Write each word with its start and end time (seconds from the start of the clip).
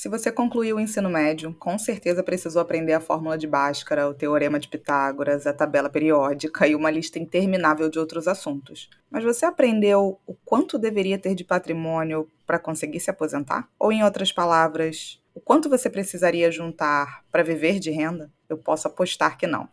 Se 0.00 0.08
você 0.08 0.32
concluiu 0.32 0.76
o 0.76 0.80
ensino 0.80 1.10
médio, 1.10 1.54
com 1.58 1.78
certeza 1.78 2.22
precisou 2.22 2.62
aprender 2.62 2.94
a 2.94 3.00
fórmula 3.00 3.36
de 3.36 3.46
Bhaskara, 3.46 4.08
o 4.08 4.14
teorema 4.14 4.58
de 4.58 4.66
Pitágoras, 4.66 5.46
a 5.46 5.52
tabela 5.52 5.90
periódica 5.90 6.66
e 6.66 6.74
uma 6.74 6.90
lista 6.90 7.18
interminável 7.18 7.90
de 7.90 7.98
outros 7.98 8.26
assuntos. 8.26 8.88
Mas 9.10 9.22
você 9.22 9.44
aprendeu 9.44 10.18
o 10.26 10.34
quanto 10.42 10.78
deveria 10.78 11.18
ter 11.18 11.34
de 11.34 11.44
patrimônio 11.44 12.26
para 12.46 12.58
conseguir 12.58 12.98
se 12.98 13.10
aposentar? 13.10 13.68
Ou, 13.78 13.92
em 13.92 14.02
outras 14.02 14.32
palavras, 14.32 15.20
o 15.34 15.40
quanto 15.40 15.68
você 15.68 15.90
precisaria 15.90 16.50
juntar 16.50 17.22
para 17.30 17.42
viver 17.42 17.78
de 17.78 17.90
renda? 17.90 18.32
Eu 18.48 18.56
posso 18.56 18.88
apostar 18.88 19.36
que 19.36 19.46
não. 19.46 19.68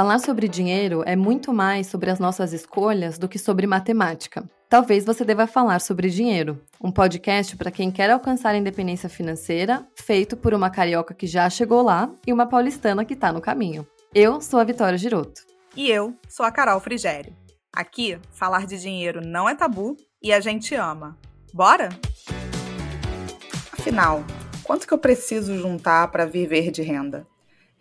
Falar 0.00 0.18
sobre 0.18 0.48
dinheiro 0.48 1.02
é 1.04 1.14
muito 1.14 1.52
mais 1.52 1.88
sobre 1.88 2.10
as 2.10 2.18
nossas 2.18 2.54
escolhas 2.54 3.18
do 3.18 3.28
que 3.28 3.38
sobre 3.38 3.66
matemática. 3.66 4.48
Talvez 4.66 5.04
você 5.04 5.26
deva 5.26 5.46
falar 5.46 5.78
sobre 5.78 6.08
dinheiro, 6.08 6.58
um 6.82 6.90
podcast 6.90 7.54
para 7.54 7.70
quem 7.70 7.90
quer 7.90 8.08
alcançar 8.08 8.54
a 8.54 8.56
independência 8.56 9.10
financeira, 9.10 9.86
feito 9.94 10.38
por 10.38 10.54
uma 10.54 10.70
carioca 10.70 11.12
que 11.12 11.26
já 11.26 11.50
chegou 11.50 11.82
lá 11.82 12.10
e 12.26 12.32
uma 12.32 12.46
paulistana 12.46 13.04
que 13.04 13.12
está 13.12 13.30
no 13.30 13.42
caminho. 13.42 13.86
Eu 14.14 14.40
sou 14.40 14.58
a 14.58 14.64
Vitória 14.64 14.96
Giroto. 14.96 15.42
E 15.76 15.90
eu 15.90 16.16
sou 16.26 16.46
a 16.46 16.50
Carol 16.50 16.80
Frigério. 16.80 17.36
Aqui, 17.70 18.18
falar 18.32 18.66
de 18.66 18.80
dinheiro 18.80 19.20
não 19.22 19.46
é 19.46 19.54
tabu 19.54 19.98
e 20.22 20.32
a 20.32 20.40
gente 20.40 20.74
ama. 20.74 21.18
Bora? 21.52 21.90
Afinal, 23.70 24.24
quanto 24.64 24.86
que 24.86 24.94
eu 24.94 24.98
preciso 24.98 25.58
juntar 25.58 26.10
para 26.10 26.24
viver 26.24 26.70
de 26.70 26.80
renda? 26.80 27.26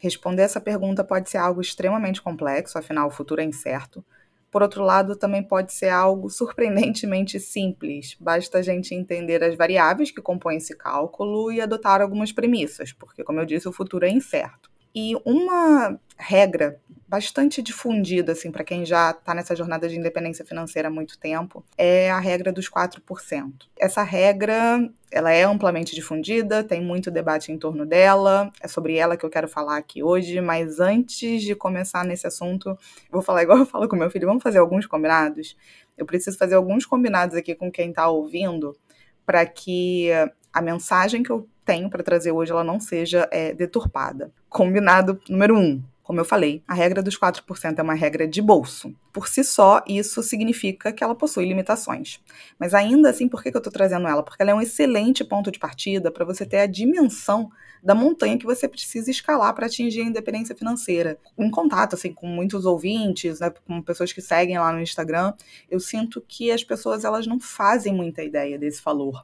Responder 0.02 0.44
essa 0.44 0.62
pergunta 0.62 1.04
pode 1.04 1.30
ser 1.30 1.38
algo 1.38 1.60
extremamente 1.60 2.22
complexo, 2.22 2.78
afinal 2.78 3.10
o 3.10 3.12
futuro 3.12 3.42
é 3.42 3.44
incerto. 3.44 4.04
Por 4.50 4.64
outro 4.64 4.82
lado, 4.82 5.14
também 5.14 5.44
pode 5.44 5.74
ser 5.74 5.90
algo 5.90 6.30
surpreendentemente 6.30 7.38
simples. 7.38 8.16
Basta 8.18 8.60
a 8.60 8.62
gente 8.62 8.96
entender 8.96 9.44
as 9.44 9.56
variáveis 9.56 10.10
que 10.10 10.22
compõem 10.22 10.56
esse 10.56 10.76
cálculo 10.76 11.52
e 11.52 11.60
adotar 11.60 12.02
algumas 12.02 12.32
premissas, 12.32 12.94
porque, 12.94 13.26
como 13.26 13.42
eu 13.42 13.46
disse, 13.46 13.68
o 13.68 13.74
futuro 13.74 14.06
é 14.06 14.10
incerto. 14.10 14.72
E 14.94 15.16
uma 15.26 16.00
regra 16.18 16.80
bastante 17.08 17.62
difundida, 17.62 18.34
assim, 18.34 18.52
para 18.52 18.64
quem 18.64 18.86
já 18.86 19.10
está 19.10 19.34
nessa 19.34 19.56
jornada 19.56 19.90
de 19.90 19.98
independência 19.98 20.46
financeira 20.46 20.90
há 20.90 20.92
muito 20.92 21.18
tempo, 21.18 21.66
é 21.76 22.12
a 22.12 22.20
regra 22.20 22.52
dos 22.52 22.70
4%. 22.70 23.02
Essa 23.80 24.04
regra, 24.04 24.88
ela 25.12 25.32
é 25.32 25.42
amplamente 25.44 25.96
difundida, 25.96 26.64
tem 26.64 26.80
muito 26.80 27.10
debate 27.10 27.52
em 27.52 27.58
torno 27.58 27.84
dela, 27.84 28.52
é 28.62 28.68
sobre 28.68 28.96
ela 28.96 29.18
que 29.18 29.26
eu 29.26 29.30
quero 29.30 29.48
falar 29.48 29.78
aqui 29.78 30.04
hoje, 30.04 30.40
mas 30.40 30.80
antes 30.80 31.42
de 31.42 31.56
começar 31.56 32.06
nesse 32.06 32.28
assunto, 32.28 32.78
vou 33.12 33.24
falar 33.24 33.42
igual 33.42 33.58
eu 33.58 33.66
falo 33.66 33.88
com 33.88 33.96
meu 33.96 34.12
filho, 34.12 34.28
vamos 34.28 34.44
fazer 34.44 34.60
alguns 34.60 34.86
combinados? 34.86 35.58
Eu 35.98 36.06
preciso 36.06 36.38
fazer 36.38 36.56
alguns 36.56 36.86
combinados 36.86 37.36
aqui 37.36 37.56
com 37.56 37.72
quem 37.72 37.90
está 37.90 38.08
ouvindo, 38.08 38.78
para 39.26 39.48
que 39.48 40.10
a 40.54 40.62
mensagem 40.62 41.24
que 41.24 41.32
eu 41.32 41.48
tenho 41.70 41.88
para 41.88 42.02
trazer 42.02 42.32
hoje 42.32 42.52
ela 42.52 42.64
não 42.64 42.80
seja 42.80 43.30
é, 43.32 43.54
deturpada. 43.54 44.32
Combinado 44.50 45.22
número 45.30 45.56
um. 45.56 45.80
Como 46.10 46.20
eu 46.20 46.26
falei, 46.26 46.64
a 46.68 46.74
regra 46.74 47.04
dos 47.04 47.16
4% 47.20 47.78
é 47.78 47.84
uma 47.84 47.94
regra 47.94 48.28
de 48.28 48.42
bolso. 48.42 48.96
Por 49.14 49.28
si 49.28 49.44
só, 49.44 49.84
isso 49.88 50.24
significa 50.24 50.92
que 50.92 51.04
ela 51.04 51.14
possui 51.14 51.46
limitações. 51.46 52.20
Mas 52.58 52.74
ainda 52.74 53.12
assim, 53.12 53.28
por 53.28 53.44
que 53.44 53.50
eu 53.50 53.60
estou 53.60 53.72
trazendo 53.72 54.08
ela? 54.08 54.24
Porque 54.24 54.42
ela 54.42 54.50
é 54.50 54.56
um 54.56 54.60
excelente 54.60 55.24
ponto 55.24 55.52
de 55.52 55.60
partida 55.60 56.10
para 56.10 56.26
você 56.26 56.48
ter 56.48 56.62
a 56.62 56.66
dimensão 56.66 57.52
da 57.84 57.94
montanha 57.94 58.40
que 58.40 58.46
você 58.46 58.68
precisa 58.68 59.12
escalar 59.12 59.54
para 59.54 59.68
atingir 59.68 60.02
a 60.02 60.06
independência 60.06 60.56
financeira. 60.56 61.20
Em 61.38 61.52
contato 61.52 61.94
assim 61.94 62.12
com 62.12 62.26
muitos 62.26 62.66
ouvintes, 62.66 63.40
né, 63.40 63.54
com 63.68 63.80
pessoas 63.80 64.12
que 64.12 64.20
seguem 64.20 64.58
lá 64.58 64.74
no 64.74 64.82
Instagram, 64.82 65.34
eu 65.70 65.80
sinto 65.80 66.24
que 66.28 66.52
as 66.52 66.64
pessoas 66.64 67.06
elas 67.06 67.28
não 67.28 67.40
fazem 67.40 67.94
muita 67.94 68.24
ideia 68.24 68.58
desse 68.58 68.82
valor. 68.82 69.24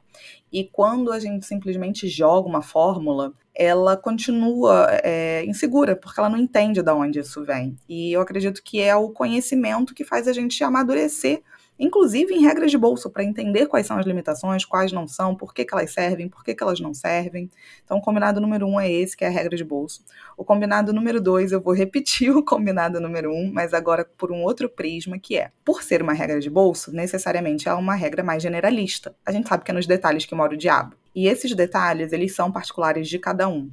E 0.52 0.62
quando 0.62 1.12
a 1.12 1.18
gente 1.18 1.44
simplesmente 1.44 2.06
joga 2.06 2.48
uma 2.48 2.62
fórmula, 2.62 3.34
ela 3.56 3.96
continua 3.96 4.86
é, 5.02 5.44
insegura, 5.46 5.96
porque 5.96 6.20
ela 6.20 6.28
não 6.28 6.38
entende 6.38 6.82
de 6.82 6.90
onde 6.92 7.20
isso 7.20 7.42
vem. 7.42 7.76
E 7.88 8.12
eu 8.12 8.20
acredito 8.20 8.62
que 8.62 8.80
é 8.82 8.94
o 8.94 9.08
conhecimento 9.08 9.94
que 9.94 10.04
faz 10.04 10.28
a 10.28 10.32
gente 10.32 10.62
amadurecer 10.62 11.42
inclusive 11.78 12.34
em 12.34 12.42
regras 12.42 12.70
de 12.70 12.78
bolso, 12.78 13.10
para 13.10 13.24
entender 13.24 13.66
quais 13.66 13.86
são 13.86 13.98
as 13.98 14.06
limitações, 14.06 14.64
quais 14.64 14.92
não 14.92 15.06
são, 15.06 15.34
por 15.34 15.52
que, 15.52 15.64
que 15.64 15.74
elas 15.74 15.92
servem, 15.92 16.28
por 16.28 16.44
que, 16.44 16.54
que 16.54 16.62
elas 16.62 16.80
não 16.80 16.94
servem. 16.94 17.50
Então, 17.84 17.98
o 17.98 18.00
combinado 18.00 18.40
número 18.40 18.66
um 18.66 18.80
é 18.80 18.90
esse, 18.90 19.16
que 19.16 19.24
é 19.24 19.28
a 19.28 19.30
regra 19.30 19.56
de 19.56 19.64
bolso. 19.64 20.04
O 20.36 20.44
combinado 20.44 20.92
número 20.92 21.20
dois, 21.20 21.52
eu 21.52 21.60
vou 21.60 21.74
repetir 21.74 22.30
o 22.36 22.42
combinado 22.42 23.00
número 23.00 23.32
um, 23.32 23.50
mas 23.52 23.74
agora 23.74 24.04
por 24.16 24.32
um 24.32 24.42
outro 24.42 24.68
prisma, 24.68 25.18
que 25.18 25.36
é, 25.36 25.50
por 25.64 25.82
ser 25.82 26.02
uma 26.02 26.12
regra 26.12 26.40
de 26.40 26.50
bolso, 26.50 26.92
necessariamente 26.92 27.68
é 27.68 27.74
uma 27.74 27.94
regra 27.94 28.22
mais 28.22 28.42
generalista. 28.42 29.14
A 29.24 29.32
gente 29.32 29.48
sabe 29.48 29.64
que 29.64 29.70
é 29.70 29.74
nos 29.74 29.86
detalhes 29.86 30.24
que 30.24 30.34
mora 30.34 30.54
o 30.54 30.56
diabo. 30.56 30.96
E 31.14 31.28
esses 31.28 31.54
detalhes, 31.54 32.12
eles 32.12 32.34
são 32.34 32.52
particulares 32.52 33.08
de 33.08 33.18
cada 33.18 33.48
um. 33.48 33.70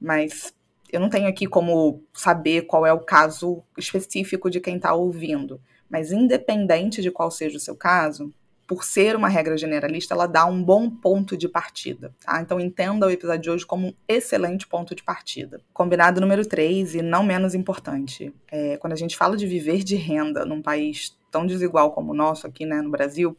Mas 0.00 0.52
eu 0.92 0.98
não 0.98 1.08
tenho 1.08 1.28
aqui 1.28 1.46
como 1.46 2.02
saber 2.12 2.62
qual 2.62 2.84
é 2.84 2.92
o 2.92 3.00
caso 3.00 3.62
específico 3.78 4.50
de 4.50 4.60
quem 4.60 4.76
está 4.76 4.92
ouvindo. 4.92 5.60
Mas 5.90 6.12
independente 6.12 7.02
de 7.02 7.10
qual 7.10 7.30
seja 7.30 7.56
o 7.56 7.60
seu 7.60 7.74
caso, 7.76 8.32
por 8.70 8.84
ser 8.84 9.16
uma 9.16 9.26
regra 9.26 9.58
generalista, 9.58 10.14
ela 10.14 10.28
dá 10.28 10.46
um 10.46 10.62
bom 10.62 10.88
ponto 10.88 11.36
de 11.36 11.48
partida. 11.48 12.14
Tá? 12.24 12.40
Então 12.40 12.60
entenda 12.60 13.04
o 13.04 13.10
episódio 13.10 13.42
de 13.42 13.50
hoje 13.50 13.66
como 13.66 13.88
um 13.88 13.94
excelente 14.06 14.64
ponto 14.64 14.94
de 14.94 15.02
partida. 15.02 15.60
Combinado 15.74 16.20
número 16.20 16.46
3, 16.46 16.94
e 16.94 17.02
não 17.02 17.24
menos 17.24 17.52
importante, 17.52 18.32
é, 18.48 18.76
quando 18.76 18.92
a 18.92 18.96
gente 18.96 19.16
fala 19.16 19.36
de 19.36 19.44
viver 19.44 19.82
de 19.82 19.96
renda 19.96 20.44
num 20.44 20.62
país 20.62 21.18
tão 21.32 21.44
desigual 21.44 21.90
como 21.90 22.12
o 22.12 22.14
nosso 22.14 22.46
aqui 22.46 22.64
né, 22.64 22.80
no 22.80 22.90
Brasil, 22.90 23.36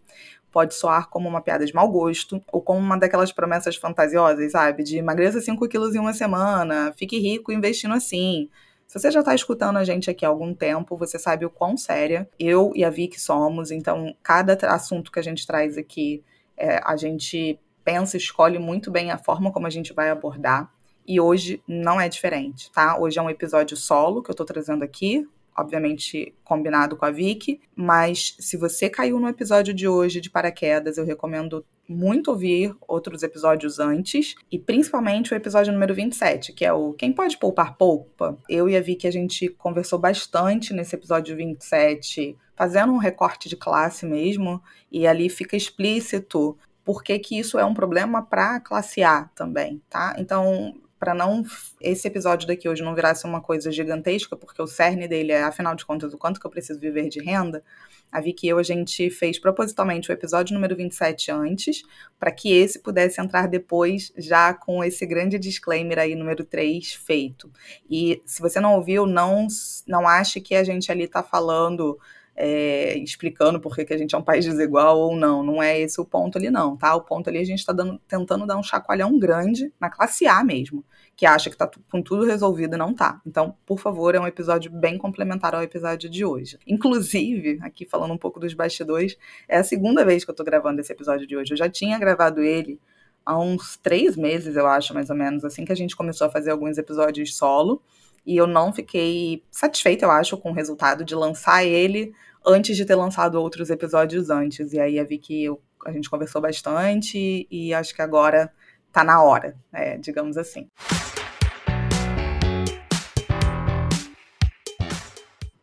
pode 0.51 0.73
soar 0.73 1.07
como 1.09 1.29
uma 1.29 1.39
piada 1.39 1.65
de 1.65 1.73
mau 1.73 1.89
gosto 1.89 2.43
ou 2.51 2.61
como 2.61 2.81
uma 2.81 2.97
daquelas 2.97 3.31
promessas 3.31 3.77
fantasiosas, 3.77 4.51
sabe? 4.51 4.83
De 4.83 4.97
emagreça 4.97 5.39
5 5.39 5.65
quilos 5.69 5.95
em 5.95 5.99
uma 5.99 6.13
semana, 6.13 6.93
fique 6.97 7.17
rico 7.17 7.53
investindo 7.53 7.93
assim. 7.93 8.49
Se 8.91 8.99
você 8.99 9.09
já 9.09 9.21
está 9.21 9.33
escutando 9.33 9.77
a 9.77 9.85
gente 9.85 10.09
aqui 10.09 10.25
há 10.25 10.27
algum 10.27 10.53
tempo, 10.53 10.97
você 10.97 11.17
sabe 11.17 11.45
o 11.45 11.49
quão 11.49 11.77
séria 11.77 12.29
eu 12.37 12.73
e 12.75 12.83
a 12.83 12.89
Vicky 12.89 13.21
somos. 13.21 13.71
Então, 13.71 14.13
cada 14.21 14.53
assunto 14.67 15.13
que 15.13 15.17
a 15.17 15.21
gente 15.21 15.47
traz 15.47 15.77
aqui, 15.77 16.21
é, 16.57 16.77
a 16.83 16.97
gente 16.97 17.57
pensa, 17.85 18.17
escolhe 18.17 18.59
muito 18.59 18.91
bem 18.91 19.09
a 19.09 19.17
forma 19.17 19.49
como 19.49 19.65
a 19.65 19.69
gente 19.69 19.93
vai 19.93 20.09
abordar. 20.09 20.69
E 21.07 21.21
hoje 21.21 21.63
não 21.65 22.01
é 22.01 22.09
diferente, 22.09 22.69
tá? 22.69 22.99
Hoje 22.99 23.17
é 23.17 23.21
um 23.21 23.29
episódio 23.29 23.77
solo 23.77 24.21
que 24.21 24.29
eu 24.29 24.35
tô 24.35 24.43
trazendo 24.43 24.83
aqui, 24.83 25.25
obviamente 25.57 26.35
combinado 26.43 26.97
com 26.97 27.05
a 27.05 27.11
Vicky, 27.11 27.61
mas 27.73 28.35
se 28.41 28.57
você 28.57 28.89
caiu 28.89 29.21
no 29.21 29.29
episódio 29.29 29.73
de 29.73 29.87
hoje 29.87 30.19
de 30.19 30.29
paraquedas, 30.29 30.97
eu 30.97 31.05
recomendo 31.05 31.65
muito 31.91 32.31
ouvir 32.31 32.75
outros 32.87 33.21
episódios 33.21 33.79
antes, 33.79 34.35
e 34.51 34.57
principalmente 34.57 35.33
o 35.33 35.35
episódio 35.35 35.73
número 35.73 35.93
27, 35.93 36.53
que 36.53 36.65
é 36.65 36.73
o 36.73 36.93
Quem 36.93 37.13
Pode 37.13 37.37
Poupar 37.37 37.77
Poupa. 37.77 38.37
Eu 38.49 38.67
e 38.69 38.75
a 38.75 38.81
Vicky, 38.81 39.07
a 39.07 39.11
gente 39.11 39.49
conversou 39.49 39.99
bastante 39.99 40.73
nesse 40.73 40.95
episódio 40.95 41.35
27, 41.35 42.35
fazendo 42.55 42.93
um 42.93 42.97
recorte 42.97 43.49
de 43.49 43.55
classe 43.55 44.05
mesmo, 44.05 44.61
e 44.91 45.05
ali 45.05 45.29
fica 45.29 45.55
explícito 45.55 46.57
por 46.83 47.03
que, 47.03 47.19
que 47.19 47.37
isso 47.37 47.59
é 47.59 47.65
um 47.65 47.73
problema 47.73 48.23
para 48.23 48.59
classe 48.59 49.03
A 49.03 49.25
também, 49.35 49.81
tá? 49.89 50.15
Então, 50.17 50.73
para 51.01 51.15
não 51.15 51.43
esse 51.81 52.07
episódio 52.07 52.47
daqui 52.47 52.69
hoje 52.69 52.83
não 52.83 52.93
virasse 52.93 53.25
uma 53.25 53.41
coisa 53.41 53.71
gigantesca, 53.71 54.37
porque 54.37 54.61
o 54.61 54.67
cerne 54.67 55.07
dele 55.07 55.31
é, 55.31 55.41
afinal 55.41 55.73
de 55.73 55.83
contas, 55.83 56.13
o 56.13 56.17
quanto 56.17 56.39
que 56.39 56.45
eu 56.45 56.51
preciso 56.51 56.79
viver 56.79 57.09
de 57.09 57.19
renda, 57.19 57.63
a 58.11 58.21
Vicky 58.21 58.45
e 58.45 58.49
eu, 58.49 58.59
a 58.59 58.63
gente 58.63 59.09
fez 59.09 59.39
propositalmente 59.39 60.11
o 60.11 60.13
episódio 60.13 60.53
número 60.53 60.75
27 60.75 61.31
antes, 61.31 61.81
para 62.19 62.31
que 62.31 62.53
esse 62.53 62.77
pudesse 62.77 63.19
entrar 63.19 63.47
depois, 63.47 64.13
já 64.15 64.53
com 64.53 64.83
esse 64.83 65.03
grande 65.07 65.39
disclaimer 65.39 65.97
aí, 65.97 66.13
número 66.13 66.45
3, 66.45 66.93
feito. 66.93 67.51
E 67.89 68.21
se 68.23 68.39
você 68.39 68.59
não 68.59 68.75
ouviu, 68.75 69.07
não, 69.07 69.47
não 69.87 70.07
ache 70.07 70.39
que 70.39 70.53
a 70.53 70.63
gente 70.63 70.91
ali 70.91 71.05
está 71.05 71.23
falando 71.23 71.97
é, 72.35 72.97
explicando 72.97 73.59
por 73.59 73.75
que, 73.75 73.93
a 73.93 73.97
gente 73.97 74.15
é 74.15 74.17
um 74.17 74.23
país 74.23 74.45
desigual 74.45 74.97
ou 74.97 75.15
não. 75.15 75.43
Não 75.43 75.61
é 75.61 75.79
esse 75.79 75.99
o 75.99 76.05
ponto 76.05 76.37
ali, 76.37 76.49
não, 76.49 76.77
tá? 76.77 76.95
O 76.95 77.01
ponto 77.01 77.29
ali 77.29 77.39
a 77.39 77.45
gente 77.45 77.59
está 77.59 77.73
tentando 78.07 78.45
dar 78.45 78.57
um 78.57 78.63
chacoalhão 78.63 79.17
grande 79.19 79.71
na 79.79 79.89
classe 79.89 80.25
A 80.27 80.43
mesmo, 80.43 80.83
que 81.15 81.25
acha 81.25 81.49
que 81.49 81.57
tá 81.57 81.69
com 81.91 82.01
tudo 82.01 82.25
resolvido 82.25 82.75
e 82.75 82.77
não 82.77 82.93
tá. 82.93 83.21
Então, 83.25 83.55
por 83.65 83.79
favor, 83.79 84.15
é 84.15 84.19
um 84.19 84.27
episódio 84.27 84.71
bem 84.71 84.97
complementar 84.97 85.53
ao 85.53 85.61
episódio 85.61 86.09
de 86.09 86.25
hoje. 86.25 86.57
Inclusive, 86.65 87.59
aqui 87.61 87.85
falando 87.85 88.13
um 88.13 88.17
pouco 88.17 88.39
dos 88.39 88.53
bastidores, 88.53 89.17
é 89.47 89.57
a 89.57 89.63
segunda 89.63 90.05
vez 90.05 90.23
que 90.23 90.31
eu 90.31 90.35
tô 90.35 90.43
gravando 90.43 90.81
esse 90.81 90.91
episódio 90.91 91.27
de 91.27 91.35
hoje. 91.35 91.53
Eu 91.53 91.57
já 91.57 91.69
tinha 91.69 91.99
gravado 91.99 92.41
ele 92.41 92.79
há 93.25 93.37
uns 93.37 93.77
três 93.77 94.15
meses, 94.15 94.55
eu 94.55 94.65
acho, 94.65 94.93
mais 94.93 95.09
ou 95.09 95.15
menos, 95.15 95.45
assim 95.45 95.63
que 95.63 95.71
a 95.71 95.75
gente 95.75 95.95
começou 95.95 96.27
a 96.27 96.29
fazer 96.29 96.51
alguns 96.51 96.77
episódios 96.77 97.35
solo 97.35 97.81
e 98.25 98.37
eu 98.37 98.47
não 98.47 98.71
fiquei 98.71 99.43
satisfeita, 99.51 100.05
eu 100.05 100.11
acho, 100.11 100.37
com 100.37 100.51
o 100.51 100.53
resultado 100.53 101.03
de 101.03 101.15
lançar 101.15 101.63
ele 101.63 102.13
antes 102.45 102.75
de 102.75 102.85
ter 102.85 102.95
lançado 102.95 103.35
outros 103.35 103.69
episódios 103.69 104.29
antes. 104.29 104.73
E 104.73 104.79
aí 104.79 104.97
eu 104.97 105.07
vi 105.07 105.17
que 105.17 105.43
eu, 105.43 105.61
a 105.85 105.91
gente 105.91 106.09
conversou 106.09 106.41
bastante 106.41 107.47
e 107.49 107.73
acho 107.73 107.93
que 107.95 108.01
agora 108.01 108.51
tá 108.91 109.03
na 109.03 109.23
hora, 109.23 109.55
é, 109.73 109.97
digamos 109.97 110.37
assim. 110.37 110.67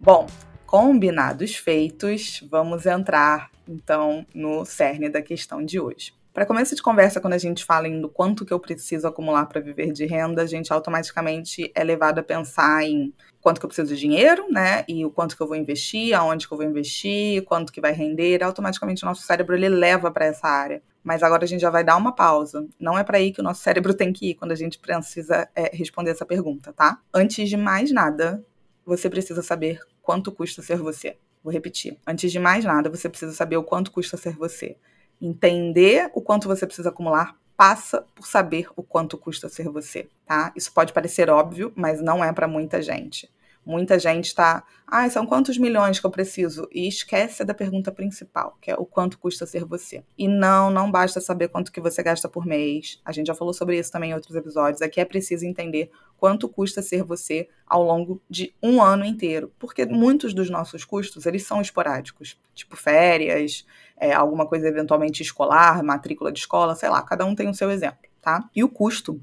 Bom, 0.01 0.27
Combinados 0.69 1.57
feitos, 1.57 2.47
vamos 2.51 2.85
entrar 2.85 3.51
então 3.67 4.27
no 4.35 4.67
cerne 4.67 5.09
da 5.09 5.23
questão 5.23 5.65
de 5.65 5.81
hoje. 5.81 6.13
Para 6.39 6.47
começo 6.47 6.77
de 6.77 6.81
conversa, 6.81 7.21
quando 7.21 7.33
a 7.33 7.39
gente 7.39 7.65
fala 7.65 7.89
em 7.89 8.01
do 8.01 8.09
quanto 8.09 8.47
que 8.47 8.53
eu 8.53 8.61
preciso 8.61 9.09
acumular 9.09 9.47
para 9.47 9.61
viver 9.61 9.91
de 9.91 10.07
renda, 10.07 10.43
a 10.43 10.47
gente 10.47 10.73
automaticamente 10.73 11.69
é 11.75 11.83
levado 11.83 12.21
a 12.21 12.23
pensar 12.23 12.85
em 12.85 13.13
quanto 13.41 13.59
que 13.59 13.67
eu 13.67 13.69
preciso 13.69 13.93
de 13.93 14.01
dinheiro, 14.01 14.47
né? 14.49 14.85
E 14.87 15.05
o 15.05 15.11
quanto 15.11 15.37
que 15.37 15.43
eu 15.43 15.49
vou 15.49 15.57
investir, 15.57 16.17
aonde 16.17 16.47
que 16.47 16.55
eu 16.55 16.57
vou 16.57 16.65
investir, 16.65 17.43
quanto 17.43 17.73
que 17.73 17.81
vai 17.81 17.91
render. 17.91 18.41
Automaticamente 18.45 19.03
o 19.03 19.07
nosso 19.07 19.23
cérebro 19.23 19.57
ele 19.57 19.69
leva 19.69 20.13
para 20.13 20.27
essa 20.27 20.47
área. 20.47 20.81
Mas 21.03 21.25
agora 21.25 21.43
a 21.43 21.49
gente 21.49 21.61
já 21.61 21.71
vai 21.71 21.83
dar 21.83 21.97
uma 21.97 22.15
pausa. 22.15 22.65
Não 22.79 22.97
é 22.97 23.03
para 23.03 23.19
aí 23.19 23.33
que 23.33 23.41
o 23.41 23.45
nosso 23.45 23.61
cérebro 23.61 23.93
tem 23.93 24.13
que 24.13 24.31
ir 24.31 24.35
quando 24.37 24.53
a 24.53 24.55
gente 24.55 24.79
precisa 24.79 25.49
é, 25.57 25.75
responder 25.75 26.13
essa 26.13 26.25
pergunta, 26.25 26.73
tá? 26.73 27.01
Antes 27.13 27.49
de 27.49 27.57
mais 27.57 27.91
nada, 27.91 28.47
você 28.87 29.11
precisa 29.11 29.43
saber 29.43 29.81
quanto 30.01 30.31
custa 30.31 30.63
ser 30.63 30.79
você. 30.79 31.17
Vou 31.43 31.53
repetir. 31.53 31.99
Antes 32.07 32.31
de 32.31 32.39
mais 32.39 32.65
nada, 32.65 32.89
você 32.89 33.09
precisa 33.09 33.33
saber 33.33 33.57
o 33.57 33.65
quanto 33.65 33.91
custa 33.91 34.17
ser 34.17 34.37
você. 34.37 34.77
Entender 35.21 36.11
o 36.15 36.21
quanto 36.21 36.49
você 36.49 36.67
precisa 36.67 36.91
acumular 36.91 37.37
passa 37.57 38.05
por 38.15 38.27
saber 38.27 38.69
o 38.77 38.85
quanto 38.85 39.19
custa 39.19 39.49
ser 39.49 39.69
você, 39.69 40.09
tá? 40.25 40.53
Isso 40.55 40.73
pode 40.73 40.93
parecer 40.93 41.29
óbvio, 41.29 41.73
mas 41.75 42.01
não 42.01 42.25
é 42.25 42.33
para 42.33 42.47
muita 42.47 42.81
gente. 42.81 43.29
Muita 43.69 43.99
gente 43.99 44.29
está, 44.29 44.65
ah, 44.87 45.11
são 45.11 45.27
quantos 45.27 45.59
milhões 45.59 46.01
que 46.01 46.07
eu 46.07 46.11
preciso? 46.11 46.67
E 46.73 46.89
esquece 46.89 47.45
da 47.45 47.53
pergunta 47.53 47.93
principal, 47.93 48.57
que 48.63 48.71
é 48.71 48.75
o 48.75 48.87
quanto 48.87 49.19
custa 49.19 49.45
ser 49.45 49.63
você. 49.67 50.03
E 50.17 50.27
não, 50.27 50.71
não 50.71 50.91
basta 50.91 51.21
saber 51.21 51.49
quanto 51.49 51.71
que 51.71 51.79
você 51.79 52.03
gasta 52.03 52.31
por 52.31 52.47
mês. 52.47 52.99
A 53.05 53.13
gente 53.13 53.27
já 53.27 53.35
falou 53.35 53.53
sobre 53.53 53.79
isso 53.79 53.93
também 53.93 54.13
em 54.13 54.15
outros 54.15 54.35
episódios. 54.35 54.81
Aqui 54.81 55.03
é 55.03 55.05
preciso 55.05 55.45
entender 55.45 55.91
quanto 56.17 56.49
custa 56.49 56.81
ser 56.81 57.03
você 57.03 57.47
ao 57.67 57.83
longo 57.83 58.23
de 58.31 58.55
um 58.63 58.81
ano 58.81 59.05
inteiro. 59.05 59.53
Porque 59.59 59.85
muitos 59.85 60.33
dos 60.33 60.49
nossos 60.49 60.83
custos, 60.83 61.27
eles 61.27 61.43
são 61.43 61.61
esporádicos. 61.61 62.41
Tipo 62.55 62.75
férias, 62.75 63.67
é, 64.01 64.13
alguma 64.13 64.47
coisa 64.47 64.69
eventualmente 64.69 65.23
escolar, 65.23 65.83
matrícula 65.83 66.33
de 66.33 66.39
escola, 66.39 66.75
sei 66.75 66.89
lá. 66.89 67.03
Cada 67.03 67.25
um 67.25 67.35
tem 67.35 67.49
o 67.49 67.55
seu 67.55 67.71
exemplo, 67.71 67.99
tá? 68.21 68.49
E 68.55 68.63
o 68.63 68.69
custo 68.69 69.21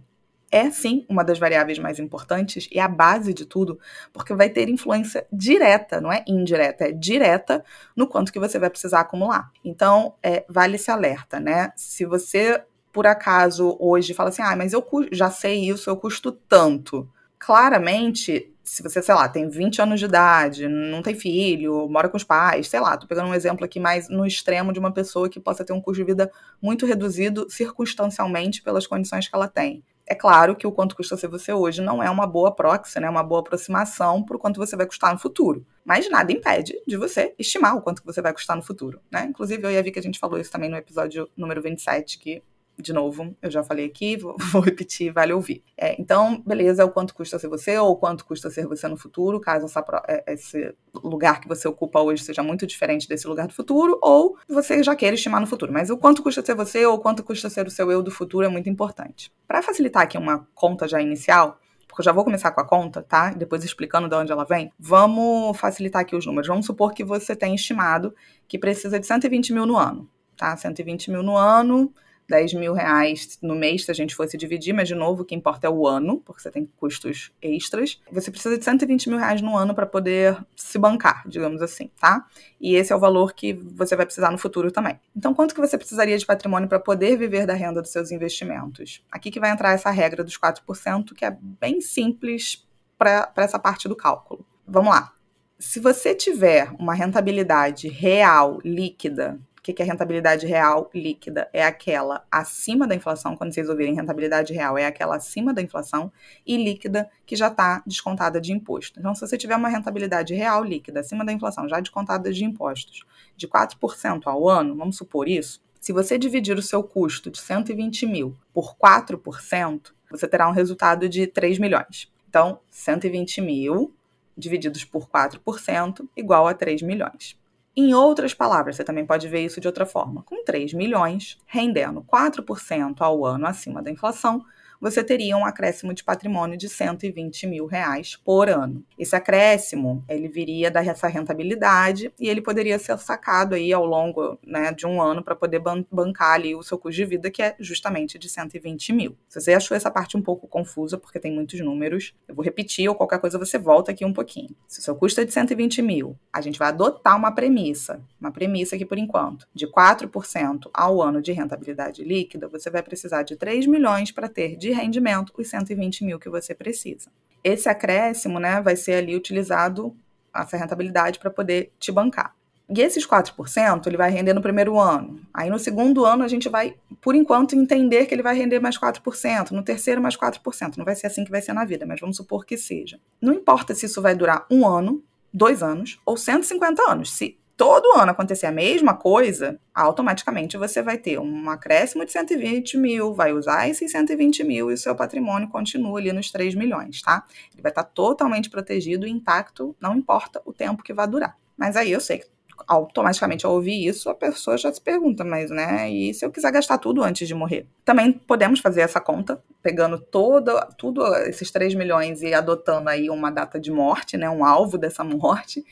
é 0.51 0.69
sim 0.72 1.06
uma 1.10 1.24
das 1.24 1.38
variáveis 1.38 1.80
mais 1.80 2.00
importantes 2.00 2.69
e 2.72 2.80
a 2.80 2.88
base 2.88 3.33
de 3.33 3.45
tudo, 3.45 3.80
porque 4.13 4.33
vai 4.33 4.50
ter 4.50 4.69
influência 4.69 5.27
direta, 5.31 6.00
não 6.00 6.12
é 6.12 6.24
indireta, 6.27 6.86
é 6.86 6.92
direta 6.92 7.63
no 7.95 8.07
quanto 8.07 8.31
que 8.31 8.39
você 8.39 8.57
vai 8.57 8.69
precisar 8.69 9.01
acumular. 9.01 9.51
Então, 9.63 10.16
é, 10.24 10.45
vale 10.48 10.75
esse 10.75 10.89
alerta, 10.89 11.39
né? 11.39 11.74
Se 11.75 12.06
você, 12.06 12.63
por 12.94 13.06
acaso, 13.06 13.75
hoje 13.80 14.13
fala 14.13 14.30
assim, 14.30 14.42
ah, 14.42 14.56
mas 14.56 14.72
eu 14.72 14.86
já 15.12 15.30
sei 15.30 15.69
isso, 15.69 15.89
eu 15.89 15.98
custo 15.98 16.31
tanto. 16.31 17.10
Claramente, 17.38 18.55
se 18.66 18.82
você, 18.82 19.02
sei 19.02 19.14
lá, 19.14 19.30
tem 19.30 19.48
20 19.48 19.82
anos 19.82 20.00
de 20.00 20.06
idade, 20.06 20.68
não 20.68 21.02
tem 21.02 21.14
filho, 21.14 21.88
mora 21.88 22.10
com 22.10 22.18
os 22.18 22.24
pais, 22.24 22.68
sei 22.68 22.80
lá, 22.80 22.98
tô 22.98 23.08
pegando 23.08 23.30
um 23.30 23.34
exemplo 23.34 23.64
aqui 23.64 23.80
mais 23.80 24.10
no 24.10 24.26
extremo 24.26 24.74
de 24.74 24.80
uma 24.80 24.92
pessoa 24.92 25.30
que 25.30 25.40
possa 25.40 25.64
ter 25.64 25.72
um 25.72 25.80
custo 25.80 26.02
de 26.02 26.06
vida 26.06 26.32
muito 26.62 26.86
reduzido 26.86 27.48
circunstancialmente 27.50 28.64
pelas 28.64 28.88
condições 28.88 29.28
que 29.28 29.36
ela 29.36 29.48
tem. 29.48 29.84
É 30.08 30.14
claro 30.14 30.56
que 30.56 30.68
o 30.68 30.72
quanto 30.72 30.96
custa 30.96 31.18
ser 31.18 31.28
você 31.28 31.52
hoje 31.52 31.82
não 31.82 32.02
é 32.02 32.10
uma 32.10 32.28
boa 32.28 32.54
proxy, 32.54 33.00
né? 33.00 33.10
uma 33.10 33.24
boa 33.24 33.42
aproximação 33.42 34.24
para 34.24 34.36
o 34.36 34.40
quanto 34.40 34.58
você 34.58 34.76
vai 34.76 34.86
custar 34.86 35.12
no 35.12 35.20
futuro. 35.20 35.66
Mas 35.84 36.10
nada 36.10 36.32
impede 36.32 36.80
de 36.88 36.96
você 36.96 37.34
estimar 37.40 37.76
o 37.76 37.82
quanto 37.82 38.04
você 38.04 38.22
vai 38.22 38.32
custar 38.32 38.56
no 38.56 38.62
futuro. 38.62 39.00
Né? 39.12 39.26
Inclusive, 39.26 39.64
eu 39.64 39.72
e 39.72 39.78
a 39.78 39.84
que 39.84 39.98
a 39.98 40.02
gente 40.02 40.20
falou 40.20 40.40
isso 40.40 40.52
também 40.52 40.70
no 40.70 40.78
episódio 40.78 41.28
número 41.36 41.60
27, 41.60 42.20
que 42.20 42.44
de 42.77 42.94
novo, 42.94 43.36
eu 43.42 43.50
já 43.50 43.63
falei 43.63 43.86
aqui, 43.86 44.18
vou, 44.18 44.36
repetir, 44.62 45.12
vale 45.12 45.33
ouvir. 45.33 45.63
É, 45.77 46.00
então, 46.00 46.42
beleza, 46.45 46.81
é 46.81 46.86
o 46.86 46.92
quanto 46.92 47.13
custa 47.13 47.39
ser 47.39 47.48
você 47.48 47.77
ou 47.77 47.95
quanto 47.95 48.25
custa 48.25 48.50
ser 48.50 48.68
você 48.68 48.88
no 48.88 48.98
futuro, 48.98 49.39
caso 49.39 49.66
essa, 49.66 49.83
é, 50.07 50.33
esse 50.33 50.74
lugar 50.94 51.39
que 51.39 51.48
você 51.48 51.68
ocupa 51.68 52.01
hoje 52.01 52.24
seja 52.24 52.44
muito 52.44 52.68
diferente 52.68 53.07
desse 53.07 53.27
lugar 53.27 53.48
do 53.48 53.54
futuro, 53.54 53.98
ou 54.01 54.38
você 54.48 54.83
já 54.83 54.95
queira 54.95 55.16
estimar 55.16 55.39
no 55.42 55.48
futuro. 55.48 55.72
Mas 55.72 55.89
o 55.89 55.98
quanto 55.98 56.22
custa 56.22 56.44
ser 56.44 56.56
você 56.56 56.86
ou 56.86 57.00
quanto 57.00 57.24
custa 57.24 57.50
ser 57.50 57.66
o 57.66 57.72
seu 57.72 57.92
eu 57.92 58.04
do 58.04 58.12
futuro 58.12 58.45
é 58.45 58.50
muito 58.50 58.69
importante. 58.69 59.31
Para 59.48 59.62
facilitar 59.62 60.04
aqui 60.04 60.18
uma 60.18 60.48
conta 60.54 60.88
já 60.88 61.01
inicial, 61.01 61.60
porque 61.88 62.01
eu 62.01 62.06
já 62.06 62.12
vou 62.12 62.25
começar 62.25 62.51
com 62.51 62.60
a 62.60 62.68
conta, 62.68 63.01
tá? 63.01 63.30
Depois 63.30 63.63
explicando 63.63 64.10
de 64.10 64.16
onde 64.16 64.31
ela 64.31 64.44
vem. 64.44 64.72
Vamos 64.77 65.57
facilitar 65.57 66.01
aqui 66.01 66.16
os 66.16 66.25
números. 66.25 66.48
Vamos 66.48 66.66
supor 66.66 66.94
que 66.94 67.06
você 67.06 67.36
tem 67.36 67.56
estimado 67.56 68.13
que 68.48 68.60
precisa 68.60 69.00
de 69.00 69.06
120 69.06 69.54
mil 69.54 69.66
no 69.66 69.77
ano, 69.77 70.10
tá? 70.36 70.57
120 70.57 71.10
mil 71.10 71.24
no 71.24 71.38
ano 71.38 71.94
10 72.27 72.54
mil 72.56 72.74
reais 72.74 73.38
no 73.42 73.56
mês 73.56 73.86
se 73.86 73.92
a 73.92 73.94
gente 73.94 74.16
fosse 74.16 74.38
dividir, 74.38 74.74
mas 74.74 74.88
de 74.88 74.95
novo 74.95 75.22
o 75.22 75.25
que 75.25 75.36
importa 75.36 75.68
é 75.68 75.69
o 75.69 75.88
ano, 75.88 76.22
porque 76.25 76.42
você 76.42 76.51
tem 76.51 76.69
custos 76.77 77.31
extras. 77.42 78.01
Você 78.12 78.31
precisa 78.31 78.57
de 78.57 78.63
120 78.63 79.10
mil 79.10 79.19
reais 79.19 79.42
no 79.42 79.56
ano 79.56 79.75
para 79.75 79.86
poder 79.86 80.38
se 80.56 80.77
bancar, 80.77 81.24
digamos 81.27 81.62
assim, 81.62 81.89
tá? 82.00 82.25
E 82.60 82.75
esse 82.75 82.92
é 82.92 82.95
o 82.95 83.00
valor 83.00 83.33
que 83.33 83.54
você 83.54 83.95
vai 83.95 84.06
precisar 84.06 84.31
no 84.31 84.38
futuro 84.38 84.72
também. 84.72 85.00
Então, 85.16 85.33
quanto 85.33 85.54
que 85.54 85.62
você 85.62 85.77
precisaria 85.77 86.18
de 86.18 86.25
patrimônio 86.25 86.68
para 86.68 86.80
poder 86.80 87.18
viver 87.18 87.45
da 87.45 87.54
renda 87.54 87.81
dos 87.81 87.92
seus 87.92 88.12
investimentos? 88.12 89.04
Aqui 89.12 89.30
que 89.30 89.39
vai 89.39 89.51
entrar 89.51 89.74
essa 89.74 89.92
regra 89.92 90.24
dos 90.24 90.38
4%, 90.38 91.13
que 91.13 91.25
é 91.25 91.38
bem 91.39 91.81
simples 91.81 92.66
para 92.98 93.31
essa 93.38 93.60
parte 93.60 93.88
do 93.88 93.95
cálculo. 93.95 94.45
Vamos 94.68 94.89
lá. 94.89 95.12
Se 95.60 95.80
você 95.80 96.13
tiver 96.13 96.69
uma 96.80 96.94
rentabilidade 96.94 97.88
real, 97.88 98.60
líquida, 98.63 99.39
que, 99.66 99.74
que 99.74 99.82
é 99.82 99.86
rentabilidade 99.86 100.46
real 100.46 100.92
líquida? 100.94 101.50
É 101.52 101.66
aquela 101.66 102.24
acima 102.30 102.88
da 102.88 102.94
inflação, 102.94 103.36
quando 103.36 103.52
vocês 103.52 103.68
ouvirem 103.68 103.96
rentabilidade 103.96 104.54
real, 104.54 104.78
é 104.78 104.86
aquela 104.86 105.16
acima 105.16 105.52
da 105.52 105.60
inflação, 105.60 106.12
e 106.46 106.56
líquida 106.56 107.10
que 107.26 107.36
já 107.36 107.48
está 107.48 107.82
descontada 107.84 108.40
de 108.40 108.54
imposto. 108.54 109.00
Então, 109.00 109.16
se 109.16 109.22
você 109.22 109.36
tiver 109.36 109.56
uma 109.56 109.68
rentabilidade 109.68 110.36
real 110.36 110.64
líquida 110.64 111.00
acima 111.00 111.26
da 111.26 111.34
inflação, 111.34 111.68
já 111.68 111.80
descontada 111.80 112.32
de 112.32 112.46
impostos, 112.46 113.06
de 113.36 113.48
4% 113.48 114.22
ao 114.28 114.48
ano, 114.48 114.76
vamos 114.76 114.98
supor 114.98 115.28
isso, 115.28 115.60
se 115.82 115.92
você 115.92 116.16
dividir 116.16 116.56
o 116.56 116.62
seu 116.62 116.84
custo 116.84 117.32
de 117.32 117.40
120 117.40 118.06
mil 118.06 118.38
por 118.54 118.76
4%, 118.76 119.94
você 120.12 120.28
terá 120.28 120.48
um 120.48 120.54
resultado 120.54 121.10
de 121.10 121.26
3 121.26 121.58
milhões. 121.58 122.12
Então, 122.30 122.60
120 122.70 123.42
mil 123.42 123.92
divididos 124.38 124.86
por 124.86 125.10
4% 125.10 126.08
igual 126.16 126.48
a 126.48 126.54
3 126.54 126.84
milhões. 126.84 127.36
Em 127.77 127.94
outras 127.94 128.33
palavras, 128.33 128.77
você 128.77 128.83
também 128.86 129.06
pode 129.06 129.27
ver 129.27 129.44
isso 129.44 129.60
de 129.60 129.68
outra 129.68 129.86
forma. 129.86 130.24
Com 130.24 130.44
3 130.45 130.74
milhões, 130.74 131.38
rendendo 131.45 132.01
4% 132.01 133.01
ao 133.01 133.25
ano 133.25 133.45
acima 133.45 133.81
da 133.81 133.92
inflação, 133.92 134.45
você 134.80 135.04
teria 135.04 135.38
um 135.38 135.45
acréscimo 135.45 135.94
de 135.94 136.04
patrimônio 136.04 136.57
de 136.57 136.69
120 136.69 137.48
mil 137.48 137.66
reais 137.66 138.16
por 138.16 138.50
ano. 138.50 138.83
Esse 138.98 139.16
acréscimo, 139.16 140.04
ele 140.07 140.27
viria 140.27 140.69
dessa 140.69 141.07
rentabilidade 141.07 142.12
e 142.19 142.30
ele 142.30 142.42
poderia 142.42 142.77
ser 142.80 142.98
sacado 142.98 143.56
aí 143.56 143.72
ao 143.72 143.86
longo 143.86 144.38
né, 144.46 144.72
de 144.72 144.86
um 144.86 145.01
ano 145.01 145.24
para 145.24 145.36
poder 145.36 145.62
bancar 145.91 146.34
ali 146.34 146.55
o 146.55 146.63
seu 146.63 146.77
custo 146.77 146.98
de 146.98 147.05
vida, 147.05 147.32
que 147.32 147.41
é 147.41 147.55
justamente 147.60 148.17
de 148.17 148.29
120 148.29 148.94
mil. 148.94 149.17
Se 149.27 149.41
você 149.41 149.53
achou 149.53 149.75
essa 149.75 149.91
parte 149.91 150.17
um 150.17 150.22
pouco 150.22 150.48
confusa, 150.48 150.98
porque 150.98 151.20
tem 151.20 151.32
muitos 151.32 151.60
números, 151.60 152.13
eu 152.27 152.36
vou 152.36 152.44
repetir 152.44 152.88
ou 152.89 152.96
qualquer 152.96 153.20
coisa 153.20 153.38
você 153.38 153.58
volta 153.58 153.91
aqui 153.91 154.05
um 154.05 154.13
pouquinho. 154.13 154.55
Se 154.67 154.79
o 154.79 154.84
seu 154.84 154.96
custo 154.96 155.22
é 155.22 155.25
de 155.25 155.34
120 155.34 155.82
mil, 155.82 156.17
a 156.32 156.41
gente 156.41 156.60
vai 156.60 156.70
adotar 156.70 157.17
uma 157.17 157.32
premissa, 157.32 158.01
uma 158.20 158.32
premissa 158.32 158.75
aqui 158.75 158.86
por 158.86 158.98
enquanto, 158.98 159.48
de 159.53 159.67
4% 159.67 160.70
ao 160.74 161.01
ano 161.01 161.22
de 161.22 161.32
rentabilidade 161.32 162.03
líquida, 162.03 162.48
você 162.48 162.70
vai 162.70 162.82
precisar 162.82 163.24
de 163.24 163.36
3 163.36 163.67
milhões 163.67 164.12
para 164.12 164.27
ter 164.27 164.55
de 164.65 164.72
rendimento 164.72 165.31
os 165.38 165.48
120 165.48 166.03
mil 166.03 166.19
que 166.19 166.29
você 166.29 166.55
precisa. 166.55 167.12
Esse 167.43 167.69
acréscimo 167.69 168.39
né, 168.39 168.60
vai 168.62 168.75
ser 168.75 168.93
ali 168.93 169.15
utilizado, 169.15 169.95
essa 170.34 170.57
rentabilidade, 170.57 171.19
para 171.19 171.29
poder 171.29 171.72
te 171.79 171.91
bancar. 171.91 172.36
E 172.67 172.81
esses 172.81 173.05
4% 173.07 173.86
ele 173.86 173.95
vai 173.95 174.10
render 174.10 174.34
no 174.34 174.41
primeiro 174.41 174.79
ano. 174.79 175.22
Aí 175.31 175.51
no 175.51 175.60
segundo 175.60 176.03
ano 176.03 176.24
a 176.24 176.27
gente 176.27 176.50
vai, 176.50 176.75
por 177.00 177.13
enquanto, 177.13 177.55
entender 177.55 178.07
que 178.07 178.15
ele 178.15 178.24
vai 178.24 178.36
render 178.36 178.60
mais 178.60 178.75
4%, 178.75 179.51
no 179.51 179.62
terceiro 179.62 180.01
mais 180.01 180.17
4%. 180.17 180.77
Não 180.77 180.86
vai 180.86 180.95
ser 180.95 181.05
assim 181.05 181.24
que 181.24 181.29
vai 181.29 181.43
ser 181.43 181.53
na 181.53 181.63
vida, 181.63 181.86
mas 181.86 182.00
vamos 182.00 182.17
supor 182.17 182.43
que 182.43 182.57
seja. 182.57 183.00
Não 183.22 183.34
importa 183.34 183.75
se 183.75 183.86
isso 183.86 184.01
vai 184.01 184.15
durar 184.15 184.48
um 184.50 184.67
ano, 184.67 185.03
dois 185.31 185.62
anos 185.62 186.00
ou 186.03 186.17
150 186.17 186.81
anos. 186.91 187.12
Se 187.12 187.38
todo 187.58 187.98
ano 187.98 188.12
acontecer 188.12 188.46
a 188.46 188.52
mesma 188.52 188.96
coisa, 188.96 189.60
automaticamente 189.74 190.58
você 190.58 190.82
vai 190.82 190.98
ter 190.98 191.20
um 191.20 191.50
acréscimo 191.50 192.06
de 192.06 192.12
120 192.12 192.78
mil, 192.78 193.14
vai 193.14 193.34
usar 193.34 193.70
esses 193.70 193.92
120 193.92 194.44
mil 194.44 194.70
e 194.70 194.74
o 194.74 194.78
seu 194.78 194.96
patrimônio 194.96 195.48
continua 195.50 196.00
ali 196.00 196.12
nos 196.12 196.32
3 196.32 196.56
milhões, 196.56 197.02
tá? 197.02 197.24
Ele 197.54 197.62
vai 197.62 197.72
estar 197.72 197.84
totalmente 197.84 198.50
protegido 198.50 199.08
e 199.08 199.12
intacto, 199.12 199.76
não 199.80 199.96
importa 199.96 200.42
o 200.46 200.54
tempo 200.54 200.84
que 200.84 200.94
vai 200.94 201.08
durar. 201.08 201.38
Mas 201.58 201.76
aí 201.78 201.92
eu 201.92 202.02
sei 202.02 202.20
que 202.20 202.35
automaticamente 202.68 203.46
ao 203.46 203.54
ouvir 203.54 203.86
isso, 203.86 204.10
a 204.10 204.16
pessoa 204.16 204.58
já 204.58 204.72
se 204.72 204.82
pergunta, 204.82 205.24
mas 205.24 205.50
né, 205.50 205.90
e 205.90 206.14
se 206.14 206.26
eu 206.26 206.32
quiser 206.32 206.52
gastar 206.52 206.78
tudo 206.78 207.04
antes 207.04 207.28
de 207.28 207.34
morrer? 207.34 207.68
Também 207.84 208.12
podemos 208.12 208.60
fazer 208.60 208.82
essa 208.82 209.00
conta, 209.00 209.42
pegando 209.62 210.00
todo, 210.00 210.52
tudo 210.78 211.06
esses 211.28 211.52
3 211.52 211.76
milhões 211.76 212.22
e 212.22 212.34
adotando 212.34 212.90
aí 212.90 213.10
uma 213.10 213.30
data 213.30 213.60
de 213.60 213.72
morte, 213.72 214.18
né, 214.18 214.30
um 214.30 214.46
alvo 214.46 214.78
dessa 214.78 215.04
morte, 215.04 215.64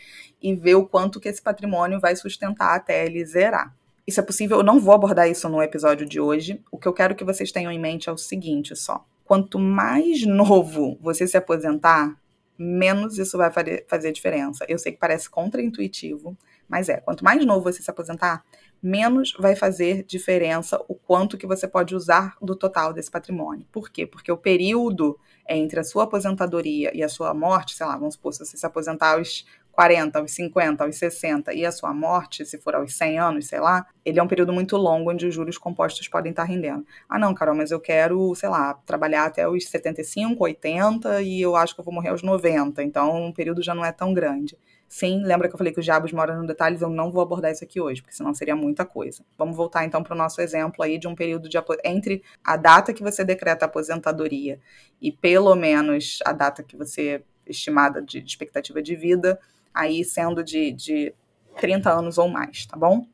e 0.42 0.54
ver 0.56 0.75
o 0.75 0.86
quanto 0.86 1.20
que 1.20 1.30
esse 1.30 1.42
patrimônio 1.42 2.00
vai 2.00 2.16
sustentar 2.16 2.75
até 2.75 3.06
ele 3.06 3.25
zerar. 3.25 3.74
Isso 4.06 4.20
é 4.20 4.24
possível, 4.24 4.58
eu 4.58 4.63
não 4.63 4.80
vou 4.80 4.94
abordar 4.94 5.30
isso 5.30 5.48
no 5.48 5.62
episódio 5.63 6.06
de 6.06 6.20
hoje. 6.20 6.62
O 6.70 6.78
que 6.78 6.88
eu 6.88 6.94
quero 6.94 7.16
que 7.16 7.24
vocês 7.24 7.52
tenham 7.52 7.72
em 7.72 7.80
mente 7.80 8.10
é 8.10 8.12
o 8.12 8.18
seguinte 8.18 8.75
só. 8.75 9.06
Quanto 9.24 9.58
mais 9.58 10.25
novo 10.25 10.98
você 11.02 11.25
se 11.25 11.38
aposentar, 11.38 12.13
menos 12.58 13.18
isso 13.18 13.38
vai 13.38 13.50
fazer 13.88 14.12
diferença. 14.12 14.66
Eu 14.68 14.78
sei 14.78 14.92
que 14.92 15.00
parece 15.00 15.30
contraintuitivo, 15.30 16.38
mas 16.67 16.89
é. 16.89 16.98
Quanto 16.98 17.24
mais 17.24 17.46
novo 17.46 17.63
você 17.63 17.82
se 17.82 17.89
aposentar, 17.89 18.43
menos 18.82 19.34
vai 19.39 19.55
fazer 19.55 20.03
diferença 20.03 20.84
o 20.88 20.96
quanto 20.96 21.38
que 21.38 21.48
você 21.48 21.67
pode 21.67 21.96
usar 21.96 22.36
do 22.41 22.55
total 22.55 22.91
desse 22.91 23.10
patrimônio. 23.10 23.65
Por 23.72 23.89
quê? 23.89 24.05
Porque 24.05 24.32
o 24.32 24.38
período 24.38 25.17
entre 25.48 25.79
a 25.79 25.84
sua 25.84 26.03
aposentadoria 26.03 26.91
e 26.96 27.03
a 27.03 27.10
sua 27.10 27.34
morte, 27.34 27.75
sei 27.75 27.86
lá, 27.86 27.98
vamos 27.98 28.15
supor, 28.15 28.34
se 28.34 28.46
você 28.46 28.58
se 28.58 28.65
aposentar 28.65 29.17
aos 29.17 29.46
40, 29.74 30.20
aos 30.20 30.32
50, 30.32 30.84
aos 30.84 30.96
60 30.96 31.53
e 31.53 31.65
a 31.65 31.72
sua 31.72 31.94
morte, 31.94 32.46
se 32.46 32.58
for 32.60 32.75
aos 32.75 32.96
100 32.96 33.20
anos, 33.20 33.48
sei 33.48 33.60
lá, 33.60 33.86
ele 34.06 34.20
é 34.20 34.24
um 34.24 34.27
período 34.27 34.53
muito 34.53 34.77
longo 34.77 35.12
onde 35.12 35.25
os 35.25 35.34
juros 35.34 35.58
compostos 35.58 36.08
podem 36.08 36.30
estar 36.30 36.44
rendendo. 36.44 36.86
Ah, 37.10 37.18
não, 37.18 37.34
Carol, 37.34 37.56
mas 37.56 37.72
eu 37.72 37.80
quero, 37.80 38.34
sei 38.36 38.50
lá, 38.50 38.75
trabalhar 38.86 39.25
até 39.25 39.48
os 39.48 39.65
75, 39.65 40.42
80 40.44 41.22
e 41.24 41.42
eu 41.42 41.56
acho 41.56 41.74
que 41.74 41.82
eu 41.82 41.86
vou 41.86 41.94
morrer 41.94 42.10
aos 42.10 42.22
90, 42.22 42.84
então 42.84 43.27
o 43.27 43.34
período 43.34 43.63
já 43.63 43.74
não 43.74 43.84
é 43.84 43.92
tão 43.92 44.13
grande. 44.13 44.58
Sim, 44.88 45.24
lembra 45.24 45.50
que 45.50 45.56
eu 45.56 45.58
falei 45.58 45.74
que 45.74 45.80
os 45.80 45.86
diabos 45.86 46.13
moram 46.13 46.38
nos 46.38 46.46
detalhes? 46.46 46.80
Eu 46.80 46.89
não 46.89 47.10
vou 47.10 47.24
abordar 47.24 47.51
isso 47.51 47.63
aqui 47.63 47.82
hoje, 47.82 48.00
porque 48.00 48.15
senão 48.15 48.32
seria 48.32 48.56
muita 48.56 48.86
coisa. 48.86 49.25
Vamos 49.36 49.58
voltar 49.58 49.84
então 49.84 50.03
para 50.03 50.13
o 50.13 50.18
nosso 50.18 50.39
exemplo 50.39 50.84
aí 50.84 51.00
de 51.00 51.08
um 51.08 51.15
período 51.15 51.50
de 51.50 51.58
entre 51.84 52.22
a 52.44 52.56
data 52.56 52.94
que 52.94 53.01
você 53.01 53.25
decreta 53.25 53.65
a 53.65 53.68
aposentadoria 53.68 54.60
e 55.01 55.12
pelo 55.12 55.56
menos 55.56 56.20
a 56.24 56.32
data 56.32 56.62
que 56.62 56.77
você 56.77 57.24
estimada 57.48 58.03
de, 58.03 58.22
de 58.22 58.30
expectativa 58.30 58.84
de 58.84 58.96
vida, 58.96 59.39
aí 59.74 60.03
sendo 60.03 60.44
de, 60.44 60.72
de 60.72 61.13
30 61.60 61.92
anos 61.92 62.18
ou 62.18 62.27
mais, 62.27 62.65
tá 62.65 62.77
bom? 62.77 63.06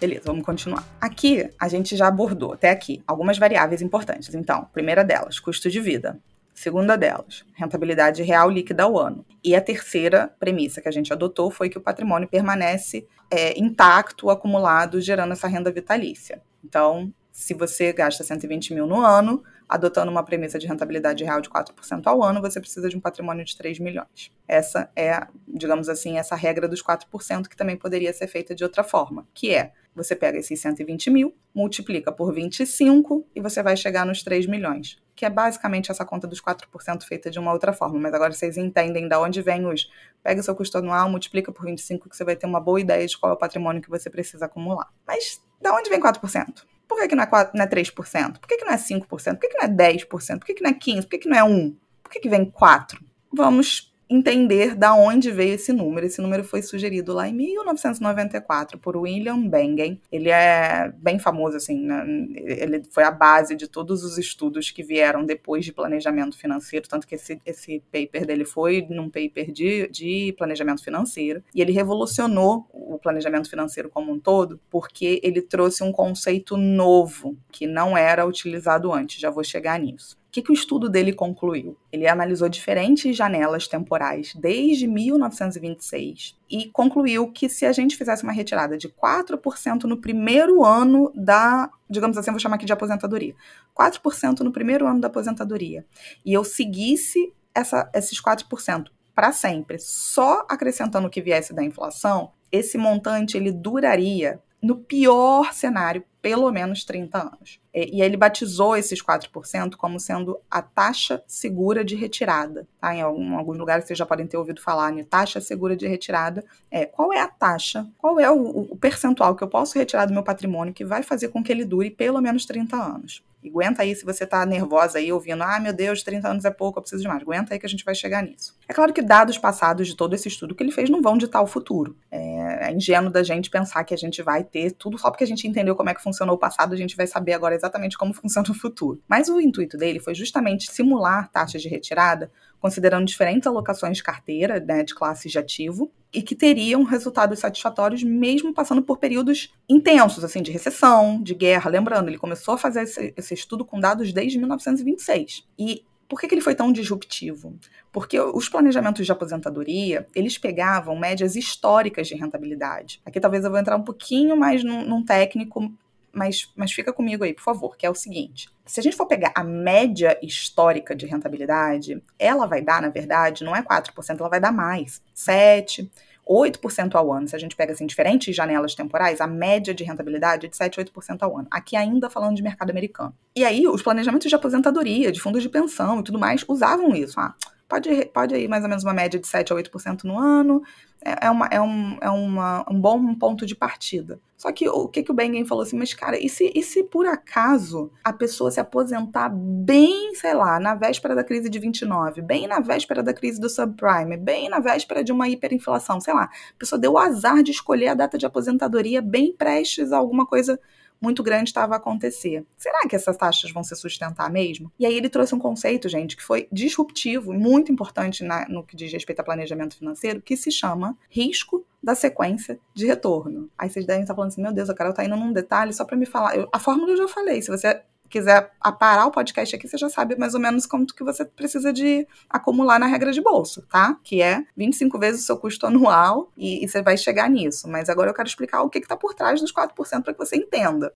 Beleza, 0.00 0.22
vamos 0.26 0.44
continuar. 0.44 0.86
Aqui 1.00 1.50
a 1.58 1.66
gente 1.66 1.96
já 1.96 2.06
abordou 2.06 2.52
até 2.52 2.70
aqui 2.70 3.02
algumas 3.04 3.36
variáveis 3.36 3.82
importantes. 3.82 4.32
Então, 4.32 4.68
primeira 4.72 5.02
delas, 5.02 5.40
custo 5.40 5.68
de 5.68 5.80
vida. 5.80 6.20
Segunda 6.54 6.96
delas, 6.96 7.44
rentabilidade 7.54 8.22
real 8.22 8.50
líquida 8.50 8.84
ao 8.84 8.98
ano. 8.98 9.24
E 9.44 9.54
a 9.54 9.60
terceira 9.60 10.32
premissa 10.40 10.80
que 10.80 10.88
a 10.88 10.92
gente 10.92 11.12
adotou 11.12 11.50
foi 11.50 11.68
que 11.68 11.78
o 11.78 11.80
patrimônio 11.80 12.28
permanece 12.28 13.06
é, 13.30 13.58
intacto, 13.58 14.30
acumulado, 14.30 15.00
gerando 15.00 15.32
essa 15.32 15.46
renda 15.46 15.70
vitalícia. 15.70 16.42
Então, 16.64 17.12
se 17.32 17.54
você 17.54 17.92
gasta 17.92 18.24
120 18.24 18.74
mil 18.74 18.86
no 18.86 19.00
ano, 19.00 19.42
adotando 19.68 20.10
uma 20.10 20.24
premissa 20.24 20.58
de 20.58 20.66
rentabilidade 20.66 21.22
real 21.22 21.40
de 21.40 21.50
4% 21.50 22.06
ao 22.06 22.22
ano, 22.22 22.40
você 22.40 22.60
precisa 22.60 22.88
de 22.88 22.96
um 22.96 23.00
patrimônio 23.00 23.44
de 23.44 23.56
3 23.56 23.78
milhões. 23.78 24.32
Essa 24.46 24.90
é, 24.96 25.26
digamos 25.46 25.88
assim, 25.88 26.18
essa 26.18 26.34
regra 26.34 26.66
dos 26.66 26.82
4% 26.82 27.48
que 27.48 27.56
também 27.56 27.76
poderia 27.76 28.12
ser 28.12 28.26
feita 28.26 28.54
de 28.54 28.64
outra 28.64 28.82
forma, 28.82 29.26
que 29.34 29.54
é 29.54 29.72
você 29.94 30.14
pega 30.14 30.38
esses 30.38 30.60
120 30.60 31.10
mil, 31.10 31.34
multiplica 31.52 32.12
por 32.12 32.32
25 32.32 33.26
e 33.34 33.40
você 33.40 33.62
vai 33.62 33.76
chegar 33.76 34.06
nos 34.06 34.22
3 34.22 34.46
milhões, 34.46 34.96
que 35.14 35.24
é 35.24 35.30
basicamente 35.30 35.90
essa 35.90 36.04
conta 36.04 36.26
dos 36.26 36.40
4% 36.40 37.02
feita 37.02 37.30
de 37.30 37.38
uma 37.38 37.52
outra 37.52 37.72
forma. 37.72 37.98
Mas 37.98 38.14
agora 38.14 38.32
vocês 38.32 38.56
entendem 38.56 39.08
de 39.08 39.16
onde 39.16 39.42
vem 39.42 39.66
os. 39.66 39.90
Pega 40.22 40.40
o 40.40 40.44
seu 40.44 40.54
custo 40.54 40.78
anual, 40.78 41.10
multiplica 41.10 41.50
por 41.50 41.66
25, 41.66 42.08
que 42.08 42.16
você 42.16 42.24
vai 42.24 42.36
ter 42.36 42.46
uma 42.46 42.60
boa 42.60 42.80
ideia 42.80 43.04
de 43.04 43.18
qual 43.18 43.32
é 43.32 43.34
o 43.34 43.38
patrimônio 43.38 43.82
que 43.82 43.90
você 43.90 44.08
precisa 44.08 44.44
acumular. 44.44 44.88
Mas 45.04 45.42
da 45.60 45.74
onde 45.74 45.90
vem 45.90 46.00
4%? 46.00 46.64
Por 46.88 46.98
que, 46.98 47.08
que 47.08 47.14
não, 47.14 47.22
é 47.22 47.26
4, 47.26 47.56
não 47.56 47.64
é 47.64 47.68
3%? 47.68 48.38
Por 48.38 48.48
que, 48.48 48.56
que 48.56 48.64
não 48.64 48.72
é 48.72 48.76
5%? 48.76 49.06
Por 49.06 49.40
que, 49.40 49.48
que 49.48 49.58
não 49.58 49.64
é 49.64 49.68
10%? 49.68 50.38
Por 50.38 50.46
que, 50.46 50.54
que 50.54 50.62
não 50.62 50.70
é 50.70 50.74
15%? 50.74 51.02
Por 51.02 51.10
que, 51.10 51.18
que 51.18 51.28
não 51.28 51.36
é 51.36 51.42
1%? 51.42 51.76
Por 52.02 52.12
que, 52.12 52.20
que 52.20 52.28
vem 52.28 52.50
4%? 52.50 52.98
Vamos 53.30 53.94
entender 54.08 54.74
da 54.74 54.94
onde 54.94 55.30
veio 55.30 55.54
esse 55.54 55.72
número. 55.72 56.06
Esse 56.06 56.20
número 56.20 56.42
foi 56.44 56.62
sugerido 56.62 57.12
lá 57.12 57.28
em 57.28 57.34
1994 57.34 58.78
por 58.78 58.96
William 58.96 59.46
Bengen. 59.46 60.00
Ele 60.10 60.30
é 60.30 60.92
bem 60.96 61.18
famoso, 61.18 61.56
assim, 61.56 61.80
né? 61.84 62.04
ele 62.36 62.82
foi 62.90 63.04
a 63.04 63.10
base 63.10 63.54
de 63.54 63.68
todos 63.68 64.02
os 64.04 64.16
estudos 64.18 64.70
que 64.70 64.82
vieram 64.82 65.24
depois 65.24 65.64
de 65.64 65.72
planejamento 65.72 66.38
financeiro, 66.38 66.88
tanto 66.88 67.06
que 67.06 67.14
esse, 67.14 67.40
esse 67.44 67.82
paper 67.92 68.26
dele 68.26 68.44
foi 68.44 68.86
num 68.88 69.10
paper 69.10 69.52
de, 69.52 69.88
de 69.88 70.34
planejamento 70.38 70.82
financeiro, 70.82 71.42
e 71.54 71.60
ele 71.60 71.72
revolucionou 71.72 72.66
o 72.72 72.98
planejamento 72.98 73.50
financeiro 73.50 73.88
como 73.88 74.12
um 74.12 74.18
todo, 74.18 74.60
porque 74.70 75.20
ele 75.22 75.42
trouxe 75.42 75.82
um 75.82 75.92
conceito 75.92 76.56
novo 76.56 77.36
que 77.50 77.66
não 77.66 77.96
era 77.96 78.26
utilizado 78.26 78.92
antes, 78.92 79.20
já 79.20 79.30
vou 79.30 79.44
chegar 79.44 79.78
nisso. 79.78 80.16
O 80.28 80.30
que, 80.30 80.42
que 80.42 80.50
o 80.50 80.54
estudo 80.54 80.90
dele 80.90 81.14
concluiu? 81.14 81.74
Ele 81.90 82.06
analisou 82.06 82.50
diferentes 82.50 83.16
janelas 83.16 83.66
temporais 83.66 84.34
desde 84.34 84.86
1926 84.86 86.38
e 86.50 86.66
concluiu 86.70 87.32
que 87.32 87.48
se 87.48 87.64
a 87.64 87.72
gente 87.72 87.96
fizesse 87.96 88.24
uma 88.24 88.32
retirada 88.32 88.76
de 88.76 88.90
4% 88.90 89.84
no 89.84 89.96
primeiro 89.96 90.62
ano 90.62 91.10
da, 91.14 91.70
digamos 91.88 92.18
assim, 92.18 92.30
vou 92.30 92.38
chamar 92.38 92.56
aqui 92.56 92.66
de 92.66 92.72
aposentadoria, 92.74 93.34
4% 93.74 94.40
no 94.40 94.52
primeiro 94.52 94.86
ano 94.86 95.00
da 95.00 95.08
aposentadoria, 95.08 95.86
e 96.24 96.34
eu 96.34 96.44
seguisse 96.44 97.32
essa, 97.54 97.90
esses 97.94 98.22
4% 98.22 98.88
para 99.14 99.32
sempre, 99.32 99.78
só 99.78 100.46
acrescentando 100.46 101.06
o 101.06 101.10
que 101.10 101.22
viesse 101.22 101.54
da 101.54 101.64
inflação, 101.64 102.32
esse 102.52 102.76
montante 102.76 103.36
ele 103.36 103.50
duraria 103.50 104.40
no 104.62 104.76
pior 104.76 105.52
cenário, 105.54 106.04
pelo 106.20 106.50
menos 106.50 106.84
30 106.84 107.18
anos. 107.18 107.60
E, 107.72 108.02
ele 108.02 108.16
batizou 108.16 108.76
esses 108.76 109.02
4% 109.02 109.76
como 109.76 110.00
sendo 110.00 110.38
a 110.50 110.60
taxa 110.60 111.22
segura 111.26 111.84
de 111.84 111.94
retirada. 111.94 112.66
Tá? 112.80 112.94
Em 112.94 113.00
algum, 113.00 113.36
alguns 113.36 113.58
lugares 113.58 113.84
vocês 113.84 113.98
já 113.98 114.06
podem 114.06 114.26
ter 114.26 114.36
ouvido 114.36 114.60
falar 114.60 114.92
em 114.92 115.04
taxa 115.04 115.40
segura 115.40 115.76
de 115.76 115.86
retirada. 115.86 116.44
É, 116.70 116.86
qual 116.86 117.12
é 117.12 117.20
a 117.20 117.28
taxa, 117.28 117.86
qual 117.98 118.18
é 118.18 118.30
o, 118.30 118.72
o 118.72 118.76
percentual 118.76 119.34
que 119.36 119.42
eu 119.42 119.48
posso 119.48 119.78
retirar 119.78 120.06
do 120.06 120.12
meu 120.12 120.22
patrimônio 120.22 120.74
que 120.74 120.84
vai 120.84 121.02
fazer 121.02 121.28
com 121.28 121.42
que 121.42 121.52
ele 121.52 121.64
dure 121.64 121.90
pelo 121.90 122.20
menos 122.20 122.44
30 122.46 122.76
anos? 122.76 123.22
E 123.42 123.48
aguenta 123.48 123.82
aí 123.82 123.94
se 123.94 124.04
você 124.04 124.26
tá 124.26 124.44
nervosa 124.44 124.98
aí 124.98 125.12
ouvindo, 125.12 125.42
ah, 125.42 125.60
meu 125.60 125.72
Deus, 125.72 126.02
30 126.02 126.28
anos 126.28 126.44
é 126.44 126.50
pouco, 126.50 126.78
eu 126.78 126.82
preciso 126.82 127.02
de 127.02 127.08
mais. 127.08 127.22
Aguenta 127.22 127.54
aí 127.54 127.60
que 127.60 127.66
a 127.66 127.68
gente 127.68 127.84
vai 127.84 127.94
chegar 127.94 128.22
nisso. 128.22 128.56
É 128.68 128.72
claro 128.72 128.92
que 128.92 129.00
dados 129.02 129.38
passados 129.38 129.86
de 129.86 129.96
todo 129.96 130.14
esse 130.14 130.28
estudo 130.28 130.54
que 130.54 130.62
ele 130.62 130.72
fez 130.72 130.90
não 130.90 131.00
vão 131.00 131.16
ditar 131.16 131.42
o 131.42 131.46
futuro. 131.46 131.96
É, 132.10 132.68
é 132.68 132.72
ingênuo 132.72 133.10
da 133.10 133.22
gente 133.22 133.50
pensar 133.50 133.84
que 133.84 133.94
a 133.94 133.96
gente 133.96 134.22
vai 134.22 134.42
ter 134.42 134.72
tudo 134.72 134.98
só 134.98 135.10
porque 135.10 135.24
a 135.24 135.26
gente 135.26 135.46
entendeu 135.46 135.76
como 135.76 135.90
é 135.90 135.94
que 135.94 136.02
funcionou 136.02 136.36
o 136.36 136.38
passado, 136.38 136.72
a 136.74 136.76
gente 136.76 136.96
vai 136.96 137.06
saber 137.06 137.32
agora 137.32 137.54
exatamente 137.54 137.96
como 137.96 138.12
funciona 138.14 138.50
o 138.50 138.54
futuro. 138.54 139.00
Mas 139.08 139.28
o 139.28 139.40
intuito 139.40 139.76
dele 139.76 140.00
foi 140.00 140.14
justamente 140.14 140.70
simular 140.72 141.30
taxas 141.30 141.62
de 141.62 141.68
retirada, 141.68 142.30
considerando 142.60 143.06
diferentes 143.06 143.46
alocações 143.46 143.98
de 143.98 144.02
carteira, 144.02 144.60
né, 144.60 144.82
de 144.82 144.94
classes 144.94 145.30
de 145.30 145.38
ativo, 145.38 145.90
e 146.12 146.22
que 146.22 146.34
teriam 146.34 146.82
resultados 146.82 147.38
satisfatórios 147.38 148.02
mesmo 148.02 148.52
passando 148.52 148.82
por 148.82 148.98
períodos 148.98 149.52
intensos, 149.68 150.24
assim, 150.24 150.42
de 150.42 150.50
recessão, 150.50 151.22
de 151.22 151.34
guerra. 151.34 151.70
Lembrando, 151.70 152.08
ele 152.08 152.18
começou 152.18 152.54
a 152.54 152.58
fazer 152.58 152.82
esse, 152.82 153.12
esse 153.16 153.34
estudo 153.34 153.64
com 153.64 153.78
dados 153.78 154.12
desde 154.12 154.38
1926. 154.38 155.46
E 155.58 155.84
por 156.08 156.18
que, 156.18 156.26
que, 156.26 156.34
ele 156.34 156.40
foi 156.40 156.54
tão 156.54 156.72
disruptivo? 156.72 157.54
Porque 157.92 158.18
os 158.18 158.48
planejamentos 158.48 159.04
de 159.04 159.12
aposentadoria, 159.12 160.06
eles 160.14 160.38
pegavam 160.38 160.98
médias 160.98 161.36
históricas 161.36 162.08
de 162.08 162.14
rentabilidade. 162.14 163.02
Aqui 163.04 163.20
talvez 163.20 163.44
eu 163.44 163.50
vou 163.50 163.60
entrar 163.60 163.76
um 163.76 163.82
pouquinho 163.82 164.34
mais 164.34 164.64
num, 164.64 164.86
num 164.86 165.04
técnico 165.04 165.70
mas, 166.18 166.52
mas 166.56 166.72
fica 166.72 166.92
comigo 166.92 167.24
aí, 167.24 167.32
por 167.32 167.42
favor, 167.42 167.76
que 167.76 167.86
é 167.86 167.90
o 167.90 167.94
seguinte: 167.94 168.50
se 168.66 168.80
a 168.80 168.82
gente 168.82 168.96
for 168.96 169.06
pegar 169.06 169.32
a 169.34 169.44
média 169.44 170.18
histórica 170.22 170.94
de 170.94 171.06
rentabilidade, 171.06 172.02
ela 172.18 172.46
vai 172.46 172.60
dar, 172.60 172.82
na 172.82 172.88
verdade, 172.88 173.44
não 173.44 173.56
é 173.56 173.62
4%, 173.62 174.18
ela 174.18 174.28
vai 174.28 174.40
dar 174.40 174.52
mais. 174.52 175.00
7%. 175.16 175.88
8% 176.28 176.94
ao 176.94 177.10
ano. 177.10 177.26
Se 177.26 177.34
a 177.34 177.38
gente 177.38 177.56
pega 177.56 177.72
assim, 177.72 177.86
diferentes 177.86 178.36
janelas 178.36 178.74
temporais, 178.74 179.18
a 179.20 179.26
média 179.26 179.72
de 179.72 179.82
rentabilidade 179.82 180.44
é 180.44 180.48
de 180.50 180.56
7, 180.56 180.78
8% 180.78 181.22
ao 181.22 181.38
ano. 181.38 181.48
Aqui 181.50 181.74
ainda 181.74 182.10
falando 182.10 182.36
de 182.36 182.42
mercado 182.42 182.68
americano. 182.68 183.14
E 183.34 183.44
aí, 183.44 183.66
os 183.66 183.80
planejamentos 183.80 184.28
de 184.28 184.34
aposentadoria, 184.34 185.10
de 185.10 185.20
fundos 185.20 185.42
de 185.42 185.48
pensão 185.48 186.00
e 186.00 186.04
tudo 186.04 186.18
mais, 186.18 186.44
usavam 186.46 186.94
isso. 186.94 187.18
Ah, 187.18 187.34
pode, 187.68 188.06
pode 188.06 188.34
ir 188.34 188.48
mais 188.48 188.62
ou 188.62 188.68
menos 188.68 188.82
uma 188.82 188.94
média 188.94 189.20
de 189.20 189.26
7 189.26 189.52
a 189.52 189.56
8% 189.56 190.04
no 190.04 190.18
ano, 190.18 190.62
é, 191.04 191.26
é, 191.26 191.30
uma, 191.30 191.46
é, 191.46 191.60
um, 191.60 191.98
é 192.00 192.10
uma, 192.10 192.64
um 192.70 192.80
bom 192.80 193.14
ponto 193.14 193.46
de 193.46 193.54
partida. 193.54 194.18
Só 194.36 194.52
que 194.52 194.68
o 194.68 194.88
que, 194.88 195.02
que 195.02 195.10
o 195.10 195.14
Bengen 195.14 195.44
falou 195.44 195.62
assim, 195.62 195.76
mas 195.76 195.92
cara, 195.92 196.18
e 196.18 196.28
se, 196.28 196.52
e 196.54 196.62
se 196.62 196.84
por 196.84 197.06
acaso 197.06 197.90
a 198.04 198.12
pessoa 198.12 198.50
se 198.50 198.60
aposentar 198.60 199.28
bem, 199.28 200.14
sei 200.14 200.32
lá, 200.32 200.58
na 200.60 200.74
véspera 200.74 201.14
da 201.14 201.24
crise 201.24 201.50
de 201.50 201.58
29, 201.58 202.22
bem 202.22 202.46
na 202.46 202.60
véspera 202.60 203.02
da 203.02 203.12
crise 203.12 203.40
do 203.40 203.50
subprime, 203.50 204.16
bem 204.16 204.48
na 204.48 204.60
véspera 204.60 205.02
de 205.02 205.12
uma 205.12 205.28
hiperinflação, 205.28 206.00
sei 206.00 206.14
lá, 206.14 206.24
a 206.24 206.58
pessoa 206.58 206.78
deu 206.78 206.92
o 206.92 206.98
azar 206.98 207.42
de 207.42 207.50
escolher 207.50 207.88
a 207.88 207.94
data 207.94 208.16
de 208.16 208.26
aposentadoria 208.26 209.02
bem 209.02 209.32
prestes 209.32 209.92
a 209.92 209.98
alguma 209.98 210.24
coisa 210.24 210.58
muito 211.00 211.22
grande 211.22 211.50
estava 211.50 211.74
a 211.74 211.76
acontecer. 211.76 212.44
Será 212.56 212.86
que 212.88 212.96
essas 212.96 213.16
taxas 213.16 213.50
vão 213.50 213.62
se 213.62 213.74
sustentar 213.76 214.30
mesmo? 214.30 214.72
E 214.78 214.86
aí 214.86 214.94
ele 214.94 215.08
trouxe 215.08 215.34
um 215.34 215.38
conceito, 215.38 215.88
gente, 215.88 216.16
que 216.16 216.22
foi 216.22 216.48
disruptivo 216.50 217.32
e 217.32 217.38
muito 217.38 217.70
importante 217.72 218.24
na, 218.24 218.48
no 218.48 218.64
que 218.64 218.76
diz 218.76 218.92
respeito 218.92 219.20
a 219.20 219.24
planejamento 219.24 219.76
financeiro, 219.76 220.20
que 220.22 220.36
se 220.36 220.50
chama 220.50 220.96
risco 221.08 221.64
da 221.82 221.94
sequência 221.94 222.58
de 222.74 222.86
retorno. 222.86 223.48
Aí 223.56 223.70
vocês 223.70 223.86
devem 223.86 224.02
estar 224.02 224.14
falando 224.14 224.30
assim, 224.30 224.42
meu 224.42 224.52
Deus, 224.52 224.68
a 224.68 224.74
Carol 224.74 224.92
tá 224.92 225.04
indo 225.04 225.16
num 225.16 225.32
detalhe 225.32 225.72
só 225.72 225.84
para 225.84 225.96
me 225.96 226.06
falar. 226.06 226.36
Eu, 226.36 226.48
a 226.52 226.58
fórmula 226.58 226.92
eu 226.92 226.96
já 226.96 227.08
falei, 227.08 227.40
se 227.40 227.50
você 227.50 227.82
quiser 228.08 228.50
parar 228.78 229.06
o 229.06 229.10
podcast 229.10 229.54
aqui, 229.54 229.68
você 229.68 229.78
já 229.78 229.88
sabe 229.88 230.16
mais 230.16 230.34
ou 230.34 230.40
menos 230.40 230.66
quanto 230.66 230.94
que 230.94 231.04
você 231.04 231.24
precisa 231.24 231.72
de 231.72 232.06
acumular 232.28 232.78
na 232.78 232.86
regra 232.86 233.12
de 233.12 233.20
bolso, 233.20 233.62
tá? 233.62 233.96
Que 234.02 234.22
é 234.22 234.44
25 234.56 234.98
vezes 234.98 235.22
o 235.22 235.26
seu 235.26 235.36
custo 235.36 235.66
anual 235.66 236.32
e, 236.36 236.64
e 236.64 236.68
você 236.68 236.82
vai 236.82 236.96
chegar 236.96 237.28
nisso. 237.28 237.68
Mas 237.68 237.88
agora 237.88 238.10
eu 238.10 238.14
quero 238.14 238.28
explicar 238.28 238.62
o 238.62 238.70
que 238.70 238.78
está 238.78 238.96
por 238.96 239.14
trás 239.14 239.40
dos 239.40 239.52
4% 239.52 240.02
para 240.02 240.12
que 240.12 240.18
você 240.18 240.36
entenda. 240.36 240.92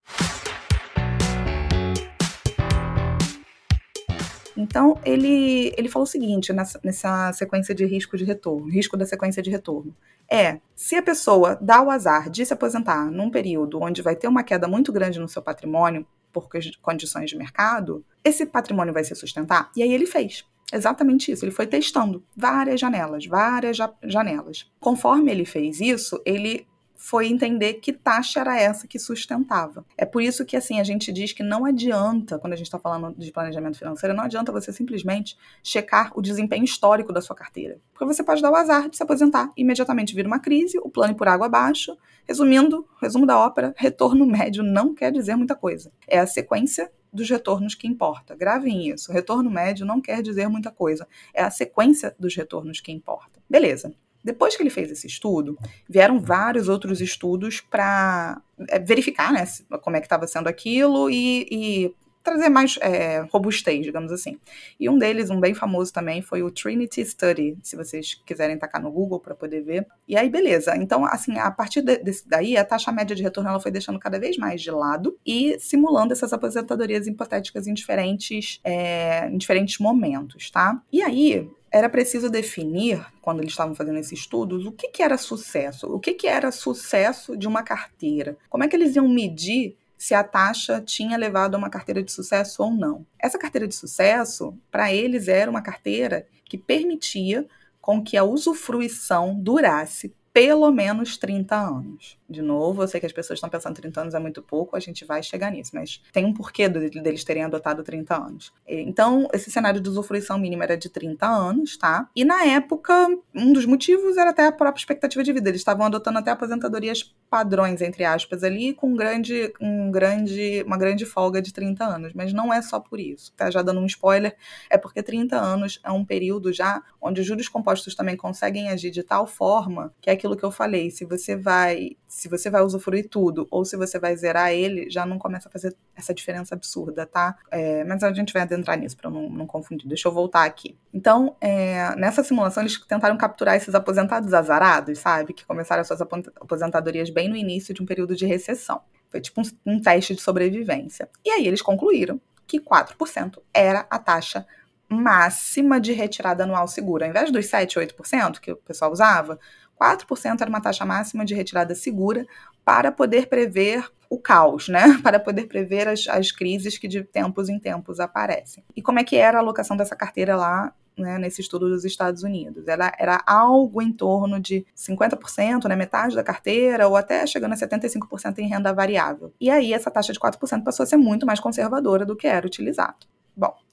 Então, 4.57 4.99
ele, 5.04 5.73
ele 5.76 5.88
falou 5.88 6.04
o 6.04 6.11
seguinte 6.11 6.52
nessa, 6.52 6.78
nessa 6.85 7.33
sequência 7.33 7.75
de 7.75 7.85
risco 7.85 8.16
de 8.16 8.25
retorno, 8.25 8.69
risco 8.69 8.97
da 8.97 9.07
sequência 9.07 9.42
de 9.42 9.50
retorno. 9.50 9.95
É, 10.31 10.61
se 10.75 10.95
a 10.95 11.02
pessoa 11.02 11.59
dá 11.61 11.83
o 11.83 11.90
azar 11.90 12.31
de 12.31 12.45
se 12.45 12.52
aposentar 12.52 13.11
num 13.11 13.31
período 13.31 13.83
onde 13.83 14.02
vai 14.02 14.14
ter 14.14 14.28
uma 14.28 14.42
queda 14.42 14.69
muito 14.69 14.92
grande 14.92 15.19
no 15.19 15.28
seu 15.28 15.42
patrimônio, 15.42 16.07
por 16.32 16.48
condições 16.80 17.30
de 17.30 17.36
mercado, 17.36 18.04
esse 18.24 18.46
patrimônio 18.46 18.94
vai 18.94 19.04
se 19.04 19.14
sustentar? 19.14 19.70
E 19.76 19.82
aí 19.82 19.92
ele 19.92 20.06
fez. 20.06 20.44
Exatamente 20.72 21.30
isso. 21.30 21.44
Ele 21.44 21.52
foi 21.52 21.66
testando 21.66 22.24
várias 22.34 22.80
janelas, 22.80 23.26
várias 23.26 23.76
ja 23.76 23.92
janelas. 24.04 24.70
Conforme 24.80 25.30
ele 25.30 25.44
fez 25.44 25.80
isso, 25.80 26.20
ele 26.24 26.66
foi 27.02 27.26
entender 27.26 27.75
que 27.75 27.92
taxa 27.92 28.38
era 28.38 28.56
essa 28.56 28.87
que 28.87 28.97
sustentava. 28.97 29.85
É 29.99 30.04
por 30.04 30.23
isso 30.23 30.44
que 30.44 30.56
assim 30.56 30.78
a 30.78 30.85
gente 30.85 31.12
diz 31.12 31.32
que 31.32 31.42
não 31.42 31.64
adianta, 31.64 32.38
quando 32.38 32.52
a 32.52 32.56
gente 32.56 32.68
está 32.68 32.78
falando 32.78 33.12
de 33.18 33.32
planejamento 33.32 33.76
financeiro, 33.76 34.14
não 34.14 34.23
adianta 34.23 34.52
você 34.52 34.73
simplesmente 34.73 35.37
checar 35.64 36.12
o 36.14 36.23
desempenho 36.23 36.62
histórico 36.62 37.12
da 37.12 37.21
sua 37.21 37.35
carteira. 37.35 37.80
Porque 37.92 38.04
você 38.04 38.23
pode 38.23 38.40
dar 38.40 38.52
o 38.52 38.54
azar 38.54 38.88
de 38.88 38.97
se 38.97 39.02
aposentar 39.02 39.50
imediatamente 39.56 40.14
vir 40.14 40.25
uma 40.25 40.38
crise, 40.38 40.78
o 40.78 40.88
plano 40.88 41.16
por 41.16 41.26
água 41.26 41.47
abaixo. 41.47 41.99
Resumindo, 42.25 42.87
resumo 43.00 43.26
da 43.26 43.37
ópera, 43.37 43.75
retorno 43.76 44.25
médio 44.25 44.62
não 44.62 44.94
quer 44.94 45.11
dizer 45.11 45.35
muita 45.35 45.56
coisa. 45.56 45.90
É 46.06 46.21
a 46.21 46.26
sequência 46.26 46.88
dos 47.12 47.28
retornos 47.28 47.75
que 47.75 47.88
importa. 47.88 48.37
Gravem 48.37 48.88
isso. 48.88 49.11
Retorno 49.11 49.50
médio 49.50 49.85
não 49.85 50.00
quer 50.00 50.23
dizer 50.23 50.49
muita 50.49 50.71
coisa. 50.71 51.09
É 51.35 51.42
a 51.42 51.50
sequência 51.50 52.14
dos 52.16 52.37
retornos 52.37 52.80
que 52.80 52.92
importa. 52.92 53.42
Beleza. 53.50 53.92
Depois 54.25 54.57
que 54.57 54.62
ele 54.62 54.71
fez 54.71 54.91
esse 54.91 55.07
estudo, 55.07 55.59
vieram 55.88 56.21
vários 56.21 56.69
outros 56.69 57.00
estudos 57.00 57.61
para 57.61 58.41
é, 58.69 58.79
verificar 58.79 59.33
né, 59.33 59.45
como 59.83 59.97
é 59.97 60.00
que 60.00 60.07
estava 60.07 60.26
sendo 60.26 60.49
aquilo 60.49 61.11
e, 61.11 61.47
e 61.50 61.95
trazer 62.23 62.49
mais 62.49 62.79
é, 62.81 63.25
robustez, 63.31 63.85
digamos 63.85 64.12
assim. 64.12 64.38
E 64.79 64.88
um 64.88 64.99
deles, 64.99 65.31
um 65.31 65.41
bem 65.41 65.55
famoso 65.55 65.93
também, 65.93 66.23
foi 66.23 66.43
o 66.43 66.50
Trinity 66.50 67.05
Study, 67.05 67.59
se 67.62 67.76
vocês 67.76 68.14
quiserem 68.25 68.59
tacar 68.59 68.81
no 68.81 68.91
Google 68.91 69.21
para 69.21 69.35
poder 69.35 69.62
ver. 69.62 69.87
E 70.07 70.17
aí, 70.17 70.31
beleza. 70.31 70.76
Então, 70.76 71.05
assim, 71.05 71.38
a 71.38 71.50
partir 71.50 71.83
de, 71.83 71.99
desse 71.99 72.29
daí, 72.29 72.57
a 72.57 72.64
taxa 72.64 72.93
média 72.93 73.14
de 73.14 73.23
retorno 73.23 73.50
ela 73.50 73.61
foi 73.61 73.71
deixando 73.71 73.99
cada 73.99 74.19
vez 74.19 74.37
mais 74.37 74.62
de 74.62 74.71
lado 74.71 75.19
e 75.26 75.59
simulando 75.59 76.12
essas 76.12 76.33
aposentadorias 76.33 77.07
hipotéticas 77.07 77.67
em 77.67 77.75
diferentes, 77.75 78.61
é, 78.62 79.29
em 79.29 79.37
diferentes 79.37 79.79
momentos, 79.79 80.50
tá? 80.50 80.81
E 80.93 81.02
aí, 81.02 81.50
era 81.73 81.88
preciso 81.88 82.29
definir, 82.29 83.05
quando 83.23 83.41
eles 83.41 83.52
estavam 83.52 83.75
fazendo 83.75 83.99
esses 83.99 84.21
estudos, 84.21 84.67
o 84.67 84.73
que, 84.73 84.88
que 84.88 85.02
era 85.02 85.17
sucesso. 85.17 85.87
O 85.87 85.99
que, 85.99 86.12
que 86.12 86.29
era 86.29 86.52
sucesso 86.52 87.35
de 87.37 87.49
uma 87.49 87.62
carteira? 87.62 88.37
Como 88.50 88.62
é 88.62 88.69
que 88.69 88.76
eles 88.76 88.95
iam 88.95 89.09
medir 89.09 89.76
se 89.97 90.14
a 90.14 90.23
taxa 90.23 90.83
tinha 90.85 91.17
levado 91.17 91.55
a 91.55 91.59
uma 91.59 91.71
carteira 91.71 92.02
de 92.02 92.12
sucesso 92.12 92.62
ou 92.62 92.71
não? 92.71 93.07
Essa 93.19 93.38
carteira 93.38 93.67
de 93.67 93.75
sucesso, 93.75 94.55
para 94.71 94.93
eles, 94.93 95.29
era 95.29 95.50
uma 95.50 95.62
carteira 95.62 96.26
que 96.45 96.59
permitia 96.59 97.47
com 97.81 98.02
que 98.02 98.17
a 98.17 98.23
usufruição 98.23 99.35
durasse 99.35 100.14
pelo 100.32 100.70
menos 100.70 101.16
30 101.16 101.54
anos. 101.54 102.18
De 102.28 102.40
novo, 102.40 102.82
eu 102.82 102.88
sei 102.88 102.98
que 102.98 103.06
as 103.06 103.12
pessoas 103.12 103.36
estão 103.36 103.50
pensando 103.50 103.74
30 103.74 104.00
anos 104.00 104.14
é 104.14 104.18
muito 104.18 104.42
pouco, 104.42 104.74
a 104.74 104.80
gente 104.80 105.04
vai 105.04 105.22
chegar 105.22 105.50
nisso, 105.50 105.72
mas 105.74 106.02
tem 106.10 106.24
um 106.24 106.32
porquê 106.32 106.68
deles 106.68 107.22
terem 107.24 107.44
adotado 107.44 107.82
30 107.82 108.16
anos. 108.16 108.52
Então, 108.66 109.28
esse 109.34 109.50
cenário 109.50 109.80
de 109.80 109.88
usufruição 109.90 110.38
mínima 110.38 110.64
era 110.64 110.76
de 110.76 110.88
30 110.88 111.26
anos, 111.26 111.76
tá? 111.76 112.08
E 112.16 112.24
na 112.24 112.44
época, 112.44 113.08
um 113.34 113.52
dos 113.52 113.66
motivos 113.66 114.16
era 114.16 114.30
até 114.30 114.46
a 114.46 114.52
própria 114.52 114.80
expectativa 114.80 115.22
de 115.22 115.32
vida. 115.32 115.50
Eles 115.50 115.60
estavam 115.60 115.84
adotando 115.84 116.18
até 116.18 116.30
aposentadorias 116.30 117.14
padrões, 117.28 117.82
entre 117.82 118.04
aspas, 118.04 118.42
ali, 118.42 118.72
com 118.72 118.88
um 118.88 118.96
grande, 118.96 119.52
um 119.60 119.90
grande, 119.90 120.62
uma 120.66 120.78
grande 120.78 121.04
folga 121.04 121.42
de 121.42 121.52
30 121.52 121.84
anos. 121.84 122.12
Mas 122.14 122.32
não 122.32 122.52
é 122.52 122.62
só 122.62 122.80
por 122.80 122.98
isso, 122.98 123.34
tá? 123.36 123.50
Já 123.50 123.60
dando 123.60 123.80
um 123.80 123.86
spoiler, 123.86 124.34
é 124.70 124.78
porque 124.78 125.02
30 125.02 125.36
anos 125.36 125.78
é 125.84 125.90
um 125.90 126.04
período 126.04 126.52
já 126.52 126.82
onde 127.00 127.20
os 127.20 127.26
juros 127.26 127.48
compostos 127.48 127.94
também 127.94 128.16
conseguem 128.16 128.70
agir 128.70 128.90
de 128.90 129.02
tal 129.02 129.26
forma 129.26 129.92
que 130.00 130.08
é 130.08 130.16
aquilo 130.23 130.37
que 130.37 130.45
eu 130.45 130.52
falei, 130.52 130.88
se 130.91 131.05
você 131.05 131.35
vai 131.35 131.97
se 132.06 132.28
você 132.28 132.49
vai 132.49 132.63
usufruir 132.63 133.08
tudo 133.08 133.49
ou 133.50 133.65
se 133.65 133.76
você 133.76 133.99
vai 133.99 134.15
zerar 134.17 134.52
ele, 134.52 134.89
já 134.89 135.04
não 135.04 135.19
começa 135.19 135.49
a 135.49 135.50
fazer 135.52 135.75
essa 135.97 136.15
diferença 136.15 136.54
absurda, 136.54 137.04
tá? 137.04 137.37
É, 137.50 137.82
mas 137.85 138.04
a 138.04 138.13
gente 138.13 138.32
vai 138.32 138.43
adentrar 138.43 138.78
nisso 138.78 138.97
para 138.97 139.11
não, 139.11 139.28
não 139.28 139.47
confundir. 139.47 139.89
Deixa 139.89 140.06
eu 140.06 140.13
voltar 140.13 140.45
aqui. 140.45 140.78
Então, 140.95 141.37
é, 141.41 141.97
nessa 141.97 142.23
simulação, 142.23 142.63
eles 142.63 142.78
tentaram 142.87 143.17
capturar 143.17 143.56
esses 143.56 143.75
aposentados 143.75 144.32
azarados, 144.32 144.99
sabe? 144.99 145.32
Que 145.32 145.45
começaram 145.45 145.80
as 145.80 145.89
suas 145.89 146.00
aposentadorias 146.00 147.11
bem 147.11 147.28
no 147.28 147.37
início 147.37 147.75
de 147.75 147.82
um 147.82 147.87
período 147.87 148.15
de 148.15 148.26
recessão. 148.26 148.82
Foi 149.11 149.21
tipo 149.21 149.41
um, 149.41 149.75
um 149.75 149.80
teste 149.80 150.15
de 150.15 150.21
sobrevivência. 150.21 151.08
E 151.25 151.30
aí 151.30 151.47
eles 151.47 151.63
concluíram 151.63 152.21
que 152.47 152.61
4% 152.61 153.39
era 153.52 153.87
a 153.91 153.99
taxa 153.99 154.47
máxima 154.93 155.80
de 155.80 155.93
retirada 155.93 156.45
anual 156.45 156.69
segura. 156.69 157.06
Ao 157.06 157.11
invés 157.11 157.32
dos 157.32 157.47
7, 157.47 157.78
8% 157.78 158.39
que 158.39 158.52
o 158.52 158.56
pessoal 158.56 158.93
usava, 158.93 159.39
4% 159.80 160.41
era 160.41 160.50
uma 160.50 160.61
taxa 160.61 160.85
máxima 160.85 161.25
de 161.25 161.35
retirada 161.35 161.75
segura 161.75 162.26
para 162.65 162.93
poder 162.93 163.26
prever 163.28 163.85
o 164.08 164.19
caos, 164.19 164.69
né? 164.69 164.99
Para 165.02 165.19
poder 165.19 165.47
prever 165.47 165.89
as, 165.89 166.06
as 166.06 166.30
crises 166.30 166.76
que 166.76 166.87
de 166.87 167.02
tempos 167.02 167.49
em 167.49 167.58
tempos 167.58 167.99
aparecem. 167.99 168.63
E 168.76 168.82
como 168.82 168.99
é 168.99 169.04
que 169.04 169.17
era 169.17 169.39
a 169.39 169.41
alocação 169.41 169.75
dessa 169.75 169.97
carteira 169.97 170.37
lá 170.37 170.75
né, 170.97 171.19
nesse 171.19 171.41
estudo 171.41 171.69
dos 171.69 171.85
Estados 171.85 172.23
Unidos. 172.23 172.69
Ela 172.69 172.93
era 172.99 173.23
algo 173.26 173.80
em 173.80 173.93
torno 173.93 174.39
de 174.39 174.67
50%, 174.76 175.67
né, 175.69 175.76
metade 175.76 176.15
da 176.15 176.23
carteira, 176.23 176.87
ou 176.89 176.97
até 176.97 177.26
chegando 177.26 177.52
a 177.52 177.56
75% 177.56 178.39
em 178.39 178.49
renda 178.49 178.73
variável. 178.73 179.32
E 179.41 179.50
aí 179.50 179.73
essa 179.73 179.91
taxa 179.91 180.13
de 180.13 180.21
4% 180.21 180.63
passou 180.63 180.85
a 180.85 180.87
ser 180.87 180.97
muito 180.97 181.26
mais 181.26 181.41
conservadora 181.41 182.04
do 182.04 182.17
que 182.17 182.26
era 182.26 182.47
utilizado. 182.47 183.06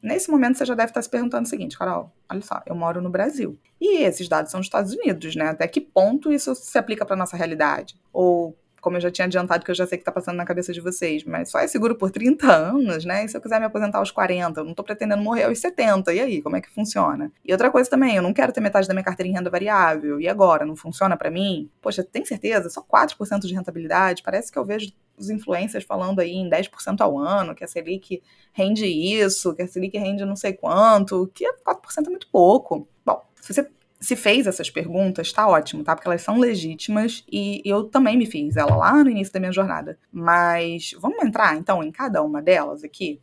Nesse 0.02 0.32
momento 0.32 0.58
você 0.58 0.66
já 0.66 0.76
deve 0.76 0.92
estar 0.92 1.02
se 1.02 1.10
perguntando 1.10 1.46
o 1.46 1.50
seguinte, 1.50 1.78
Carol, 1.78 2.12
olha 2.30 2.42
só, 2.42 2.62
eu 2.66 2.74
moro 2.76 3.02
no 3.02 3.10
Brasil. 3.10 3.60
E 3.82 4.04
esses 4.04 4.30
dados 4.30 4.52
são 4.52 4.60
dos 4.60 4.68
Estados 4.68 4.94
Unidos, 4.94 5.36
né? 5.36 5.50
Até 5.50 5.68
que 5.68 5.82
ponto 5.82 6.32
isso 6.32 6.56
se 6.56 6.78
aplica 6.78 7.06
para 7.06 7.16
nossa 7.16 7.36
realidade? 7.36 8.00
Ou 8.12 8.58
como 8.82 8.98
eu 8.98 9.02
já 9.02 9.12
tinha 9.12 9.26
adiantado, 9.26 9.63
que 9.63 9.72
eu 9.72 9.76
já 9.76 9.86
sei 9.86 9.98
que 9.98 10.02
está 10.02 10.12
passando 10.12 10.38
na 10.38 10.46
cabeça 10.46 10.74
de 10.74 10.82
vocês, 10.82 11.24
mas 11.24 11.50
só 11.50 11.60
é 11.60 11.68
seguro 11.68 11.96
por 11.96 12.12
30 12.12 12.52
anos, 12.52 13.06
né? 13.06 13.26
E 13.26 13.30
se 13.30 13.36
eu 13.36 13.42
quiser 13.42 13.60
me 13.60 13.65
aposentar 13.65 14.00
aos 14.00 14.12
40, 14.12 14.60
eu 14.60 14.63
não 14.63 14.72
estou 14.72 14.86
pretendendo 14.86 15.22
morrer 15.22 15.44
aos 15.44 15.60
70, 15.60 16.13
e 16.13 16.20
aí, 16.20 16.42
como 16.42 16.56
é 16.56 16.62
que 16.62 16.70
funciona? 16.70 17.32
E 17.46 17.52
outra 17.52 17.70
coisa 17.70 17.89
também, 17.89 18.15
eu 18.15 18.22
não 18.22 18.34
quero 18.34 18.52
ter 18.52 18.62
metade 18.62 18.88
da 18.88 18.94
minha 18.94 19.04
carteira 19.04 19.30
em 19.30 19.34
renda 19.34 19.50
variável, 19.50 20.20
e 20.20 20.28
agora, 20.28 20.65
não 20.65 20.76
funciona 20.76 21.15
para 21.18 21.30
mim? 21.30 21.70
Poxa, 21.82 22.04
tem 22.04 22.26
certeza? 22.26 22.70
Só 22.70 22.82
4% 22.82 23.42
de 23.42 23.54
rentabilidade? 23.54 24.24
Parece 24.24 24.52
que 24.52 24.58
eu 24.58 24.65
vejo 24.65 24.92
os 25.18 25.30
influencers 25.30 25.84
falando 25.84 26.20
aí 26.20 26.32
em 26.32 26.50
10% 26.50 27.02
ao 27.02 27.18
ano, 27.18 27.54
que 27.54 27.63
a 27.63 27.68
Selic 27.68 28.22
rende 28.54 28.86
isso, 28.86 29.54
que 29.54 29.62
a 29.62 29.68
Selic 29.68 29.98
rende 29.98 30.24
não 30.26 30.36
sei 30.36 30.54
quanto, 30.54 31.30
que 31.34 31.46
4% 31.46 32.08
é 32.08 32.10
muito 32.10 32.30
pouco. 32.32 32.88
Bom, 33.06 33.22
se 33.36 33.54
você 33.54 33.70
se 34.00 34.16
fez 34.16 34.48
essas 34.48 34.70
perguntas, 34.70 35.32
tá 35.32 35.48
ótimo, 35.48 35.84
tá? 35.84 35.96
Porque 35.96 36.08
elas 36.08 36.22
são 36.22 36.38
legítimas 36.38 37.24
e 37.32 37.62
eu 37.66 37.84
também 37.84 38.18
me 38.18 38.26
fiz 38.26 38.56
ela 38.56 38.76
lá 38.76 39.04
no 39.04 39.10
início 39.10 39.34
da 39.34 39.40
minha 39.40 39.52
jornada. 39.52 39.98
Mas 40.12 40.92
vamos 41.00 41.24
entrar 41.24 41.56
então 41.58 41.84
em 41.84 41.92
cada 41.92 42.22
uma 42.24 42.42
delas 42.42 42.84
aqui? 42.84 43.22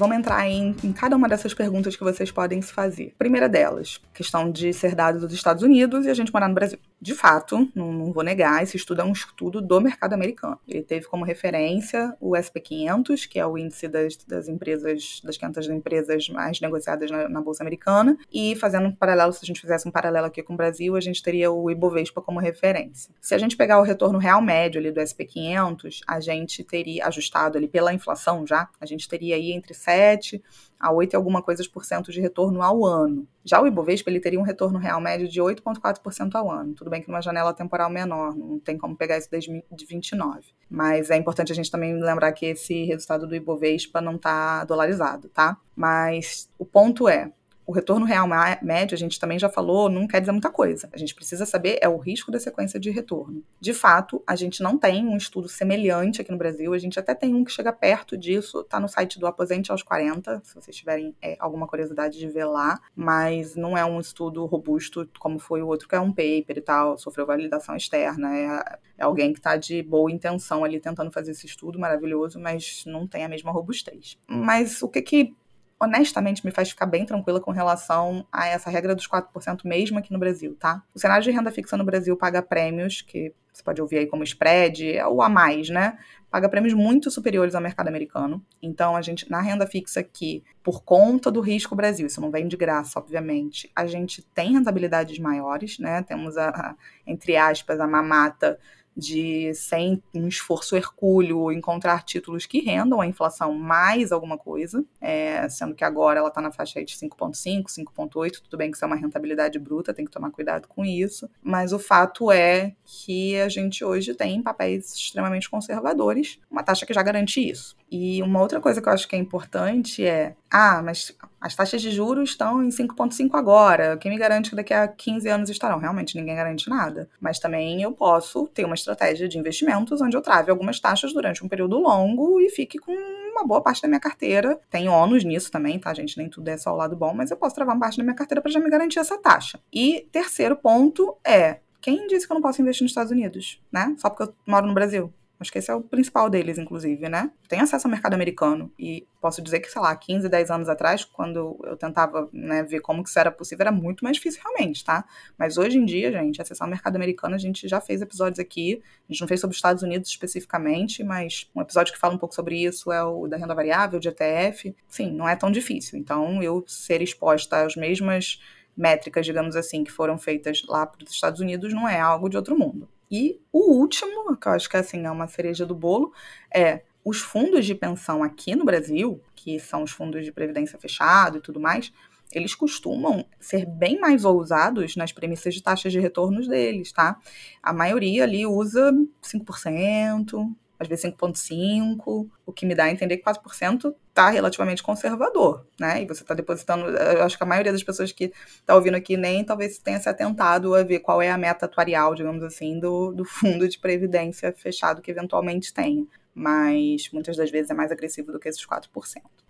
Vamos 0.00 0.16
entrar 0.16 0.48
em, 0.48 0.74
em, 0.82 0.94
cada 0.94 1.14
uma 1.14 1.28
dessas 1.28 1.52
perguntas 1.52 1.94
que 1.94 2.02
vocês 2.02 2.30
podem 2.30 2.62
se 2.62 2.72
fazer. 2.72 3.14
Primeira 3.18 3.50
delas, 3.50 4.00
questão 4.14 4.50
de 4.50 4.72
ser 4.72 4.94
dado 4.94 5.20
dos 5.20 5.34
Estados 5.34 5.62
Unidos 5.62 6.06
e 6.06 6.08
a 6.08 6.14
gente 6.14 6.32
morar 6.32 6.48
no 6.48 6.54
Brasil. 6.54 6.78
De 6.98 7.14
fato, 7.14 7.70
não, 7.74 7.92
não, 7.92 8.10
vou 8.10 8.22
negar, 8.22 8.62
esse 8.62 8.78
estudo 8.78 9.02
é 9.02 9.04
um 9.04 9.12
estudo 9.12 9.60
do 9.60 9.78
mercado 9.78 10.14
americano. 10.14 10.58
Ele 10.66 10.82
teve 10.82 11.06
como 11.06 11.22
referência 11.22 12.16
o 12.18 12.30
SP500, 12.30 13.28
que 13.28 13.38
é 13.38 13.46
o 13.46 13.58
índice 13.58 13.88
das, 13.88 14.16
das 14.16 14.48
empresas, 14.48 15.20
das 15.22 15.36
500 15.36 15.68
empresas 15.68 16.28
mais 16.30 16.58
negociadas 16.62 17.10
na, 17.10 17.28
na, 17.28 17.40
Bolsa 17.42 17.62
Americana, 17.62 18.16
e 18.32 18.56
fazendo 18.56 18.88
um 18.88 18.92
paralelo, 18.92 19.34
se 19.34 19.40
a 19.42 19.46
gente 19.46 19.60
fizesse 19.60 19.86
um 19.86 19.90
paralelo 19.90 20.26
aqui 20.26 20.42
com 20.42 20.54
o 20.54 20.56
Brasil, 20.56 20.96
a 20.96 21.00
gente 21.00 21.22
teria 21.22 21.50
o 21.50 21.70
Ibovespa 21.70 22.22
como 22.22 22.38
referência. 22.38 23.14
Se 23.20 23.34
a 23.34 23.38
gente 23.38 23.54
pegar 23.54 23.78
o 23.80 23.82
retorno 23.82 24.18
real 24.18 24.40
médio 24.40 24.80
ali 24.80 24.90
do 24.90 25.00
SP500, 25.00 26.00
a 26.06 26.20
gente 26.20 26.64
teria, 26.64 27.06
ajustado 27.06 27.58
ali 27.58 27.68
pela 27.68 27.92
inflação 27.92 28.46
já, 28.46 28.68
a 28.80 28.86
gente 28.86 29.06
teria 29.06 29.36
aí 29.36 29.52
entre 29.52 29.74
7 29.90 30.42
a 30.78 30.90
8 30.90 31.12
e 31.12 31.16
alguma 31.16 31.42
coisa 31.42 31.62
por 31.70 31.84
cento 31.84 32.10
de 32.10 32.20
retorno 32.20 32.62
ao 32.62 32.86
ano. 32.86 33.28
Já 33.44 33.60
o 33.60 33.66
Ibovespa 33.66 34.08
ele 34.08 34.18
teria 34.18 34.40
um 34.40 34.44
retorno 34.44 34.78
real 34.78 34.98
médio 34.98 35.28
de 35.28 35.40
8,4% 35.40 36.34
ao 36.34 36.50
ano. 36.50 36.74
Tudo 36.74 36.88
bem 36.88 37.02
que 37.02 37.08
numa 37.08 37.20
janela 37.20 37.52
temporal 37.52 37.90
menor, 37.90 38.34
não 38.34 38.58
tem 38.58 38.78
como 38.78 38.96
pegar 38.96 39.18
isso 39.18 39.30
desde 39.30 39.62
29. 39.88 40.40
Mas 40.70 41.10
é 41.10 41.16
importante 41.16 41.52
a 41.52 41.54
gente 41.54 41.70
também 41.70 41.94
lembrar 42.00 42.32
que 42.32 42.46
esse 42.46 42.84
resultado 42.84 43.26
do 43.26 43.34
Ibovespa 43.34 44.00
não 44.00 44.16
está 44.16 44.64
dolarizado, 44.64 45.28
tá? 45.28 45.58
Mas 45.76 46.48
o 46.58 46.64
ponto 46.64 47.08
é, 47.08 47.30
o 47.66 47.72
retorno 47.72 48.04
real 48.04 48.26
médio, 48.62 48.94
a 48.94 48.98
gente 48.98 49.18
também 49.18 49.38
já 49.38 49.48
falou, 49.48 49.88
não 49.88 50.06
quer 50.06 50.20
dizer 50.20 50.32
muita 50.32 50.50
coisa. 50.50 50.88
A 50.92 50.98
gente 50.98 51.14
precisa 51.14 51.46
saber 51.46 51.78
é 51.80 51.88
o 51.88 51.98
risco 51.98 52.30
da 52.30 52.40
sequência 52.40 52.80
de 52.80 52.90
retorno. 52.90 53.44
De 53.60 53.72
fato, 53.72 54.22
a 54.26 54.34
gente 54.34 54.62
não 54.62 54.76
tem 54.76 55.06
um 55.06 55.16
estudo 55.16 55.48
semelhante 55.48 56.20
aqui 56.20 56.32
no 56.32 56.38
Brasil, 56.38 56.72
a 56.72 56.78
gente 56.78 56.98
até 56.98 57.14
tem 57.14 57.34
um 57.34 57.44
que 57.44 57.52
chega 57.52 57.72
perto 57.72 58.16
disso, 58.16 58.64
tá 58.64 58.80
no 58.80 58.88
site 58.88 59.18
do 59.18 59.26
Aposente 59.26 59.70
aos 59.70 59.82
40, 59.82 60.42
se 60.44 60.54
vocês 60.54 60.76
tiverem 60.76 61.14
é, 61.22 61.36
alguma 61.38 61.66
curiosidade 61.66 62.18
de 62.18 62.28
ver 62.28 62.44
lá, 62.44 62.80
mas 62.94 63.54
não 63.54 63.76
é 63.76 63.84
um 63.84 64.00
estudo 64.00 64.44
robusto 64.46 65.08
como 65.18 65.38
foi 65.38 65.62
o 65.62 65.68
outro, 65.68 65.88
que 65.88 65.94
é 65.94 66.00
um 66.00 66.10
paper 66.10 66.58
e 66.58 66.60
tal, 66.60 66.98
sofreu 66.98 67.26
validação 67.26 67.76
externa, 67.76 68.36
é, 68.36 68.78
é 68.98 69.04
alguém 69.04 69.32
que 69.32 69.38
está 69.38 69.56
de 69.56 69.82
boa 69.82 70.10
intenção 70.10 70.64
ali 70.64 70.80
tentando 70.80 71.10
fazer 71.10 71.30
esse 71.30 71.46
estudo 71.46 71.78
maravilhoso, 71.78 72.38
mas 72.38 72.84
não 72.86 73.06
tem 73.06 73.24
a 73.24 73.28
mesma 73.28 73.50
robustez. 73.50 74.18
Mas 74.26 74.82
o 74.82 74.88
que 74.88 75.02
que 75.02 75.34
honestamente 75.80 76.44
me 76.44 76.52
faz 76.52 76.68
ficar 76.68 76.84
bem 76.84 77.06
tranquila 77.06 77.40
com 77.40 77.50
relação 77.50 78.26
a 78.30 78.46
essa 78.46 78.68
regra 78.68 78.94
dos 78.94 79.08
4% 79.08 79.60
mesmo 79.64 79.98
aqui 79.98 80.12
no 80.12 80.18
Brasil, 80.18 80.54
tá? 80.60 80.82
O 80.94 80.98
cenário 81.00 81.24
de 81.24 81.30
renda 81.30 81.50
fixa 81.50 81.76
no 81.76 81.84
Brasil 81.84 82.14
paga 82.16 82.42
prêmios, 82.42 83.00
que 83.00 83.32
você 83.50 83.62
pode 83.62 83.80
ouvir 83.80 83.98
aí 83.98 84.06
como 84.06 84.22
spread, 84.22 85.00
ou 85.08 85.22
a 85.22 85.28
mais, 85.28 85.70
né? 85.70 85.98
Paga 86.30 86.48
prêmios 86.48 86.74
muito 86.74 87.10
superiores 87.10 87.54
ao 87.54 87.62
mercado 87.62 87.88
americano. 87.88 88.44
Então, 88.62 88.94
a 88.94 89.02
gente, 89.02 89.28
na 89.28 89.40
renda 89.40 89.66
fixa 89.66 90.00
aqui, 90.00 90.44
por 90.62 90.84
conta 90.84 91.30
do 91.30 91.40
risco 91.40 91.74
Brasil, 91.74 92.06
isso 92.06 92.20
não 92.20 92.30
vem 92.30 92.46
de 92.46 92.56
graça, 92.56 92.98
obviamente, 92.98 93.70
a 93.74 93.86
gente 93.86 94.22
tem 94.22 94.52
rentabilidades 94.52 95.18
maiores, 95.18 95.78
né? 95.78 96.02
Temos 96.02 96.36
a, 96.36 96.50
a 96.50 96.74
entre 97.06 97.36
aspas, 97.36 97.80
a 97.80 97.86
mamata 97.86 98.58
de 98.96 99.52
sem 99.54 100.02
um 100.14 100.28
esforço 100.28 100.76
hercúleo 100.76 101.52
encontrar 101.52 102.04
títulos 102.04 102.46
que 102.46 102.60
rendam 102.60 103.00
a 103.00 103.06
inflação 103.06 103.54
mais 103.54 104.12
alguma 104.12 104.36
coisa, 104.36 104.84
é, 105.00 105.48
sendo 105.48 105.74
que 105.74 105.84
agora 105.84 106.18
ela 106.18 106.28
está 106.28 106.40
na 106.40 106.52
faixa 106.52 106.84
de 106.84 106.94
5,5, 106.96 107.64
5,8, 107.66 108.40
tudo 108.42 108.56
bem 108.56 108.70
que 108.70 108.76
isso 108.76 108.84
é 108.84 108.86
uma 108.86 108.96
rentabilidade 108.96 109.58
bruta, 109.58 109.94
tem 109.94 110.04
que 110.04 110.10
tomar 110.10 110.30
cuidado 110.30 110.68
com 110.68 110.84
isso, 110.84 111.28
mas 111.42 111.72
o 111.72 111.78
fato 111.78 112.30
é 112.30 112.74
que 112.84 113.38
a 113.40 113.48
gente 113.48 113.84
hoje 113.84 114.14
tem 114.14 114.42
papéis 114.42 114.94
extremamente 114.94 115.48
conservadores, 115.48 116.38
uma 116.50 116.62
taxa 116.62 116.86
que 116.86 116.94
já 116.94 117.02
garante 117.02 117.40
isso. 117.40 117.76
E 117.90 118.22
uma 118.22 118.40
outra 118.40 118.60
coisa 118.60 118.80
que 118.80 118.88
eu 118.88 118.92
acho 118.92 119.08
que 119.08 119.16
é 119.16 119.18
importante 119.18 120.04
é: 120.04 120.36
ah, 120.50 120.82
mas 120.82 121.16
as 121.40 121.54
taxas 121.54 121.80
de 121.80 121.92
juros 121.92 122.30
estão 122.30 122.62
em 122.62 122.70
5,5 122.70 123.30
agora. 123.34 123.96
Quem 123.96 124.10
me 124.10 124.18
garante 124.18 124.50
que 124.50 124.56
daqui 124.56 124.74
a 124.74 124.88
15 124.88 125.28
anos 125.28 125.48
estarão? 125.48 125.78
Realmente 125.78 126.16
ninguém 126.16 126.34
garante 126.34 126.68
nada. 126.68 127.08
Mas 127.20 127.38
também 127.38 127.80
eu 127.82 127.92
posso 127.92 128.48
ter 128.48 128.64
uma 128.64 128.74
estratégia 128.74 129.28
de 129.28 129.38
investimentos 129.38 130.00
onde 130.00 130.16
eu 130.16 130.20
trave 130.20 130.50
algumas 130.50 130.80
taxas 130.80 131.12
durante 131.12 131.44
um 131.44 131.48
período 131.48 131.78
longo 131.78 132.40
e 132.40 132.50
fique 132.50 132.78
com 132.78 132.92
uma 133.30 133.46
boa 133.46 133.62
parte 133.62 133.80
da 133.80 133.88
minha 133.88 134.00
carteira. 134.00 134.60
Tem 134.68 134.88
ônus 134.88 135.22
nisso 135.22 135.50
também, 135.52 135.78
tá, 135.78 135.94
gente? 135.94 136.18
Nem 136.18 136.28
tudo 136.28 136.48
é 136.48 136.56
só 136.56 136.72
o 136.72 136.76
lado 136.76 136.96
bom, 136.96 137.14
mas 137.14 137.30
eu 137.30 137.36
posso 137.36 137.54
travar 137.54 137.74
uma 137.76 137.80
parte 137.80 137.98
da 137.98 138.02
minha 138.02 138.16
carteira 138.16 138.42
para 138.42 138.50
já 138.50 138.58
me 138.58 138.68
garantir 138.68 138.98
essa 138.98 139.16
taxa. 139.16 139.60
E 139.72 140.08
terceiro 140.10 140.56
ponto 140.56 141.16
é 141.24 141.60
quem 141.80 142.06
disse 142.08 142.26
que 142.26 142.32
eu 142.32 142.34
não 142.34 142.42
posso 142.42 142.60
investir 142.60 142.82
nos 142.82 142.90
Estados 142.90 143.12
Unidos, 143.12 143.62
né? 143.72 143.94
Só 143.98 144.10
porque 144.10 144.24
eu 144.24 144.34
moro 144.46 144.66
no 144.66 144.74
Brasil. 144.74 145.12
Acho 145.40 145.50
que 145.50 145.58
esse 145.58 145.70
é 145.70 145.74
o 145.74 145.80
principal 145.80 146.28
deles, 146.28 146.58
inclusive, 146.58 147.08
né? 147.08 147.30
Tem 147.48 147.60
acesso 147.60 147.86
ao 147.86 147.90
mercado 147.90 148.12
americano. 148.12 148.70
E 148.78 149.06
posso 149.22 149.40
dizer 149.40 149.60
que, 149.60 149.70
sei 149.70 149.80
lá, 149.80 149.96
15, 149.96 150.28
10 150.28 150.50
anos 150.50 150.68
atrás, 150.68 151.02
quando 151.02 151.58
eu 151.64 151.76
tentava 151.78 152.28
né, 152.30 152.62
ver 152.62 152.80
como 152.80 153.02
que 153.02 153.08
isso 153.08 153.18
era 153.18 153.32
possível, 153.32 153.62
era 153.62 153.72
muito 153.72 154.04
mais 154.04 154.18
difícil 154.18 154.42
realmente, 154.44 154.84
tá? 154.84 155.02
Mas 155.38 155.56
hoje 155.56 155.78
em 155.78 155.84
dia, 155.86 156.12
gente, 156.12 156.42
acessar 156.42 156.68
o 156.68 156.70
mercado 156.70 156.96
americano, 156.96 157.34
a 157.34 157.38
gente 157.38 157.66
já 157.66 157.80
fez 157.80 158.02
episódios 158.02 158.38
aqui. 158.38 158.82
A 159.08 159.12
gente 159.12 159.22
não 159.22 159.28
fez 159.28 159.40
sobre 159.40 159.52
os 159.52 159.56
Estados 159.56 159.82
Unidos 159.82 160.10
especificamente, 160.10 161.02
mas 161.02 161.50
um 161.56 161.62
episódio 161.62 161.94
que 161.94 161.98
fala 161.98 162.14
um 162.14 162.18
pouco 162.18 162.34
sobre 162.34 162.62
isso 162.62 162.92
é 162.92 163.02
o 163.02 163.26
da 163.26 163.38
renda 163.38 163.54
variável, 163.54 163.98
de 163.98 164.08
ETF. 164.10 164.76
Sim, 164.88 165.10
não 165.12 165.26
é 165.26 165.34
tão 165.36 165.50
difícil. 165.50 165.98
Então, 165.98 166.42
eu 166.42 166.62
ser 166.66 167.00
exposta 167.00 167.64
às 167.64 167.76
mesmas 167.76 168.42
métricas, 168.76 169.24
digamos 169.24 169.56
assim, 169.56 169.84
que 169.84 169.90
foram 169.90 170.18
feitas 170.18 170.62
lá 170.68 170.86
para 170.86 171.02
os 171.02 171.12
Estados 171.12 171.40
Unidos 171.40 171.72
não 171.72 171.88
é 171.88 171.98
algo 171.98 172.28
de 172.28 172.36
outro 172.36 172.58
mundo. 172.58 172.86
E 173.10 173.40
o 173.52 173.72
último, 173.72 174.36
que 174.36 174.46
eu 174.46 174.52
acho 174.52 174.68
que 174.68 174.76
assim 174.76 175.04
é 175.04 175.10
uma 175.10 175.26
cereja 175.26 175.66
do 175.66 175.74
bolo, 175.74 176.12
é 176.54 176.82
os 177.04 177.20
fundos 177.20 177.64
de 177.64 177.74
pensão 177.74 178.22
aqui 178.22 178.54
no 178.54 178.64
Brasil, 178.64 179.20
que 179.34 179.58
são 179.58 179.82
os 179.82 179.90
fundos 179.90 180.24
de 180.24 180.32
previdência 180.32 180.78
fechado 180.78 181.38
e 181.38 181.40
tudo 181.40 181.58
mais, 181.58 181.92
eles 182.32 182.54
costumam 182.54 183.24
ser 183.40 183.66
bem 183.66 183.98
mais 183.98 184.24
ousados 184.24 184.94
nas 184.94 185.12
premissas 185.12 185.54
de 185.54 185.62
taxas 185.62 185.92
de 185.92 185.98
retornos 185.98 186.46
deles, 186.46 186.92
tá? 186.92 187.16
A 187.62 187.72
maioria 187.72 188.22
ali 188.22 188.46
usa 188.46 188.92
5%, 189.22 190.54
às 190.80 190.88
vezes 190.88 191.04
5,5%, 191.04 192.26
o 192.46 192.52
que 192.52 192.64
me 192.64 192.74
dá 192.74 192.84
a 192.84 192.90
entender 192.90 193.18
que 193.18 193.24
4% 193.24 193.94
está 194.08 194.30
relativamente 194.30 194.82
conservador, 194.82 195.66
né? 195.78 196.02
E 196.02 196.06
você 196.06 196.22
está 196.22 196.32
depositando. 196.32 196.86
Eu 196.86 197.22
acho 197.22 197.36
que 197.36 197.44
a 197.44 197.46
maioria 197.46 197.70
das 197.70 197.84
pessoas 197.84 198.10
que 198.10 198.32
está 198.48 198.74
ouvindo 198.74 198.94
aqui 198.94 199.14
nem 199.14 199.44
talvez 199.44 199.76
tenha 199.76 200.00
se 200.00 200.08
atentado 200.08 200.74
a 200.74 200.82
ver 200.82 201.00
qual 201.00 201.20
é 201.20 201.30
a 201.30 201.36
meta 201.36 201.66
atuarial, 201.66 202.14
digamos 202.14 202.42
assim, 202.42 202.80
do, 202.80 203.12
do 203.12 203.26
fundo 203.26 203.68
de 203.68 203.78
previdência 203.78 204.54
fechado 204.56 205.02
que 205.02 205.10
eventualmente 205.10 205.72
tenha. 205.74 206.06
Mas 206.34 207.10
muitas 207.12 207.36
das 207.36 207.50
vezes 207.50 207.70
é 207.70 207.74
mais 207.74 207.92
agressivo 207.92 208.32
do 208.32 208.40
que 208.40 208.48
esses 208.48 208.66
4%. 208.66 208.88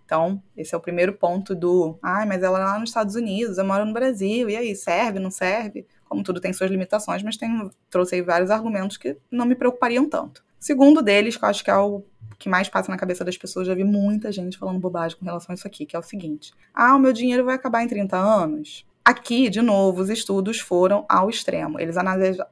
Então, 0.03 0.43
esse 0.57 0.75
é 0.75 0.77
o 0.77 0.81
primeiro 0.81 1.13
ponto 1.13 1.55
do. 1.55 1.97
Ai, 2.03 2.23
ah, 2.23 2.25
mas 2.25 2.43
ela 2.43 2.59
é 2.59 2.63
lá 2.65 2.77
nos 2.77 2.89
Estados 2.89 3.15
Unidos, 3.15 3.57
eu 3.57 3.63
moro 3.63 3.85
no 3.85 3.93
Brasil, 3.93 4.49
e 4.49 4.57
aí, 4.57 4.75
serve, 4.75 5.19
não 5.19 5.31
serve? 5.31 5.87
Como 6.03 6.21
tudo 6.23 6.41
tem 6.41 6.51
suas 6.51 6.69
limitações, 6.69 7.23
mas 7.23 7.37
tem, 7.37 7.71
trouxe 7.89 8.15
aí 8.15 8.21
vários 8.21 8.51
argumentos 8.51 8.97
que 8.97 9.15
não 9.31 9.45
me 9.45 9.55
preocupariam 9.55 10.09
tanto. 10.09 10.43
Segundo 10.61 11.01
deles, 11.01 11.35
que 11.35 11.43
eu 11.43 11.49
acho 11.49 11.63
que 11.63 11.71
é 11.71 11.75
o 11.75 12.03
que 12.37 12.47
mais 12.47 12.69
passa 12.69 12.91
na 12.91 12.97
cabeça 12.97 13.25
das 13.25 13.35
pessoas, 13.35 13.65
já 13.65 13.73
vi 13.73 13.83
muita 13.83 14.31
gente 14.31 14.59
falando 14.59 14.79
bobagem 14.79 15.17
com 15.17 15.25
relação 15.25 15.51
a 15.51 15.55
isso 15.55 15.65
aqui, 15.65 15.87
que 15.87 15.95
é 15.95 15.99
o 15.99 16.03
seguinte: 16.03 16.53
ah, 16.71 16.95
o 16.95 16.99
meu 16.99 17.11
dinheiro 17.11 17.43
vai 17.43 17.55
acabar 17.55 17.83
em 17.83 17.87
30 17.87 18.15
anos. 18.15 18.85
Aqui, 19.03 19.49
de 19.49 19.59
novo, 19.59 20.03
os 20.03 20.09
estudos 20.11 20.59
foram 20.59 21.03
ao 21.09 21.31
extremo. 21.31 21.79
Eles 21.79 21.97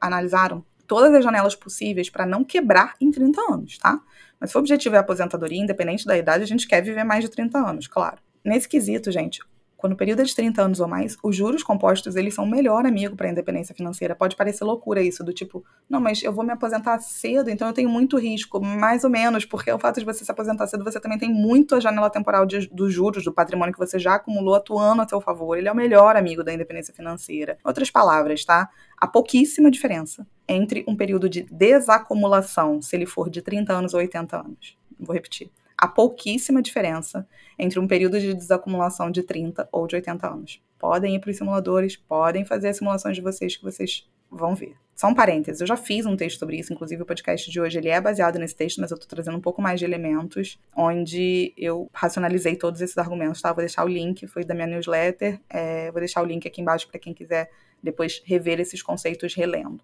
analisaram 0.00 0.64
todas 0.88 1.14
as 1.14 1.22
janelas 1.22 1.54
possíveis 1.54 2.10
para 2.10 2.26
não 2.26 2.42
quebrar 2.42 2.96
em 3.00 3.12
30 3.12 3.40
anos, 3.52 3.78
tá? 3.78 4.00
Mas 4.40 4.50
se 4.50 4.56
o 4.56 4.58
objetivo 4.58 4.96
é 4.96 4.98
aposentadoria, 4.98 5.62
independente 5.62 6.04
da 6.04 6.18
idade, 6.18 6.42
a 6.42 6.46
gente 6.48 6.66
quer 6.66 6.82
viver 6.82 7.04
mais 7.04 7.22
de 7.22 7.30
30 7.30 7.58
anos, 7.58 7.86
claro. 7.86 8.18
Nesse 8.44 8.68
quesito, 8.68 9.12
gente, 9.12 9.40
quando 9.80 9.94
o 9.94 9.96
período 9.96 10.20
é 10.20 10.24
de 10.24 10.36
30 10.36 10.62
anos 10.62 10.78
ou 10.78 10.86
mais, 10.86 11.16
os 11.22 11.34
juros 11.34 11.62
compostos, 11.62 12.14
eles 12.14 12.34
são 12.34 12.44
o 12.44 12.46
melhor 12.48 12.84
amigo 12.84 13.16
para 13.16 13.26
a 13.26 13.30
independência 13.30 13.74
financeira. 13.74 14.14
Pode 14.14 14.36
parecer 14.36 14.62
loucura 14.62 15.00
isso, 15.00 15.24
do 15.24 15.32
tipo, 15.32 15.64
não, 15.88 15.98
mas 15.98 16.22
eu 16.22 16.32
vou 16.32 16.44
me 16.44 16.52
aposentar 16.52 16.98
cedo, 17.00 17.48
então 17.48 17.66
eu 17.66 17.72
tenho 17.72 17.88
muito 17.88 18.18
risco, 18.18 18.60
mais 18.60 19.04
ou 19.04 19.10
menos, 19.10 19.46
porque 19.46 19.72
o 19.72 19.78
fato 19.78 19.98
de 19.98 20.04
você 20.04 20.22
se 20.22 20.30
aposentar 20.30 20.66
cedo, 20.66 20.84
você 20.84 21.00
também 21.00 21.18
tem 21.18 21.32
muito 21.32 21.74
a 21.74 21.80
janela 21.80 22.10
temporal 22.10 22.44
de, 22.44 22.68
dos 22.68 22.92
juros, 22.92 23.24
do 23.24 23.32
patrimônio 23.32 23.72
que 23.72 23.78
você 23.78 23.98
já 23.98 24.16
acumulou 24.16 24.54
atuando 24.54 25.00
a 25.00 25.08
seu 25.08 25.20
favor. 25.20 25.56
Ele 25.56 25.68
é 25.68 25.72
o 25.72 25.76
melhor 25.76 26.14
amigo 26.14 26.44
da 26.44 26.52
independência 26.52 26.92
financeira. 26.92 27.56
Outras 27.64 27.90
palavras, 27.90 28.44
tá? 28.44 28.68
Há 28.98 29.06
pouquíssima 29.06 29.70
diferença 29.70 30.26
entre 30.46 30.84
um 30.86 30.94
período 30.94 31.26
de 31.26 31.42
desacumulação, 31.50 32.82
se 32.82 32.94
ele 32.94 33.06
for 33.06 33.30
de 33.30 33.40
30 33.40 33.72
anos 33.72 33.94
ou 33.94 34.00
80 34.00 34.36
anos. 34.36 34.76
Vou 34.98 35.14
repetir 35.14 35.50
há 35.80 35.88
pouquíssima 35.88 36.60
diferença 36.60 37.26
entre 37.58 37.80
um 37.80 37.88
período 37.88 38.20
de 38.20 38.34
desacumulação 38.34 39.10
de 39.10 39.22
30 39.22 39.66
ou 39.72 39.86
de 39.86 39.96
80 39.96 40.28
anos. 40.28 40.62
Podem 40.78 41.16
ir 41.16 41.20
para 41.20 41.30
os 41.30 41.36
simuladores, 41.36 41.96
podem 41.96 42.44
fazer 42.44 42.68
as 42.68 42.76
simulações 42.76 43.16
de 43.16 43.22
vocês 43.22 43.56
que 43.56 43.64
vocês 43.64 44.06
vão 44.30 44.54
ver. 44.54 44.76
Só 44.94 45.08
um 45.08 45.14
parênteses, 45.14 45.62
eu 45.62 45.66
já 45.66 45.78
fiz 45.78 46.04
um 46.04 46.14
texto 46.14 46.38
sobre 46.38 46.58
isso, 46.58 46.72
inclusive 46.72 47.02
o 47.02 47.06
podcast 47.06 47.50
de 47.50 47.58
hoje 47.58 47.78
ele 47.78 47.88
é 47.88 47.98
baseado 47.98 48.38
nesse 48.38 48.54
texto, 48.54 48.80
mas 48.82 48.90
eu 48.90 48.96
estou 48.96 49.08
trazendo 49.08 49.38
um 49.38 49.40
pouco 49.40 49.62
mais 49.62 49.80
de 49.80 49.86
elementos, 49.86 50.60
onde 50.76 51.54
eu 51.56 51.88
racionalizei 51.92 52.54
todos 52.54 52.82
esses 52.82 52.98
argumentos, 52.98 53.40
tá? 53.40 53.50
Vou 53.50 53.62
deixar 53.62 53.84
o 53.84 53.88
link, 53.88 54.26
foi 54.26 54.44
da 54.44 54.54
minha 54.54 54.66
newsletter, 54.66 55.40
é, 55.48 55.90
vou 55.90 56.00
deixar 56.00 56.22
o 56.22 56.26
link 56.26 56.46
aqui 56.46 56.60
embaixo 56.60 56.86
para 56.86 57.00
quem 57.00 57.14
quiser 57.14 57.50
depois 57.82 58.22
rever 58.26 58.60
esses 58.60 58.82
conceitos 58.82 59.34
relendo. 59.34 59.82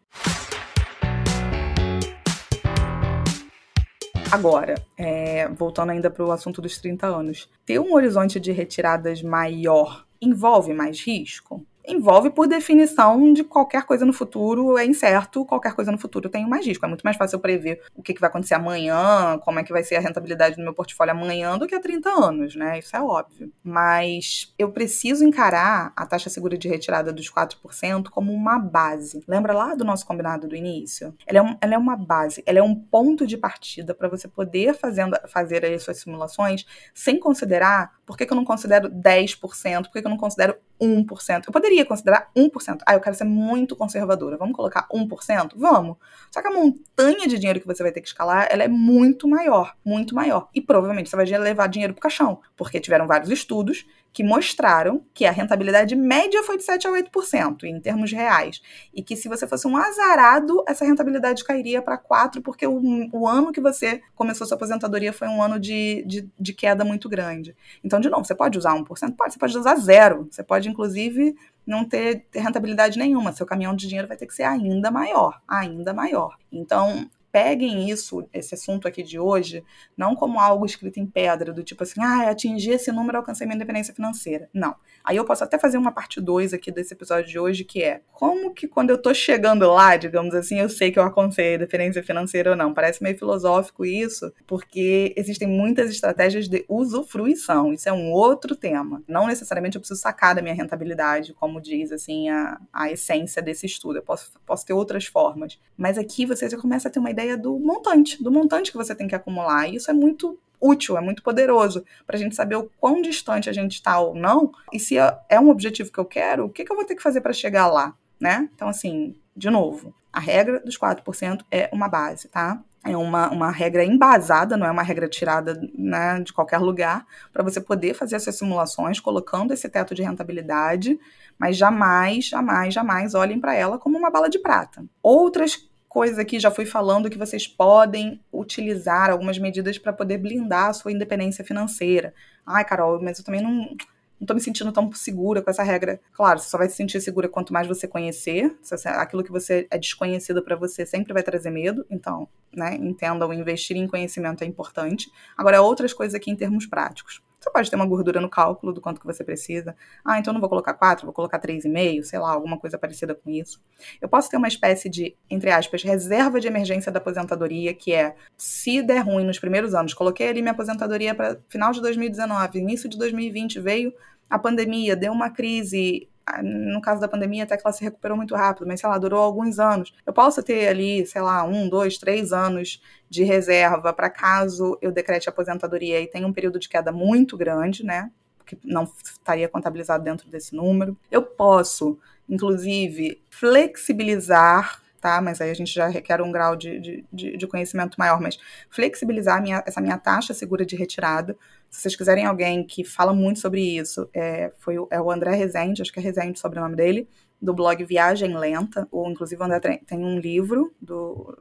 Agora, 4.37 4.75
é, 4.99 5.49
voltando 5.49 5.92
ainda 5.92 6.11
para 6.11 6.22
o 6.22 6.31
assunto 6.31 6.61
dos 6.61 6.77
30 6.77 7.07
anos, 7.07 7.49
ter 7.64 7.79
um 7.79 7.94
horizonte 7.94 8.38
de 8.38 8.53
retiradas 8.53 9.22
maior 9.22 10.05
envolve 10.20 10.75
mais 10.75 11.01
risco? 11.01 11.64
Envolve, 11.87 12.31
por 12.31 12.46
definição, 12.46 13.33
de 13.33 13.44
qualquer 13.44 13.85
coisa 13.85 14.05
no 14.05 14.12
futuro 14.12 14.77
é 14.77 14.85
incerto, 14.85 15.44
qualquer 15.44 15.75
coisa 15.75 15.92
no 15.92 15.99
futuro 15.99 16.29
tem 16.29 16.46
mais 16.49 16.66
risco. 16.66 16.85
É 16.85 16.88
muito 16.88 17.03
mais 17.03 17.16
fácil 17.16 17.38
prever 17.38 17.83
o 17.94 18.03
que, 18.03 18.18
vai 18.18 18.29
acontecer 18.29 18.55
amanhã, 18.55 19.38
como 19.44 19.59
é 19.59 19.62
que 19.62 19.72
vai 19.72 19.83
ser 19.83 19.96
a 19.96 20.01
rentabilidade 20.01 20.57
do 20.57 20.62
meu 20.62 20.75
portfólio 20.75 21.12
amanhã 21.12 21.59
do 21.59 21.66
que 21.66 21.75
há 21.75 21.81
30 21.81 22.09
anos, 22.09 22.57
né? 22.57 22.79
Isso 22.79 22.96
é 22.96 23.01
óbvio. 23.01 23.53
Mas 23.62 24.55
eu 24.59 24.70
preciso 24.70 25.25
encarar 25.25 25.92
a 25.94 26.07
taxa 26.07 26.31
segura 26.31 26.57
de 26.57 26.68
retirada 26.68 27.12
dos 27.12 27.31
4% 27.31 28.09
como 28.11 28.33
uma 28.33 28.59
base. 28.59 29.22
Lembra 29.29 29.53
lá 29.53 29.75
do 29.75 29.85
nosso 29.85 30.07
combinado 30.07 30.49
do 30.49 30.57
início? 30.57 31.14
Ela 31.27 31.38
é, 31.38 31.42
um, 31.42 31.57
ela 31.61 31.75
é 31.75 31.79
uma 31.79 31.96
base, 31.96 32.42
ela 32.46 32.59
é 32.59 32.62
um 32.62 32.75
ponto 32.75 33.27
de 33.27 33.37
partida 33.37 33.94
para 33.94 34.09
você 34.09 34.29
poder 34.29 34.75
fazendo, 34.75 35.16
fazer 35.29 35.64
as 35.64 35.83
suas 35.83 35.99
simulações 35.99 36.64
sem 36.94 37.18
considerar 37.18 37.96
por 38.07 38.16
que, 38.16 38.25
que 38.25 38.33
eu 38.33 38.37
não 38.37 38.45
considero 38.45 38.88
10%, 38.88 39.83
por 39.83 39.92
que, 39.92 40.01
que 40.01 40.07
eu 40.07 40.11
não 40.11 40.16
considero 40.16 40.57
1%. 40.81 41.45
Eu 41.47 41.53
poderia 41.53 41.85
considerar 41.85 42.31
1%. 42.37 42.79
Ah, 42.87 42.95
eu 42.95 43.01
quero 43.01 43.16
ser 43.16 43.25
muito 43.25 43.75
conservadora. 43.75 44.37
Vamos 44.37 44.55
colocar 44.55 44.87
1%? 44.88 45.53
Vamos. 45.57 45.97
Só 46.31 46.40
que 46.40 46.47
a 46.47 46.53
montanha 46.53 47.27
de 47.27 47.37
dinheiro 47.37 47.61
que 47.61 47.66
você 47.66 47.83
vai 47.83 47.90
ter 47.90 48.01
que 48.01 48.09
escalar, 48.09 48.47
ela 48.51 48.62
é 48.62 48.69
muito 48.69 49.27
maior, 49.27 49.75
muito 49.85 50.14
maior. 50.14 50.49
E 50.55 50.61
provavelmente 50.61 51.11
você 51.11 51.16
vai 51.16 51.27
levar 51.27 51.66
dinheiro 51.66 51.95
pro 51.95 52.03
caixão, 52.03 52.40
porque 52.57 52.79
tiveram 52.79 53.07
vários 53.07 53.31
estudos 53.31 53.85
que 54.17 54.25
mostraram 54.25 55.05
que 55.13 55.27
a 55.27 55.31
rentabilidade 55.31 55.95
média 55.95 56.43
foi 56.43 56.57
de 56.57 56.65
7 56.65 56.87
a 56.87 56.91
8% 56.91 57.65
em 57.65 57.79
termos 57.79 58.11
reais. 58.11 58.63
E 58.95 59.03
que 59.03 59.15
se 59.15 59.29
você 59.29 59.47
fosse 59.47 59.69
um 59.69 59.77
azarado, 59.77 60.65
essa 60.67 60.87
rentabilidade 60.87 61.45
cairia 61.45 61.83
para 61.83 61.99
4%, 61.99 62.41
porque 62.43 62.67
o, 62.67 62.81
o, 63.13 63.29
ano 63.29 63.53
que 63.53 63.61
você 63.61 64.01
começou 64.15 64.47
sua 64.47 64.55
aposentadoria 64.55 65.13
foi 65.13 65.29
um 65.29 65.43
ano 65.43 65.61
de, 65.61 66.03
de, 66.07 66.31
de 66.41 66.55
queda 66.55 66.83
muito 66.83 67.11
grande. 67.11 67.55
Então, 67.85 68.01
de 68.01 68.09
novo, 68.09 68.25
você 68.25 68.35
pode 68.35 68.57
usar 68.57 68.75
1%? 68.75 68.87
Pode, 69.15 69.35
você 69.35 69.39
pode 69.39 69.59
usar 69.59 69.77
zero. 69.77 70.27
Você 70.31 70.43
pode, 70.43 70.67
inclusive, 70.67 71.37
não 71.67 71.85
ter, 71.85 72.25
ter 72.31 72.41
rentabilidade 72.41 72.99
nenhuma. 72.99 73.33
Seu 73.33 73.45
caminhão 73.45 73.77
de 73.77 73.87
dinheiro 73.87 74.09
vai 74.09 74.17
ter 74.17 74.27
que 74.27 74.35
ser 74.35 74.45
ainda 74.45 74.91
maior, 74.91 75.43
ainda 75.47 75.93
maior. 75.93 76.39
Então, 76.51 77.07
peguem 77.37 77.90
isso, 77.90 78.27
esse 78.33 78.55
assunto 78.55 78.88
aqui 78.88 79.03
de 79.03 79.18
hoje, 79.18 79.62
não 79.94 80.16
como 80.16 80.40
algo 80.40 80.64
escrito 80.64 80.99
em 80.99 81.05
pedra, 81.05 81.53
do 81.53 81.62
tipo 81.62 81.83
assim, 81.83 82.01
ah, 82.03 82.31
atingir 82.31 82.70
esse 82.70 82.90
número, 82.90 83.18
alcancei 83.18 83.46
minha 83.46 83.57
independência 83.57 83.92
financeira. 83.92 84.49
Não. 84.55 84.75
Aí 85.05 85.18
eu 85.18 85.25
posso 85.27 85.44
até 85.44 85.59
fazer 85.59 85.77
uma 85.77 85.92
parte 85.92 86.18
2 86.18 86.55
aqui 86.55 86.72
desse 86.72 86.94
episódio 86.94 87.31
de 87.31 87.38
hoje, 87.38 87.62
que 87.62 87.83
é 87.83 88.01
como 88.11 88.55
que 88.55 88.66
quando 88.66 88.88
eu 88.88 88.96
tô 88.96 89.12
chegando 89.12 89.70
lá, 89.70 89.99
digamos 89.99 90.35
assim, 90.35 90.59
eu 90.59 90.70
sei 90.70 90.90
que 90.90 90.99
eu 90.99 91.03
alcancei 91.03 91.53
a 91.53 91.55
independência 91.57 92.03
financeira 92.03 92.53
ou 92.53 92.57
não. 92.57 92.72
Parece 92.72 93.03
meio 93.03 93.18
filosófico 93.18 93.85
isso, 93.85 94.33
porque 94.46 95.12
existem 95.14 95.46
muitas 95.46 95.90
estratégias 95.90 96.49
de 96.49 96.64
usufruição. 96.68 97.70
Isso 97.70 97.87
é 97.87 97.92
um 97.92 98.11
outro 98.12 98.57
tema. 98.57 99.03
Não 99.07 99.27
necessariamente 99.27 99.77
eu 99.77 99.81
preciso 99.81 100.01
sacar 100.01 100.35
da 100.35 100.40
minha 100.40 100.55
rentabilidade, 100.55 101.35
como 101.35 101.61
diz 101.61 101.92
assim 101.92 102.31
a, 102.31 102.59
a 102.72 102.90
essência 102.90 103.42
desse 103.42 103.66
estudo. 103.66 103.99
Eu 103.99 104.03
posso, 104.03 104.33
posso 104.46 104.64
ter 104.64 104.72
outras 104.72 105.05
formas. 105.05 105.61
Mas 105.77 105.99
aqui 105.99 106.25
você 106.25 106.49
já 106.49 106.57
começa 106.57 106.88
a 106.88 106.90
ter 106.90 106.99
uma 106.99 107.11
ideia 107.11 107.26
ideia 107.27 107.37
do 107.37 107.59
montante, 107.59 108.23
do 108.23 108.31
montante 108.31 108.71
que 108.71 108.77
você 108.77 108.95
tem 108.95 109.09
que 109.09 109.15
acumular. 109.15 109.69
E 109.69 109.77
isso 109.77 109.91
é 109.91 109.95
muito 109.95 110.39
útil, 110.61 110.97
é 110.97 111.01
muito 111.01 111.23
poderoso 111.23 111.85
para 112.07 112.17
a 112.17 112.19
gente 112.19 112.35
saber 112.35 112.57
o 112.57 112.71
quão 112.81 113.03
distante 113.03 113.51
a 113.51 113.53
gente 113.53 113.75
está 113.75 113.99
ou 113.99 114.15
não, 114.15 114.53
e 114.73 114.81
se 114.81 114.97
é, 115.29 115.39
um 115.39 115.51
objetivo 115.51 115.93
que 115.93 115.99
eu 115.99 116.05
quero, 116.05 116.47
o 116.47 116.49
que, 116.49 116.65
que 116.65 116.73
eu 116.73 116.77
vou 116.77 116.85
ter 116.85 116.95
que 116.95 117.03
fazer 117.03 117.21
para 117.21 117.33
chegar 117.33 117.67
lá, 117.67 117.95
né? 118.19 118.49
Então, 118.55 118.69
assim, 118.69 119.15
de 119.37 119.51
novo, 119.51 119.95
a 120.11 120.19
regra 120.19 120.61
dos 120.61 120.79
4% 120.79 121.45
é 121.51 121.69
uma 121.73 121.89
base, 121.89 122.29
tá? 122.29 122.59
É 122.83 122.97
uma, 122.97 123.29
uma 123.31 123.51
regra 123.51 123.85
embasada, 123.85 124.57
não 124.57 124.67
é 124.67 124.71
uma 124.71 124.83
regra 124.83 125.09
tirada 125.09 125.61
né, 125.75 126.21
de 126.21 126.33
qualquer 126.33 126.59
lugar, 126.59 127.05
para 127.33 127.43
você 127.43 127.61
poder 127.61 127.95
fazer 127.95 128.17
essas 128.17 128.39
simulações 128.39 129.01
colocando 129.01 129.53
esse 129.53 129.69
teto 129.69 129.95
de 129.95 130.03
rentabilidade, 130.03 130.99
mas 131.37 131.57
jamais, 131.57 132.27
jamais, 132.27 132.73
jamais 132.73 133.15
olhem 133.15 133.41
para 133.41 133.55
ela 133.55 133.79
como 133.79 133.99
uma 133.99 134.11
bala 134.11 134.31
de 134.31 134.39
prata. 134.39 134.85
Outras 135.03 135.69
coisas 135.97 136.19
aqui, 136.19 136.39
já 136.39 136.51
fui 136.51 136.67
falando 136.67 137.09
que 137.09 137.17
vocês 137.17 137.49
podem 137.49 138.21
utilizar 138.31 139.09
algumas 139.09 139.39
medidas 139.39 139.79
para 139.79 139.95
poder 139.95 140.19
blindar 140.19 140.69
a 140.69 140.73
sua 140.75 140.93
independência 140.93 141.43
financeira. 141.43 142.13
Ai, 142.47 142.67
Carol, 142.67 143.03
mas 143.03 143.19
eu 143.19 143.25
também 143.25 143.41
não 143.41 143.75
não 144.21 144.27
tô 144.27 144.35
me 144.35 144.41
sentindo 144.41 144.71
tão 144.73 144.93
segura 144.93 145.41
com 145.41 145.51
essa 145.51 145.63
regra. 145.63 145.99
Claro, 146.13 146.39
você 146.39 146.51
só 146.51 146.59
vai 146.59 146.69
se 146.69 146.77
sentir 146.77 147.01
segura 147.01 147.31
quanto 147.31 147.51
mais 147.51 147.67
você 147.67 147.89
conhecer. 147.89 148.55
Aquilo 148.85 149.25
que 149.25 149.33
você 149.33 149.67
é 149.71 149.79
desconhecido 149.79 150.43
para 150.43 150.55
você 150.55 150.85
sempre 150.85 151.15
vai 151.15 151.23
trazer 151.23 151.51
medo. 151.51 151.87
Então, 151.89 152.29
né, 152.55 152.75
entendam, 152.75 153.33
investir 153.33 153.79
em 153.79 153.89
conhecimento 153.89 154.45
é 154.45 154.47
importante. 154.47 155.11
Agora, 155.35 155.63
outras 155.63 155.95
coisas 155.95 156.15
aqui 156.15 156.31
em 156.31 156.37
termos 156.37 156.67
práticos. 156.67 157.23
Você 157.47 157.53
pode 157.53 157.71
ter 157.71 157.77
uma 157.77 157.87
gordura 157.87 158.21
no 158.21 158.29
cálculo 158.29 158.73
do 158.73 158.81
quanto 158.81 159.01
que 159.01 159.07
você 159.07 159.23
precisa. 159.23 159.77
Ah, 160.05 160.19
então 160.19 160.33
não 160.33 160.41
vou 160.41 160.49
colocar 160.49 160.75
4, 160.75 161.07
vou 161.07 161.13
colocar 161.15 161.39
3,5, 161.39 162.03
sei 162.03 162.19
lá, 162.19 162.33
alguma 162.33 162.59
coisa 162.59 162.77
parecida 162.77 163.15
com 163.15 163.31
isso. 163.31 163.63
Eu 164.01 164.09
posso 164.09 164.29
ter 164.29 164.37
uma 164.37 164.49
espécie 164.49 164.89
de, 164.89 165.15
entre 165.31 165.51
aspas, 165.51 165.85
reserva 165.85 166.41
de 166.41 166.49
emergência 166.49 166.91
da 166.91 166.99
aposentadoria, 166.99 167.73
que 167.73 167.93
é, 167.93 168.17
se 168.37 168.83
der 168.83 168.99
ruim 168.99 169.25
nos 169.25 169.39
primeiros 169.39 169.75
anos, 169.75 169.95
coloquei 169.95 170.29
ali 170.29 170.43
minha 170.43 170.53
aposentadoria 170.53 171.15
para 171.15 171.39
final 171.49 171.71
de 171.71 171.81
2019, 171.81 172.59
início 172.59 172.89
de 172.89 172.99
2020 172.99 173.61
veio 173.61 173.95
a 174.29 174.41
pandemia, 174.41 174.97
deu 174.97 175.13
uma 175.13 175.31
crise 175.31 176.09
no 176.43 176.81
caso 176.81 177.01
da 177.01 177.09
pandemia, 177.09 177.45
até 177.45 177.57
que 177.57 177.62
ela 177.65 177.73
se 177.73 177.85
recuperou 177.85 178.17
muito 178.17 178.35
rápido, 178.35 178.67
mas 178.67 178.81
sei 178.81 178.89
lá, 178.89 178.99
durou 178.99 179.21
alguns 179.21 179.59
anos. 179.59 179.95
Eu 180.05 180.12
posso 180.12 180.43
ter 180.43 180.69
ali, 180.69 181.07
sei 181.07 181.23
lá, 181.23 181.45
um, 181.45 181.69
dois, 181.69 181.99
três 181.99 182.33
anos 182.33 182.83
de 183.09 183.23
reserva 183.23 183.93
para 183.93 184.11
caso 184.11 184.77
eu 184.83 184.91
decrete 184.91 185.29
aposentadoria 185.29 186.01
e 186.01 186.09
tenha 186.09 186.27
um 186.27 186.33
período 186.33 186.59
de 186.59 186.69
queda 186.69 186.91
muito 186.91 187.37
grande, 187.37 187.85
né? 187.85 188.11
Que 188.45 188.59
não 188.65 188.85
estaria 189.05 189.49
contabilizado 189.49 190.03
dentro 190.03 190.29
desse 190.29 190.55
número. 190.55 190.97
Eu 191.11 191.23
posso, 191.23 191.99
inclusive, 192.29 193.23
flexibilizar 193.31 194.83
tá? 195.01 195.21
Mas 195.21 195.41
aí 195.41 195.51
a 195.51 195.55
gente 195.55 195.73
já 195.73 195.87
requer 195.89 196.21
um 196.21 196.33
grau 196.33 196.57
de, 196.57 197.05
de, 197.13 197.37
de 197.37 197.47
conhecimento 197.47 197.97
maior, 197.99 198.21
mas 198.21 198.39
flexibilizar 198.71 199.43
minha, 199.43 199.63
essa 199.67 199.81
minha 199.81 199.99
taxa 199.99 200.35
segura 200.35 200.65
de 200.65 200.77
retirada. 200.77 201.37
Se 201.71 201.83
vocês 201.83 201.97
quiserem 201.97 202.25
alguém 202.25 202.65
que 202.65 202.85
fala 202.85 203.13
muito 203.13 203.41
sobre 203.41 203.61
isso, 203.61 204.09
é, 204.15 204.53
foi 204.59 204.79
o, 204.79 204.89
é 204.91 205.01
o 205.01 205.11
André 205.11 205.35
Rezende, 205.35 205.83
acho 205.83 205.93
que 205.93 205.99
é 205.99 206.03
Rezende 206.03 206.39
sobre 206.39 206.59
o 206.59 206.63
nome 206.63 206.77
dele, 206.77 207.09
do 207.41 207.53
blog 207.55 207.85
Viagem 207.85 208.37
Lenta, 208.37 208.89
ou 208.91 209.11
inclusive 209.11 209.41
o 209.41 209.45
André 209.45 209.81
tem 209.87 209.99
um 209.99 210.19
livro 210.19 210.75
do 210.81 211.37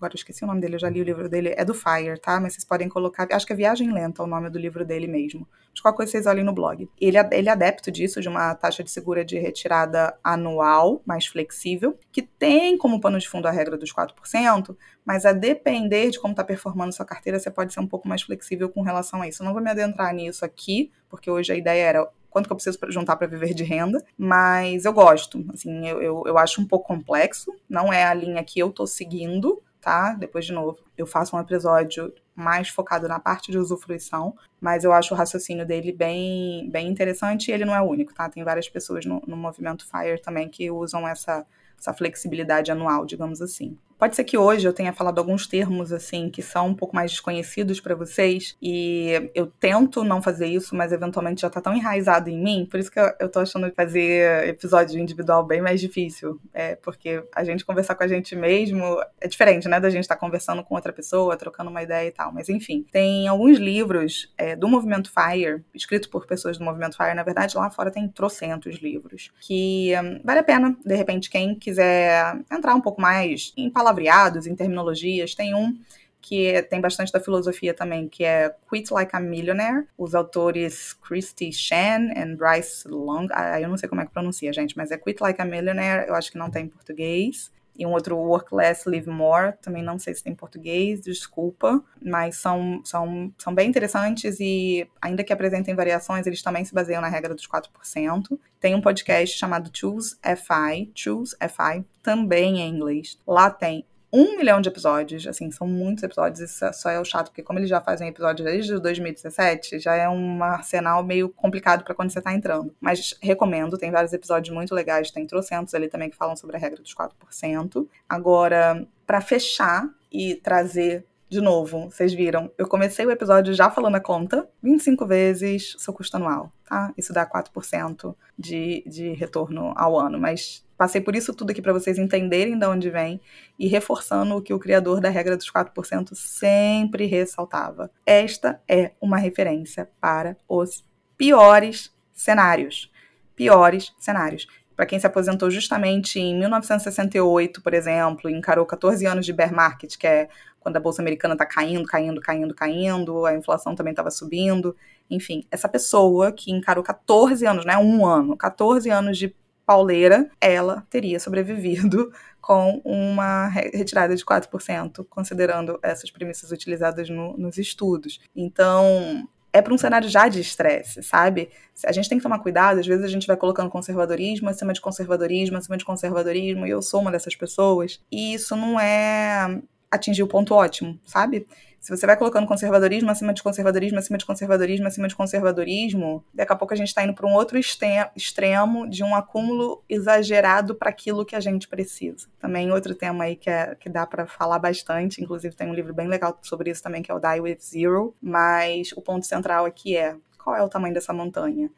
agora 0.00 0.14
eu 0.14 0.16
esqueci 0.16 0.42
o 0.42 0.46
nome 0.46 0.62
dele, 0.62 0.76
eu 0.76 0.78
já 0.78 0.88
li 0.88 0.98
o 0.98 1.04
livro 1.04 1.28
dele, 1.28 1.52
é 1.54 1.62
do 1.62 1.74
Fire, 1.74 2.18
tá? 2.18 2.40
Mas 2.40 2.54
vocês 2.54 2.64
podem 2.64 2.88
colocar, 2.88 3.28
acho 3.30 3.46
que 3.46 3.52
é 3.52 3.56
Viagem 3.56 3.92
Lenta 3.92 4.22
o 4.22 4.26
nome 4.26 4.48
do 4.48 4.58
livro 4.58 4.82
dele 4.82 5.06
mesmo. 5.06 5.46
De 5.74 5.82
qualquer 5.82 5.98
coisa 5.98 6.12
vocês 6.12 6.26
olhem 6.26 6.42
no 6.42 6.54
blog. 6.54 6.88
Ele, 6.98 7.18
é, 7.18 7.28
ele 7.32 7.50
é 7.50 7.52
adepto 7.52 7.90
disso, 7.90 8.18
de 8.18 8.28
uma 8.28 8.54
taxa 8.54 8.82
de 8.82 8.90
segura 8.90 9.22
de 9.22 9.38
retirada 9.38 10.16
anual, 10.24 11.02
mais 11.04 11.26
flexível, 11.26 11.98
que 12.10 12.22
tem 12.22 12.78
como 12.78 12.98
pano 12.98 13.18
de 13.18 13.28
fundo 13.28 13.46
a 13.46 13.50
regra 13.50 13.76
dos 13.76 13.92
4%, 13.92 14.74
mas 15.04 15.26
a 15.26 15.34
depender 15.34 16.10
de 16.10 16.18
como 16.18 16.32
está 16.32 16.42
performando 16.42 16.94
sua 16.94 17.04
carteira, 17.04 17.38
você 17.38 17.50
pode 17.50 17.74
ser 17.74 17.80
um 17.80 17.86
pouco 17.86 18.08
mais 18.08 18.22
flexível 18.22 18.70
com 18.70 18.80
relação 18.80 19.20
a 19.20 19.28
isso. 19.28 19.42
Eu 19.42 19.46
não 19.46 19.52
vou 19.52 19.62
me 19.62 19.70
adentrar 19.70 20.14
nisso 20.14 20.46
aqui, 20.46 20.90
porque 21.10 21.30
hoje 21.30 21.52
a 21.52 21.56
ideia 21.56 21.84
era 21.84 22.08
quanto 22.30 22.46
que 22.46 22.52
eu 22.52 22.56
preciso 22.56 22.78
juntar 22.88 23.16
para 23.16 23.26
viver 23.26 23.52
de 23.52 23.64
renda, 23.64 24.02
mas 24.16 24.84
eu 24.84 24.92
gosto, 24.92 25.44
assim, 25.52 25.86
eu, 25.86 26.00
eu, 26.00 26.22
eu, 26.24 26.38
acho 26.38 26.60
um 26.62 26.66
pouco 26.66 26.86
complexo, 26.86 27.52
não 27.68 27.92
é 27.92 28.04
a 28.04 28.14
linha 28.14 28.42
que 28.44 28.60
eu 28.60 28.70
tô 28.70 28.86
seguindo, 28.86 29.60
tá? 29.80 30.14
Depois, 30.14 30.44
de 30.44 30.52
novo, 30.52 30.78
eu 30.96 31.06
faço 31.06 31.36
um 31.36 31.40
episódio 31.40 32.12
mais 32.34 32.68
focado 32.68 33.08
na 33.08 33.18
parte 33.18 33.50
de 33.50 33.58
usufruição, 33.58 34.34
mas 34.60 34.84
eu 34.84 34.92
acho 34.92 35.14
o 35.14 35.16
raciocínio 35.16 35.66
dele 35.66 35.92
bem, 35.92 36.68
bem 36.70 36.88
interessante 36.88 37.48
e 37.48 37.52
ele 37.52 37.64
não 37.64 37.74
é 37.74 37.80
único, 37.80 38.14
tá? 38.14 38.28
Tem 38.28 38.42
várias 38.44 38.68
pessoas 38.68 39.04
no, 39.04 39.22
no 39.26 39.36
movimento 39.36 39.86
FIRE 39.86 40.20
também 40.20 40.48
que 40.48 40.70
usam 40.70 41.06
essa, 41.06 41.46
essa 41.78 41.92
flexibilidade 41.92 42.70
anual, 42.70 43.04
digamos 43.04 43.40
assim. 43.42 43.76
Pode 44.00 44.16
ser 44.16 44.24
que 44.24 44.38
hoje 44.38 44.66
eu 44.66 44.72
tenha 44.72 44.94
falado 44.94 45.18
alguns 45.18 45.46
termos 45.46 45.92
assim 45.92 46.30
que 46.30 46.40
são 46.40 46.68
um 46.68 46.74
pouco 46.74 46.96
mais 46.96 47.10
desconhecidos 47.10 47.80
para 47.80 47.94
vocês 47.94 48.56
e 48.60 49.30
eu 49.34 49.46
tento 49.46 50.02
não 50.02 50.22
fazer 50.22 50.46
isso, 50.46 50.74
mas 50.74 50.90
eventualmente 50.90 51.42
já 51.42 51.50
tá 51.50 51.60
tão 51.60 51.76
enraizado 51.76 52.30
em 52.30 52.42
mim, 52.42 52.66
por 52.70 52.80
isso 52.80 52.90
que 52.90 52.98
eu, 52.98 53.28
tô 53.28 53.40
achando 53.40 53.70
fazer 53.76 54.48
episódio 54.48 54.98
individual 54.98 55.44
bem 55.44 55.60
mais 55.60 55.82
difícil, 55.82 56.40
é 56.54 56.76
porque 56.76 57.22
a 57.34 57.44
gente 57.44 57.62
conversar 57.62 57.94
com 57.94 58.02
a 58.02 58.08
gente 58.08 58.34
mesmo 58.34 58.82
é 59.20 59.28
diferente, 59.28 59.68
né, 59.68 59.78
da 59.78 59.90
gente 59.90 60.04
estar 60.04 60.14
tá 60.14 60.20
conversando 60.20 60.64
com 60.64 60.74
outra 60.74 60.94
pessoa, 60.94 61.36
trocando 61.36 61.68
uma 61.68 61.82
ideia 61.82 62.08
e 62.08 62.10
tal. 62.10 62.32
Mas 62.32 62.48
enfim, 62.48 62.86
tem 62.90 63.28
alguns 63.28 63.58
livros 63.58 64.32
é, 64.38 64.56
do 64.56 64.66
movimento 64.66 65.12
Fire, 65.12 65.62
escritos 65.74 66.08
por 66.08 66.26
pessoas 66.26 66.56
do 66.56 66.64
movimento 66.64 66.96
Fire, 66.96 67.12
na 67.12 67.22
verdade 67.22 67.54
lá 67.54 67.68
fora 67.68 67.90
tem 67.90 68.08
trocentos 68.08 68.76
livros 68.76 69.30
que 69.40 69.92
hum, 70.02 70.22
vale 70.24 70.40
a 70.40 70.44
pena, 70.44 70.74
de 70.86 70.94
repente 70.94 71.28
quem 71.28 71.54
quiser 71.54 72.40
entrar 72.50 72.74
um 72.74 72.80
pouco 72.80 72.98
mais 72.98 73.52
em 73.58 73.68
palavras 73.68 73.89
palavreados, 73.90 74.46
em 74.46 74.54
terminologias. 74.54 75.34
Tem 75.34 75.54
um 75.54 75.78
que 76.22 76.62
tem 76.64 76.80
bastante 76.80 77.10
da 77.10 77.18
filosofia 77.18 77.72
também, 77.72 78.06
que 78.06 78.24
é 78.24 78.54
Quit 78.68 78.92
Like 78.92 79.16
a 79.16 79.20
Millionaire, 79.20 79.86
os 79.96 80.14
autores 80.14 80.92
Christy 80.92 81.50
Shan 81.50 82.10
e 82.14 82.36
Bryce 82.36 82.86
Long, 82.86 83.26
ah, 83.32 83.58
eu 83.58 83.68
não 83.68 83.76
sei 83.78 83.88
como 83.88 84.02
é 84.02 84.06
que 84.06 84.12
pronuncia, 84.12 84.52
gente, 84.52 84.76
mas 84.76 84.90
é 84.90 84.98
Quit 84.98 85.22
Like 85.22 85.40
a 85.40 85.44
Millionaire, 85.46 86.06
eu 86.06 86.14
acho 86.14 86.30
que 86.30 86.36
não 86.36 86.50
tem 86.50 86.66
em 86.66 86.68
português. 86.68 87.50
E 87.78 87.86
um 87.86 87.92
outro 87.92 88.16
Work 88.16 88.54
Less, 88.54 88.88
Live 88.88 89.08
More, 89.08 89.54
também 89.62 89.82
não 89.82 89.98
sei 89.98 90.14
se 90.14 90.22
tem 90.22 90.32
em 90.32 90.36
português, 90.36 91.00
desculpa, 91.00 91.82
mas 92.00 92.36
são, 92.36 92.80
são, 92.84 93.32
são 93.38 93.54
bem 93.54 93.68
interessantes 93.68 94.38
e, 94.40 94.86
ainda 95.00 95.24
que 95.24 95.32
apresentem 95.32 95.74
variações, 95.74 96.26
eles 96.26 96.42
também 96.42 96.64
se 96.64 96.74
baseiam 96.74 97.00
na 97.00 97.08
regra 97.08 97.34
dos 97.34 97.46
4%. 97.46 98.38
Tem 98.60 98.74
um 98.74 98.80
podcast 98.80 99.38
chamado 99.38 99.70
Choose 99.72 100.16
FI, 100.22 100.90
Choose 100.94 101.34
FI, 101.40 101.84
também 102.02 102.60
em 102.60 102.74
inglês. 102.74 103.18
Lá 103.26 103.50
tem 103.50 103.86
um 104.12 104.36
milhão 104.36 104.60
de 104.60 104.68
episódios, 104.68 105.26
assim, 105.26 105.50
são 105.50 105.66
muitos 105.66 106.02
episódios, 106.02 106.40
isso 106.40 106.64
só 106.72 106.90
é 106.90 107.00
o 107.00 107.04
chato, 107.04 107.28
porque 107.28 107.42
como 107.42 107.58
eles 107.58 107.68
já 107.68 107.80
fazem 107.80 108.08
episódios 108.08 108.44
desde 108.44 108.78
2017, 108.78 109.78
já 109.78 109.94
é 109.94 110.08
um 110.08 110.42
arsenal 110.42 111.02
meio 111.04 111.28
complicado 111.28 111.84
para 111.84 111.94
quando 111.94 112.10
você 112.10 112.20
tá 112.20 112.34
entrando. 112.34 112.74
Mas 112.80 113.14
recomendo, 113.22 113.78
tem 113.78 113.90
vários 113.90 114.12
episódios 114.12 114.54
muito 114.54 114.74
legais, 114.74 115.10
tem 115.10 115.26
trocentos 115.26 115.74
ali 115.74 115.88
também 115.88 116.10
que 116.10 116.16
falam 116.16 116.36
sobre 116.36 116.56
a 116.56 116.58
regra 116.58 116.82
dos 116.82 116.94
4%. 116.94 117.86
Agora, 118.08 118.86
para 119.06 119.20
fechar 119.20 119.88
e 120.10 120.34
trazer 120.34 121.06
de 121.30 121.40
novo, 121.40 121.88
vocês 121.88 122.12
viram, 122.12 122.50
eu 122.58 122.66
comecei 122.66 123.06
o 123.06 123.10
episódio 123.10 123.54
já 123.54 123.70
falando 123.70 123.94
a 123.94 124.00
conta, 124.00 124.48
25 124.60 125.06
vezes 125.06 125.76
seu 125.78 125.94
custo 125.94 126.16
anual, 126.16 126.52
tá? 126.68 126.92
Isso 126.98 127.12
dá 127.12 127.24
4% 127.24 128.16
de, 128.36 128.82
de 128.84 129.12
retorno 129.12 129.72
ao 129.76 129.96
ano, 129.96 130.18
mas 130.18 130.66
passei 130.80 131.02
por 131.02 131.14
isso 131.14 131.34
tudo 131.34 131.50
aqui 131.50 131.60
para 131.60 131.74
vocês 131.74 131.98
entenderem 131.98 132.58
de 132.58 132.64
onde 132.64 132.88
vem 132.88 133.20
e 133.58 133.68
reforçando 133.68 134.34
o 134.34 134.40
que 134.40 134.54
o 134.54 134.58
criador 134.58 134.98
da 134.98 135.10
regra 135.10 135.36
dos 135.36 135.52
4% 135.52 136.14
sempre 136.14 137.04
ressaltava. 137.04 137.90
Esta 138.06 138.58
é 138.66 138.92
uma 138.98 139.18
referência 139.18 139.90
para 140.00 140.38
os 140.48 140.82
piores 141.18 141.94
cenários. 142.14 142.90
Piores 143.36 143.92
cenários. 143.98 144.46
Para 144.74 144.86
quem 144.86 144.98
se 144.98 145.06
aposentou 145.06 145.50
justamente 145.50 146.18
em 146.18 146.34
1968, 146.38 147.60
por 147.60 147.74
exemplo, 147.74 148.30
e 148.30 148.32
encarou 148.32 148.64
14 148.64 149.04
anos 149.04 149.26
de 149.26 149.34
bear 149.34 149.52
market, 149.52 149.98
que 149.98 150.06
é 150.06 150.30
quando 150.58 150.78
a 150.78 150.80
bolsa 150.80 151.02
americana 151.02 151.34
está 151.34 151.44
caindo, 151.44 151.86
caindo, 151.86 152.22
caindo, 152.22 152.54
caindo, 152.54 153.26
a 153.26 153.34
inflação 153.34 153.74
também 153.74 153.90
estava 153.90 154.10
subindo. 154.10 154.74
Enfim, 155.10 155.44
essa 155.50 155.68
pessoa 155.68 156.32
que 156.32 156.50
encarou 156.50 156.82
14 156.82 157.44
anos, 157.44 157.66
né, 157.66 157.76
um 157.76 158.06
ano, 158.06 158.34
14 158.34 158.88
anos 158.88 159.18
de 159.18 159.36
pauleira, 159.70 160.28
ela 160.40 160.84
teria 160.90 161.20
sobrevivido 161.20 162.12
com 162.42 162.82
uma 162.84 163.46
retirada 163.46 164.16
de 164.16 164.24
4%, 164.24 165.06
considerando 165.08 165.78
essas 165.80 166.10
premissas 166.10 166.50
utilizadas 166.50 167.08
no, 167.08 167.36
nos 167.36 167.56
estudos. 167.56 168.18
Então, 168.34 169.28
é 169.52 169.62
para 169.62 169.72
um 169.72 169.78
cenário 169.78 170.08
já 170.08 170.26
de 170.26 170.40
estresse, 170.40 171.04
sabe? 171.04 171.50
A 171.86 171.92
gente 171.92 172.08
tem 172.08 172.18
que 172.18 172.22
tomar 172.24 172.40
cuidado, 172.40 172.80
às 172.80 172.86
vezes 172.86 173.04
a 173.04 173.08
gente 173.08 173.28
vai 173.28 173.36
colocando 173.36 173.70
conservadorismo 173.70 174.48
acima 174.48 174.72
de 174.72 174.80
conservadorismo, 174.80 175.56
acima 175.56 175.76
de 175.76 175.84
conservadorismo, 175.84 176.66
e 176.66 176.70
eu 176.70 176.82
sou 176.82 177.00
uma 177.00 177.12
dessas 177.12 177.36
pessoas, 177.36 178.00
e 178.10 178.34
isso 178.34 178.56
não 178.56 178.80
é 178.80 179.62
atingir 179.88 180.24
o 180.24 180.26
ponto 180.26 180.52
ótimo, 180.52 180.98
sabe? 181.04 181.46
Se 181.80 181.96
você 181.96 182.06
vai 182.06 182.14
colocando 182.14 182.46
conservadorismo 182.46 183.10
acima 183.10 183.32
de 183.32 183.42
conservadorismo, 183.42 183.98
acima 183.98 184.18
de 184.18 184.26
conservadorismo, 184.26 184.86
acima 184.86 185.08
de 185.08 185.16
conservadorismo, 185.16 186.22
daqui 186.32 186.52
a 186.52 186.56
pouco 186.56 186.74
a 186.74 186.76
gente 186.76 186.88
está 186.88 187.02
indo 187.02 187.14
para 187.14 187.26
um 187.26 187.32
outro 187.32 187.58
extremo 187.58 188.86
de 188.86 189.02
um 189.02 189.14
acúmulo 189.14 189.82
exagerado 189.88 190.74
para 190.74 190.90
aquilo 190.90 191.24
que 191.24 191.34
a 191.34 191.40
gente 191.40 191.66
precisa. 191.66 192.28
Também 192.38 192.70
outro 192.70 192.94
tema 192.94 193.24
aí 193.24 193.34
que, 193.34 193.48
é, 193.48 193.74
que 193.74 193.88
dá 193.88 194.06
para 194.06 194.26
falar 194.26 194.58
bastante, 194.58 195.22
inclusive 195.22 195.54
tem 195.56 195.68
um 195.68 195.74
livro 195.74 195.94
bem 195.94 196.06
legal 196.06 196.38
sobre 196.42 196.70
isso 196.70 196.82
também, 196.82 197.02
que 197.02 197.10
é 197.10 197.14
o 197.14 197.18
Die 197.18 197.40
With 197.40 197.58
Zero, 197.60 198.14
mas 198.20 198.92
o 198.92 199.00
ponto 199.00 199.24
central 199.24 199.64
aqui 199.64 199.96
é 199.96 200.14
qual 200.36 200.54
é 200.54 200.62
o 200.62 200.68
tamanho 200.68 200.92
dessa 200.92 201.14
montanha? 201.14 201.70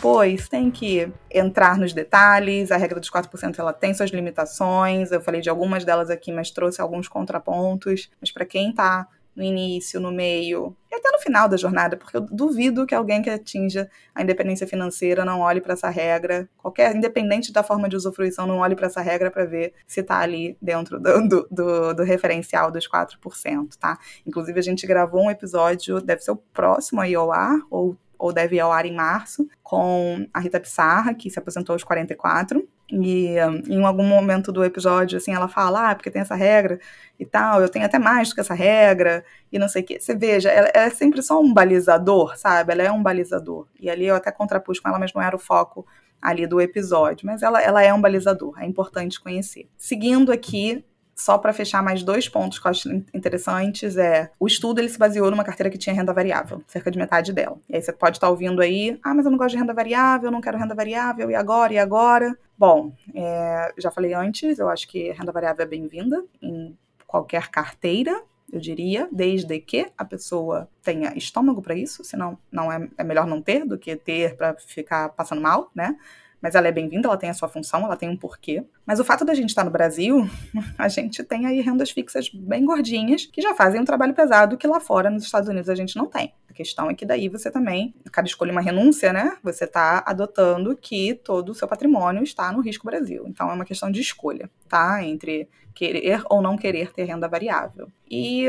Depois 0.00 0.48
tem 0.48 0.70
que 0.70 1.12
entrar 1.30 1.76
nos 1.76 1.92
detalhes, 1.92 2.70
a 2.70 2.78
regra 2.78 2.98
dos 2.98 3.10
4% 3.10 3.58
ela 3.58 3.70
tem 3.70 3.92
suas 3.92 4.08
limitações, 4.08 5.12
eu 5.12 5.20
falei 5.20 5.42
de 5.42 5.50
algumas 5.50 5.84
delas 5.84 6.08
aqui, 6.08 6.32
mas 6.32 6.50
trouxe 6.50 6.80
alguns 6.80 7.06
contrapontos, 7.06 8.10
mas 8.18 8.32
para 8.32 8.46
quem 8.46 8.70
está 8.70 9.06
no 9.36 9.42
início, 9.42 10.00
no 10.00 10.10
meio 10.10 10.74
e 10.90 10.94
até 10.94 11.10
no 11.10 11.18
final 11.18 11.46
da 11.46 11.58
jornada, 11.58 11.98
porque 11.98 12.16
eu 12.16 12.22
duvido 12.22 12.86
que 12.86 12.94
alguém 12.94 13.20
que 13.20 13.28
atinja 13.28 13.90
a 14.14 14.22
independência 14.22 14.66
financeira 14.66 15.22
não 15.22 15.40
olhe 15.40 15.60
para 15.60 15.74
essa 15.74 15.90
regra, 15.90 16.48
qualquer, 16.56 16.96
independente 16.96 17.52
da 17.52 17.62
forma 17.62 17.86
de 17.86 17.94
usufruição, 17.94 18.46
não 18.46 18.60
olhe 18.60 18.74
para 18.74 18.86
essa 18.86 19.02
regra 19.02 19.30
para 19.30 19.44
ver 19.44 19.74
se 19.86 20.00
está 20.00 20.18
ali 20.20 20.56
dentro 20.62 20.98
do, 20.98 21.46
do, 21.50 21.92
do, 21.92 22.02
referencial 22.04 22.70
dos 22.70 22.88
4%, 22.88 23.76
tá? 23.78 23.98
Inclusive, 24.26 24.58
a 24.58 24.62
gente 24.62 24.86
gravou 24.86 25.24
um 25.24 25.30
episódio, 25.30 26.00
deve 26.00 26.22
ser 26.22 26.30
o 26.30 26.36
próximo 26.36 27.02
aí 27.02 27.14
ao 27.14 27.30
ar, 27.30 27.58
ou 27.70 27.98
ou 28.20 28.32
deve 28.32 28.56
ir 28.56 28.60
ao 28.60 28.70
ar 28.70 28.84
em 28.84 28.94
março, 28.94 29.48
com 29.62 30.26
a 30.32 30.40
Rita 30.40 30.60
Pissarra, 30.60 31.14
que 31.14 31.30
se 31.30 31.38
aposentou 31.38 31.72
aos 31.72 31.82
44. 31.82 32.62
E 32.92 33.36
em 33.68 33.82
algum 33.84 34.04
momento 34.04 34.52
do 34.52 34.64
episódio, 34.64 35.16
assim, 35.16 35.32
ela 35.32 35.48
fala, 35.48 35.90
ah, 35.90 35.94
porque 35.94 36.10
tem 36.10 36.20
essa 36.20 36.34
regra 36.34 36.78
e 37.18 37.24
tal, 37.24 37.62
eu 37.62 37.68
tenho 37.68 37.84
até 37.84 37.98
mais 37.98 38.28
do 38.28 38.34
que 38.34 38.40
essa 38.40 38.52
regra, 38.52 39.24
e 39.50 39.58
não 39.58 39.68
sei 39.68 39.82
o 39.82 39.86
quê. 39.86 39.98
Você 39.98 40.14
veja, 40.14 40.50
ela, 40.50 40.68
ela 40.74 40.86
é 40.86 40.90
sempre 40.90 41.22
só 41.22 41.40
um 41.40 41.52
balizador, 41.54 42.36
sabe? 42.36 42.72
Ela 42.72 42.82
é 42.82 42.92
um 42.92 43.02
balizador. 43.02 43.66
E 43.78 43.88
ali 43.88 44.06
eu 44.06 44.16
até 44.16 44.30
contrapus 44.30 44.78
com 44.78 44.88
ela, 44.88 44.98
mas 44.98 45.14
não 45.14 45.22
era 45.22 45.34
o 45.34 45.38
foco 45.38 45.86
ali 46.20 46.46
do 46.46 46.60
episódio. 46.60 47.26
Mas 47.26 47.42
ela, 47.42 47.62
ela 47.62 47.82
é 47.82 47.94
um 47.94 48.00
balizador, 48.00 48.54
é 48.58 48.66
importante 48.66 49.20
conhecer. 49.20 49.68
Seguindo 49.76 50.30
aqui, 50.30 50.84
só 51.20 51.36
para 51.36 51.52
fechar 51.52 51.82
mais 51.82 52.02
dois 52.02 52.28
pontos 52.28 52.58
que 52.58 52.66
eu 52.66 52.70
acho 52.70 52.88
interessantes 53.12 53.96
é 53.96 54.30
o 54.40 54.46
estudo 54.46 54.80
ele 54.80 54.88
se 54.88 54.98
baseou 54.98 55.30
numa 55.30 55.44
carteira 55.44 55.70
que 55.70 55.76
tinha 55.76 55.94
renda 55.94 56.12
variável, 56.12 56.62
cerca 56.66 56.90
de 56.90 56.98
metade 56.98 57.32
dela. 57.32 57.58
E 57.68 57.76
aí 57.76 57.82
você 57.82 57.92
pode 57.92 58.16
estar 58.16 58.26
tá 58.26 58.30
ouvindo 58.30 58.62
aí, 58.62 58.98
ah, 59.02 59.14
mas 59.14 59.24
eu 59.24 59.30
não 59.30 59.38
gosto 59.38 59.50
de 59.50 59.58
renda 59.58 59.74
variável, 59.74 60.28
eu 60.28 60.32
não 60.32 60.40
quero 60.40 60.56
renda 60.56 60.74
variável, 60.74 61.30
e 61.30 61.34
agora, 61.34 61.72
e 61.74 61.78
agora? 61.78 62.36
Bom, 62.56 62.92
é, 63.14 63.72
já 63.78 63.90
falei 63.90 64.14
antes, 64.14 64.58
eu 64.58 64.68
acho 64.68 64.88
que 64.88 65.12
renda 65.12 65.30
variável 65.30 65.62
é 65.62 65.68
bem-vinda 65.68 66.24
em 66.40 66.76
qualquer 67.06 67.48
carteira, 67.48 68.22
eu 68.52 68.58
diria, 68.58 69.08
desde 69.12 69.60
que 69.60 69.90
a 69.96 70.04
pessoa 70.04 70.68
tenha 70.82 71.16
estômago 71.16 71.62
para 71.62 71.74
isso, 71.74 72.02
senão 72.02 72.38
não 72.50 72.72
é, 72.72 72.88
é 72.96 73.04
melhor 73.04 73.26
não 73.26 73.40
ter 73.40 73.64
do 73.64 73.78
que 73.78 73.94
ter 73.94 74.36
para 74.36 74.54
ficar 74.54 75.10
passando 75.10 75.40
mal, 75.40 75.70
né? 75.74 75.96
Mas 76.40 76.54
ela 76.54 76.68
é 76.68 76.72
bem-vinda, 76.72 77.08
ela 77.08 77.16
tem 77.16 77.30
a 77.30 77.34
sua 77.34 77.48
função, 77.48 77.84
ela 77.84 77.96
tem 77.96 78.08
um 78.08 78.16
porquê. 78.16 78.64
Mas 78.86 78.98
o 78.98 79.04
fato 79.04 79.24
da 79.24 79.34
gente 79.34 79.50
estar 79.50 79.64
no 79.64 79.70
Brasil, 79.70 80.28
a 80.78 80.88
gente 80.88 81.22
tem 81.22 81.46
aí 81.46 81.60
rendas 81.60 81.90
fixas 81.90 82.28
bem 82.30 82.64
gordinhas 82.64 83.26
que 83.26 83.42
já 83.42 83.54
fazem 83.54 83.80
um 83.80 83.84
trabalho 83.84 84.14
pesado 84.14 84.56
que 84.56 84.66
lá 84.66 84.80
fora, 84.80 85.10
nos 85.10 85.24
Estados 85.24 85.48
Unidos, 85.48 85.68
a 85.68 85.74
gente 85.74 85.96
não 85.96 86.06
tem. 86.06 86.32
A 86.48 86.52
questão 86.52 86.90
é 86.90 86.94
que 86.94 87.06
daí 87.06 87.28
você 87.28 87.50
também, 87.50 87.94
cada 88.10 88.26
escolha 88.26 88.52
uma 88.52 88.60
renúncia, 88.60 89.12
né? 89.12 89.36
Você 89.42 89.64
está 89.64 90.02
adotando 90.06 90.76
que 90.76 91.14
todo 91.14 91.50
o 91.50 91.54
seu 91.54 91.68
patrimônio 91.68 92.22
está 92.22 92.50
no 92.52 92.60
risco 92.60 92.86
Brasil. 92.86 93.24
Então 93.26 93.50
é 93.50 93.54
uma 93.54 93.64
questão 93.64 93.90
de 93.90 94.00
escolha, 94.00 94.50
tá? 94.68 95.02
Entre 95.04 95.48
querer 95.74 96.22
ou 96.28 96.42
não 96.42 96.56
querer 96.56 96.92
ter 96.92 97.04
renda 97.04 97.28
variável. 97.28 97.88
E 98.10 98.48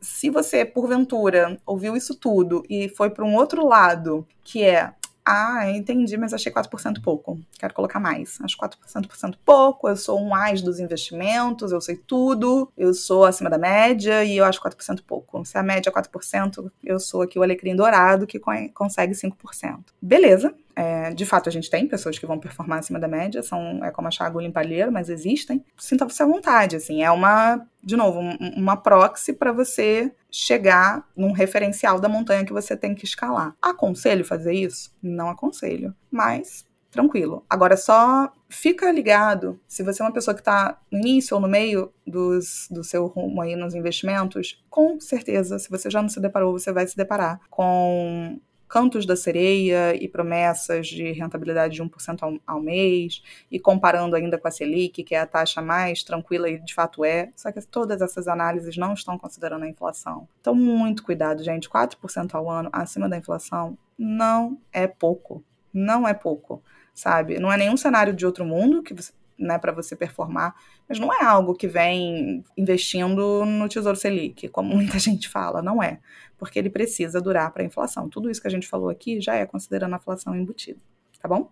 se 0.00 0.30
você, 0.30 0.64
porventura, 0.64 1.58
ouviu 1.66 1.96
isso 1.96 2.14
tudo 2.14 2.62
e 2.68 2.88
foi 2.88 3.10
para 3.10 3.24
um 3.24 3.34
outro 3.34 3.66
lado, 3.66 4.26
que 4.42 4.62
é 4.62 4.94
ah, 5.30 5.70
entendi, 5.70 6.16
mas 6.16 6.34
achei 6.34 6.50
4% 6.50 7.00
pouco. 7.00 7.38
Quero 7.56 7.72
colocar 7.72 8.00
mais. 8.00 8.40
Acho 8.42 8.56
4% 8.56 9.36
pouco. 9.44 9.88
Eu 9.88 9.96
sou 9.96 10.20
um 10.20 10.34
AIS 10.34 10.60
dos 10.60 10.80
investimentos, 10.80 11.70
eu 11.70 11.80
sei 11.80 11.96
tudo. 11.96 12.68
Eu 12.76 12.92
sou 12.92 13.24
acima 13.24 13.48
da 13.48 13.56
média 13.56 14.24
e 14.24 14.36
eu 14.36 14.44
acho 14.44 14.60
4% 14.60 15.02
pouco. 15.06 15.44
Se 15.44 15.56
a 15.56 15.62
média 15.62 15.88
é 15.88 15.92
4%, 15.92 16.70
eu 16.82 16.98
sou 16.98 17.22
aqui 17.22 17.38
o 17.38 17.42
alecrim 17.44 17.76
dourado 17.76 18.26
que 18.26 18.40
consegue 18.74 19.14
5%. 19.14 19.78
Beleza. 20.02 20.52
É, 20.74 21.10
de 21.10 21.26
fato, 21.26 21.48
a 21.48 21.52
gente 21.52 21.70
tem 21.70 21.86
pessoas 21.86 22.18
que 22.18 22.26
vão 22.26 22.38
performar 22.38 22.78
acima 22.78 22.98
da 22.98 23.08
média, 23.08 23.42
são, 23.42 23.84
é 23.84 23.90
como 23.90 24.08
achar 24.08 24.26
agulha 24.26 24.46
em 24.46 24.52
palheiro, 24.52 24.92
mas 24.92 25.08
existem. 25.08 25.64
Sinta-se 25.76 26.22
à 26.22 26.26
vontade, 26.26 26.76
assim, 26.76 27.02
é 27.02 27.10
uma, 27.10 27.66
de 27.82 27.96
novo, 27.96 28.20
um, 28.20 28.36
uma 28.56 28.76
proxy 28.76 29.32
para 29.32 29.52
você 29.52 30.12
chegar 30.30 31.06
num 31.16 31.32
referencial 31.32 31.98
da 31.98 32.08
montanha 32.08 32.44
que 32.44 32.52
você 32.52 32.76
tem 32.76 32.94
que 32.94 33.04
escalar. 33.04 33.54
Aconselho 33.60 34.24
fazer 34.24 34.52
isso? 34.52 34.92
Não 35.02 35.28
aconselho, 35.28 35.94
mas 36.10 36.64
tranquilo. 36.90 37.44
Agora 37.48 37.76
só 37.76 38.32
fica 38.48 38.90
ligado, 38.90 39.60
se 39.66 39.82
você 39.82 40.02
é 40.02 40.04
uma 40.04 40.12
pessoa 40.12 40.34
que 40.34 40.40
está 40.40 40.78
no 40.90 40.98
início 40.98 41.36
ou 41.36 41.40
no 41.40 41.48
meio 41.48 41.92
dos, 42.06 42.66
do 42.70 42.82
seu 42.82 43.06
rumo 43.06 43.40
aí 43.40 43.54
nos 43.54 43.74
investimentos, 43.74 44.62
com 44.68 45.00
certeza, 45.00 45.58
se 45.58 45.70
você 45.70 45.88
já 45.88 46.02
não 46.02 46.08
se 46.08 46.20
deparou, 46.20 46.52
você 46.52 46.72
vai 46.72 46.86
se 46.86 46.96
deparar 46.96 47.40
com 47.48 48.40
cantos 48.70 49.04
da 49.04 49.16
sereia 49.16 49.94
e 50.00 50.08
promessas 50.08 50.86
de 50.86 51.10
rentabilidade 51.10 51.74
de 51.74 51.82
1% 51.82 52.22
ao, 52.22 52.38
ao 52.46 52.62
mês, 52.62 53.20
e 53.50 53.58
comparando 53.58 54.14
ainda 54.14 54.38
com 54.38 54.46
a 54.46 54.50
Selic, 54.50 55.02
que 55.02 55.14
é 55.14 55.20
a 55.20 55.26
taxa 55.26 55.60
mais 55.60 56.04
tranquila 56.04 56.48
e 56.48 56.58
de 56.58 56.72
fato 56.72 57.04
é, 57.04 57.30
só 57.34 57.50
que 57.50 57.60
todas 57.62 58.00
essas 58.00 58.28
análises 58.28 58.76
não 58.76 58.94
estão 58.94 59.18
considerando 59.18 59.64
a 59.64 59.68
inflação. 59.68 60.28
Então, 60.40 60.54
muito 60.54 61.02
cuidado, 61.02 61.42
gente. 61.42 61.68
4% 61.68 62.34
ao 62.34 62.48
ano 62.48 62.70
acima 62.72 63.08
da 63.08 63.18
inflação 63.18 63.76
não 63.98 64.56
é 64.72 64.86
pouco. 64.86 65.44
Não 65.74 66.06
é 66.06 66.14
pouco, 66.14 66.62
sabe? 66.94 67.38
Não 67.38 67.52
é 67.52 67.56
nenhum 67.56 67.76
cenário 67.76 68.14
de 68.14 68.24
outro 68.24 68.44
mundo 68.44 68.82
que 68.82 68.94
você 68.94 69.12
né, 69.40 69.58
para 69.58 69.72
você 69.72 69.96
performar, 69.96 70.54
mas 70.88 70.98
não 70.98 71.12
é 71.12 71.24
algo 71.24 71.54
que 71.54 71.66
vem 71.66 72.44
investindo 72.56 73.44
no 73.44 73.68
Tesouro 73.68 73.96
Selic, 73.96 74.48
como 74.48 74.68
muita 74.76 74.98
gente 74.98 75.28
fala, 75.28 75.62
não 75.62 75.82
é, 75.82 75.98
porque 76.38 76.58
ele 76.58 76.70
precisa 76.70 77.20
durar 77.20 77.50
para 77.52 77.62
a 77.62 77.66
inflação. 77.66 78.08
Tudo 78.08 78.30
isso 78.30 78.40
que 78.40 78.48
a 78.48 78.50
gente 78.50 78.68
falou 78.68 78.90
aqui 78.90 79.20
já 79.20 79.34
é 79.34 79.46
considerando 79.46 79.94
a 79.94 79.96
inflação 79.96 80.36
embutida, 80.36 80.78
tá 81.20 81.26
bom? 81.26 81.50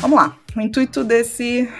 Vamos 0.00 0.18
lá. 0.18 0.36
O 0.56 0.60
intuito 0.60 1.04
desse 1.04 1.72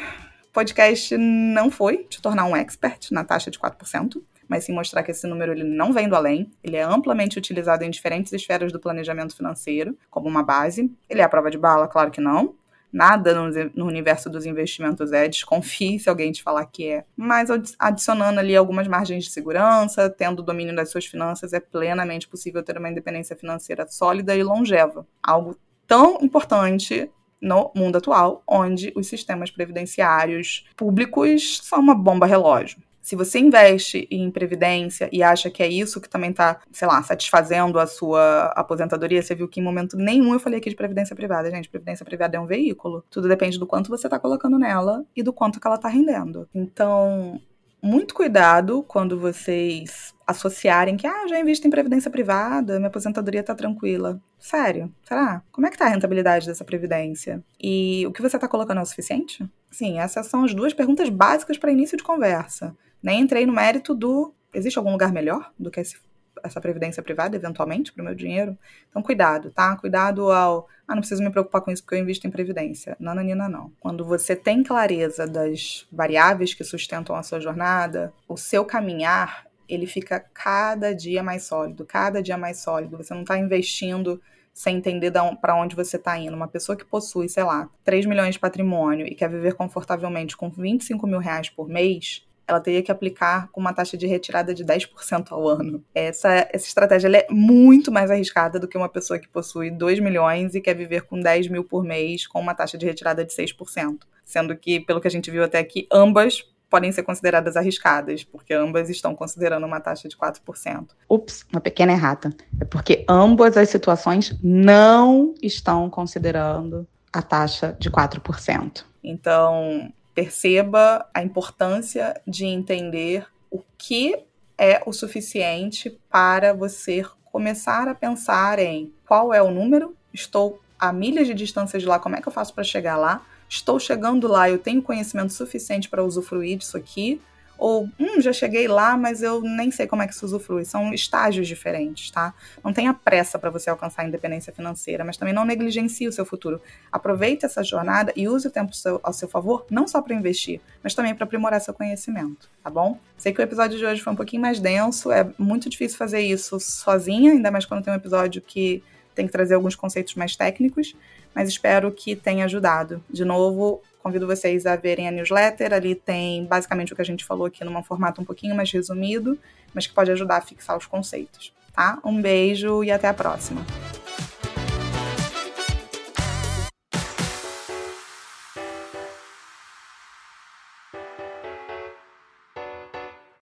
podcast 0.52 1.16
não 1.18 1.70
foi 1.70 2.04
te 2.04 2.22
tornar 2.22 2.44
um 2.44 2.54
expert 2.54 3.10
na 3.10 3.24
taxa 3.24 3.50
de 3.50 3.58
4% 3.58 4.22
mas 4.48 4.64
sim 4.64 4.72
mostrar 4.72 5.02
que 5.02 5.10
esse 5.10 5.26
número 5.26 5.52
ele 5.52 5.64
não 5.64 5.92
vem 5.92 6.08
do 6.08 6.16
além, 6.16 6.50
ele 6.62 6.76
é 6.76 6.82
amplamente 6.82 7.38
utilizado 7.38 7.84
em 7.84 7.90
diferentes 7.90 8.32
esferas 8.32 8.72
do 8.72 8.80
planejamento 8.80 9.36
financeiro 9.36 9.96
como 10.10 10.28
uma 10.28 10.42
base. 10.42 10.90
Ele 11.08 11.20
é 11.20 11.24
a 11.24 11.28
prova 11.28 11.50
de 11.50 11.58
bala? 11.58 11.88
Claro 11.88 12.10
que 12.10 12.20
não. 12.20 12.54
Nada 12.92 13.34
no, 13.74 13.86
universo 13.86 14.28
dos 14.28 14.44
investimentos 14.44 15.12
é, 15.12 15.26
desconfie 15.26 15.98
se 15.98 16.10
alguém 16.10 16.30
te 16.30 16.42
falar 16.42 16.66
que 16.66 16.88
é. 16.88 17.04
Mas 17.16 17.48
adicionando 17.78 18.38
ali 18.38 18.54
algumas 18.54 18.86
margens 18.86 19.24
de 19.24 19.30
segurança, 19.30 20.10
tendo 20.10 20.42
domínio 20.42 20.76
das 20.76 20.90
suas 20.90 21.06
finanças, 21.06 21.54
é 21.54 21.60
plenamente 21.60 22.28
possível 22.28 22.62
ter 22.62 22.76
uma 22.76 22.90
independência 22.90 23.34
financeira 23.34 23.86
sólida 23.88 24.36
e 24.36 24.42
longeva. 24.42 25.06
Algo 25.22 25.56
tão 25.86 26.18
importante 26.20 27.10
no 27.40 27.72
mundo 27.74 27.96
atual, 27.96 28.42
onde 28.46 28.92
os 28.94 29.06
sistemas 29.06 29.50
previdenciários 29.50 30.66
públicos 30.76 31.60
são 31.62 31.80
uma 31.80 31.94
bomba 31.94 32.26
relógio. 32.26 32.78
Se 33.02 33.16
você 33.16 33.40
investe 33.40 34.06
em 34.10 34.30
previdência 34.30 35.10
e 35.12 35.24
acha 35.24 35.50
que 35.50 35.60
é 35.60 35.66
isso 35.66 36.00
que 36.00 36.08
também 36.08 36.30
está, 36.30 36.60
sei 36.70 36.86
lá, 36.86 37.02
satisfazendo 37.02 37.80
a 37.80 37.86
sua 37.86 38.44
aposentadoria, 38.54 39.20
você 39.20 39.34
viu 39.34 39.48
que 39.48 39.58
em 39.58 39.62
momento 39.62 39.96
nenhum 39.96 40.32
eu 40.32 40.38
falei 40.38 40.60
aqui 40.60 40.70
de 40.70 40.76
previdência 40.76 41.16
privada. 41.16 41.50
Gente, 41.50 41.68
previdência 41.68 42.06
privada 42.06 42.36
é 42.36 42.40
um 42.40 42.46
veículo. 42.46 43.04
Tudo 43.10 43.28
depende 43.28 43.58
do 43.58 43.66
quanto 43.66 43.90
você 43.90 44.06
está 44.06 44.20
colocando 44.20 44.56
nela 44.56 45.04
e 45.16 45.22
do 45.22 45.32
quanto 45.32 45.60
que 45.60 45.66
ela 45.66 45.76
está 45.76 45.88
rendendo. 45.88 46.48
Então, 46.54 47.40
muito 47.82 48.14
cuidado 48.14 48.84
quando 48.84 49.18
vocês 49.18 50.14
associarem 50.24 50.96
que, 50.96 51.04
ah, 51.04 51.26
já 51.26 51.40
invisto 51.40 51.66
em 51.66 51.70
previdência 51.70 52.08
privada, 52.08 52.76
minha 52.76 52.86
aposentadoria 52.86 53.42
tá 53.42 53.56
tranquila. 53.56 54.20
Sério, 54.38 54.94
será? 55.02 55.42
Como 55.50 55.66
é 55.66 55.70
que 55.70 55.76
tá 55.76 55.86
a 55.86 55.88
rentabilidade 55.88 56.46
dessa 56.46 56.64
previdência? 56.64 57.42
E 57.60 58.06
o 58.06 58.12
que 58.12 58.22
você 58.22 58.38
tá 58.38 58.46
colocando 58.46 58.78
é 58.78 58.82
o 58.82 58.86
suficiente? 58.86 59.44
Sim, 59.72 59.98
essas 59.98 60.26
são 60.28 60.44
as 60.44 60.54
duas 60.54 60.72
perguntas 60.72 61.08
básicas 61.08 61.58
para 61.58 61.72
início 61.72 61.98
de 61.98 62.04
conversa. 62.04 62.76
Nem 63.02 63.20
entrei 63.20 63.46
no 63.46 63.52
mérito 63.52 63.94
do 63.94 64.34
existe 64.54 64.78
algum 64.78 64.92
lugar 64.92 65.12
melhor 65.12 65.50
do 65.58 65.70
que 65.70 65.80
esse 65.80 65.96
essa 66.42 66.60
previdência 66.60 67.02
privada, 67.02 67.36
eventualmente, 67.36 67.92
para 67.92 68.02
o 68.02 68.04
meu 68.04 68.14
dinheiro. 68.14 68.56
Então, 68.88 69.02
cuidado, 69.02 69.50
tá? 69.50 69.76
Cuidado 69.76 70.30
ao. 70.30 70.68
Ah, 70.86 70.94
não 70.94 71.00
preciso 71.00 71.22
me 71.22 71.30
preocupar 71.30 71.62
com 71.62 71.70
isso 71.70 71.82
porque 71.82 71.94
eu 71.94 72.00
invisto 72.00 72.26
em 72.26 72.30
previdência. 72.30 72.96
Nananina, 72.98 73.48
não. 73.48 73.72
Quando 73.78 74.04
você 74.04 74.34
tem 74.34 74.62
clareza 74.62 75.26
das 75.26 75.86
variáveis 75.90 76.54
que 76.54 76.64
sustentam 76.64 77.14
a 77.14 77.22
sua 77.22 77.40
jornada, 77.40 78.12
o 78.28 78.36
seu 78.36 78.64
caminhar, 78.64 79.46
ele 79.68 79.86
fica 79.86 80.20
cada 80.34 80.94
dia 80.94 81.22
mais 81.22 81.44
sólido, 81.44 81.86
cada 81.86 82.22
dia 82.22 82.36
mais 82.36 82.58
sólido. 82.58 82.96
Você 82.96 83.14
não 83.14 83.22
está 83.22 83.38
investindo 83.38 84.20
sem 84.52 84.76
entender 84.76 85.12
para 85.40 85.56
onde 85.56 85.74
você 85.74 85.96
está 85.96 86.18
indo. 86.18 86.36
Uma 86.36 86.48
pessoa 86.48 86.76
que 86.76 86.84
possui, 86.84 87.28
sei 87.28 87.44
lá, 87.44 87.70
3 87.84 88.04
milhões 88.04 88.34
de 88.34 88.40
patrimônio 88.40 89.06
e 89.06 89.14
quer 89.14 89.30
viver 89.30 89.54
confortavelmente 89.54 90.36
com 90.36 90.50
25 90.50 91.06
mil 91.06 91.20
reais 91.20 91.48
por 91.48 91.68
mês, 91.68 92.26
ela 92.46 92.60
teria 92.60 92.82
que 92.82 92.90
aplicar 92.90 93.48
com 93.50 93.60
uma 93.60 93.72
taxa 93.72 93.96
de 93.96 94.06
retirada 94.06 94.54
de 94.54 94.64
10% 94.64 95.28
ao 95.30 95.48
ano. 95.48 95.82
Essa, 95.94 96.48
essa 96.52 96.66
estratégia 96.66 97.08
é 97.16 97.26
muito 97.30 97.90
mais 97.90 98.10
arriscada 98.10 98.58
do 98.58 98.68
que 98.68 98.76
uma 98.76 98.88
pessoa 98.88 99.18
que 99.18 99.28
possui 99.28 99.70
2 99.70 100.00
milhões 100.00 100.54
e 100.54 100.60
quer 100.60 100.74
viver 100.74 101.02
com 101.02 101.20
10 101.20 101.48
mil 101.48 101.64
por 101.64 101.84
mês 101.84 102.26
com 102.26 102.40
uma 102.40 102.54
taxa 102.54 102.76
de 102.76 102.86
retirada 102.86 103.24
de 103.24 103.32
6%. 103.32 104.00
Sendo 104.24 104.56
que, 104.56 104.80
pelo 104.80 105.00
que 105.00 105.08
a 105.08 105.10
gente 105.10 105.30
viu 105.30 105.44
até 105.44 105.58
aqui, 105.58 105.86
ambas 105.90 106.44
podem 106.72 106.90
ser 106.90 107.02
consideradas 107.02 107.54
arriscadas, 107.54 108.24
porque 108.24 108.54
ambas 108.54 108.88
estão 108.88 109.14
considerando 109.14 109.66
uma 109.66 109.78
taxa 109.78 110.08
de 110.08 110.16
4%. 110.16 110.86
Ups, 111.06 111.44
uma 111.52 111.60
pequena 111.60 111.92
errata. 111.92 112.34
É 112.58 112.64
porque 112.64 113.04
ambas 113.06 113.58
as 113.58 113.68
situações 113.68 114.34
não 114.42 115.34
estão 115.42 115.90
considerando 115.90 116.88
a 117.12 117.20
taxa 117.20 117.76
de 117.78 117.90
4%. 117.90 118.84
Então, 119.04 119.92
perceba 120.14 121.06
a 121.12 121.22
importância 121.22 122.20
de 122.26 122.44
entender 122.44 123.26
o 123.50 123.60
que 123.78 124.16
é 124.58 124.82
o 124.86 124.92
suficiente 124.92 125.98
para 126.10 126.52
você 126.52 127.04
começar 127.24 127.88
a 127.88 127.94
pensar 127.94 128.58
em 128.58 128.92
qual 129.06 129.32
é 129.32 129.42
o 129.42 129.50
número, 129.50 129.96
estou 130.12 130.60
a 130.78 130.92
milhas 130.92 131.26
de 131.26 131.34
distância 131.34 131.78
de 131.78 131.86
lá, 131.86 131.98
como 131.98 132.16
é 132.16 132.20
que 132.20 132.28
eu 132.28 132.32
faço 132.32 132.52
para 132.52 132.64
chegar 132.64 132.96
lá? 132.96 133.24
Estou 133.48 133.78
chegando 133.78 134.28
lá, 134.28 134.50
eu 134.50 134.58
tenho 134.58 134.82
conhecimento 134.82 135.32
suficiente 135.32 135.88
para 135.88 136.04
usufruir 136.04 136.58
disso 136.58 136.76
aqui, 136.76 137.20
ou, 137.62 137.88
hum, 137.96 138.20
já 138.20 138.32
cheguei 138.32 138.66
lá, 138.66 138.96
mas 138.96 139.22
eu 139.22 139.40
nem 139.40 139.70
sei 139.70 139.86
como 139.86 140.02
é 140.02 140.08
que 140.08 140.14
se 140.16 140.24
usufrui. 140.24 140.64
São 140.64 140.92
estágios 140.92 141.46
diferentes, 141.46 142.10
tá? 142.10 142.34
Não 142.62 142.72
tenha 142.72 142.92
pressa 142.92 143.38
para 143.38 143.50
você 143.50 143.70
alcançar 143.70 144.02
a 144.02 144.04
independência 144.04 144.52
financeira, 144.52 145.04
mas 145.04 145.16
também 145.16 145.32
não 145.32 145.44
negligencie 145.44 146.08
o 146.08 146.12
seu 146.12 146.26
futuro. 146.26 146.60
Aproveite 146.90 147.46
essa 147.46 147.62
jornada 147.62 148.12
e 148.16 148.28
use 148.28 148.48
o 148.48 148.50
tempo 148.50 148.72
ao 149.00 149.12
seu 149.12 149.28
favor, 149.28 149.64
não 149.70 149.86
só 149.86 150.02
para 150.02 150.12
investir, 150.12 150.60
mas 150.82 150.92
também 150.92 151.14
para 151.14 151.22
aprimorar 151.22 151.60
seu 151.60 151.72
conhecimento, 151.72 152.50
tá 152.64 152.68
bom? 152.68 152.98
Sei 153.16 153.32
que 153.32 153.40
o 153.40 153.44
episódio 153.44 153.78
de 153.78 153.86
hoje 153.86 154.02
foi 154.02 154.12
um 154.12 154.16
pouquinho 154.16 154.42
mais 154.42 154.58
denso, 154.58 155.12
é 155.12 155.30
muito 155.38 155.70
difícil 155.70 155.96
fazer 155.96 156.20
isso 156.20 156.58
sozinha, 156.58 157.30
ainda 157.30 157.52
mais 157.52 157.64
quando 157.64 157.84
tem 157.84 157.92
um 157.92 157.96
episódio 157.96 158.42
que 158.42 158.82
tem 159.14 159.24
que 159.24 159.32
trazer 159.32 159.54
alguns 159.54 159.76
conceitos 159.76 160.16
mais 160.16 160.34
técnicos, 160.34 160.96
mas 161.32 161.48
espero 161.48 161.92
que 161.92 162.16
tenha 162.16 162.44
ajudado. 162.44 163.04
De 163.08 163.24
novo, 163.24 163.80
Convido 164.02 164.26
vocês 164.26 164.66
a 164.66 164.74
verem 164.74 165.06
a 165.06 165.10
newsletter. 165.10 165.72
Ali 165.72 165.94
tem 165.94 166.44
basicamente 166.44 166.92
o 166.92 166.96
que 166.96 167.02
a 167.02 167.04
gente 167.04 167.24
falou 167.24 167.46
aqui 167.46 167.64
num 167.64 167.82
formato 167.82 168.20
um 168.20 168.24
pouquinho 168.24 168.54
mais 168.54 168.70
resumido, 168.70 169.38
mas 169.72 169.86
que 169.86 169.94
pode 169.94 170.10
ajudar 170.10 170.38
a 170.38 170.40
fixar 170.40 170.76
os 170.76 170.86
conceitos. 170.86 171.52
Tá? 171.72 171.98
Um 172.04 172.20
beijo 172.20 172.82
e 172.82 172.90
até 172.90 173.08
a 173.08 173.14
próxima. 173.14 173.64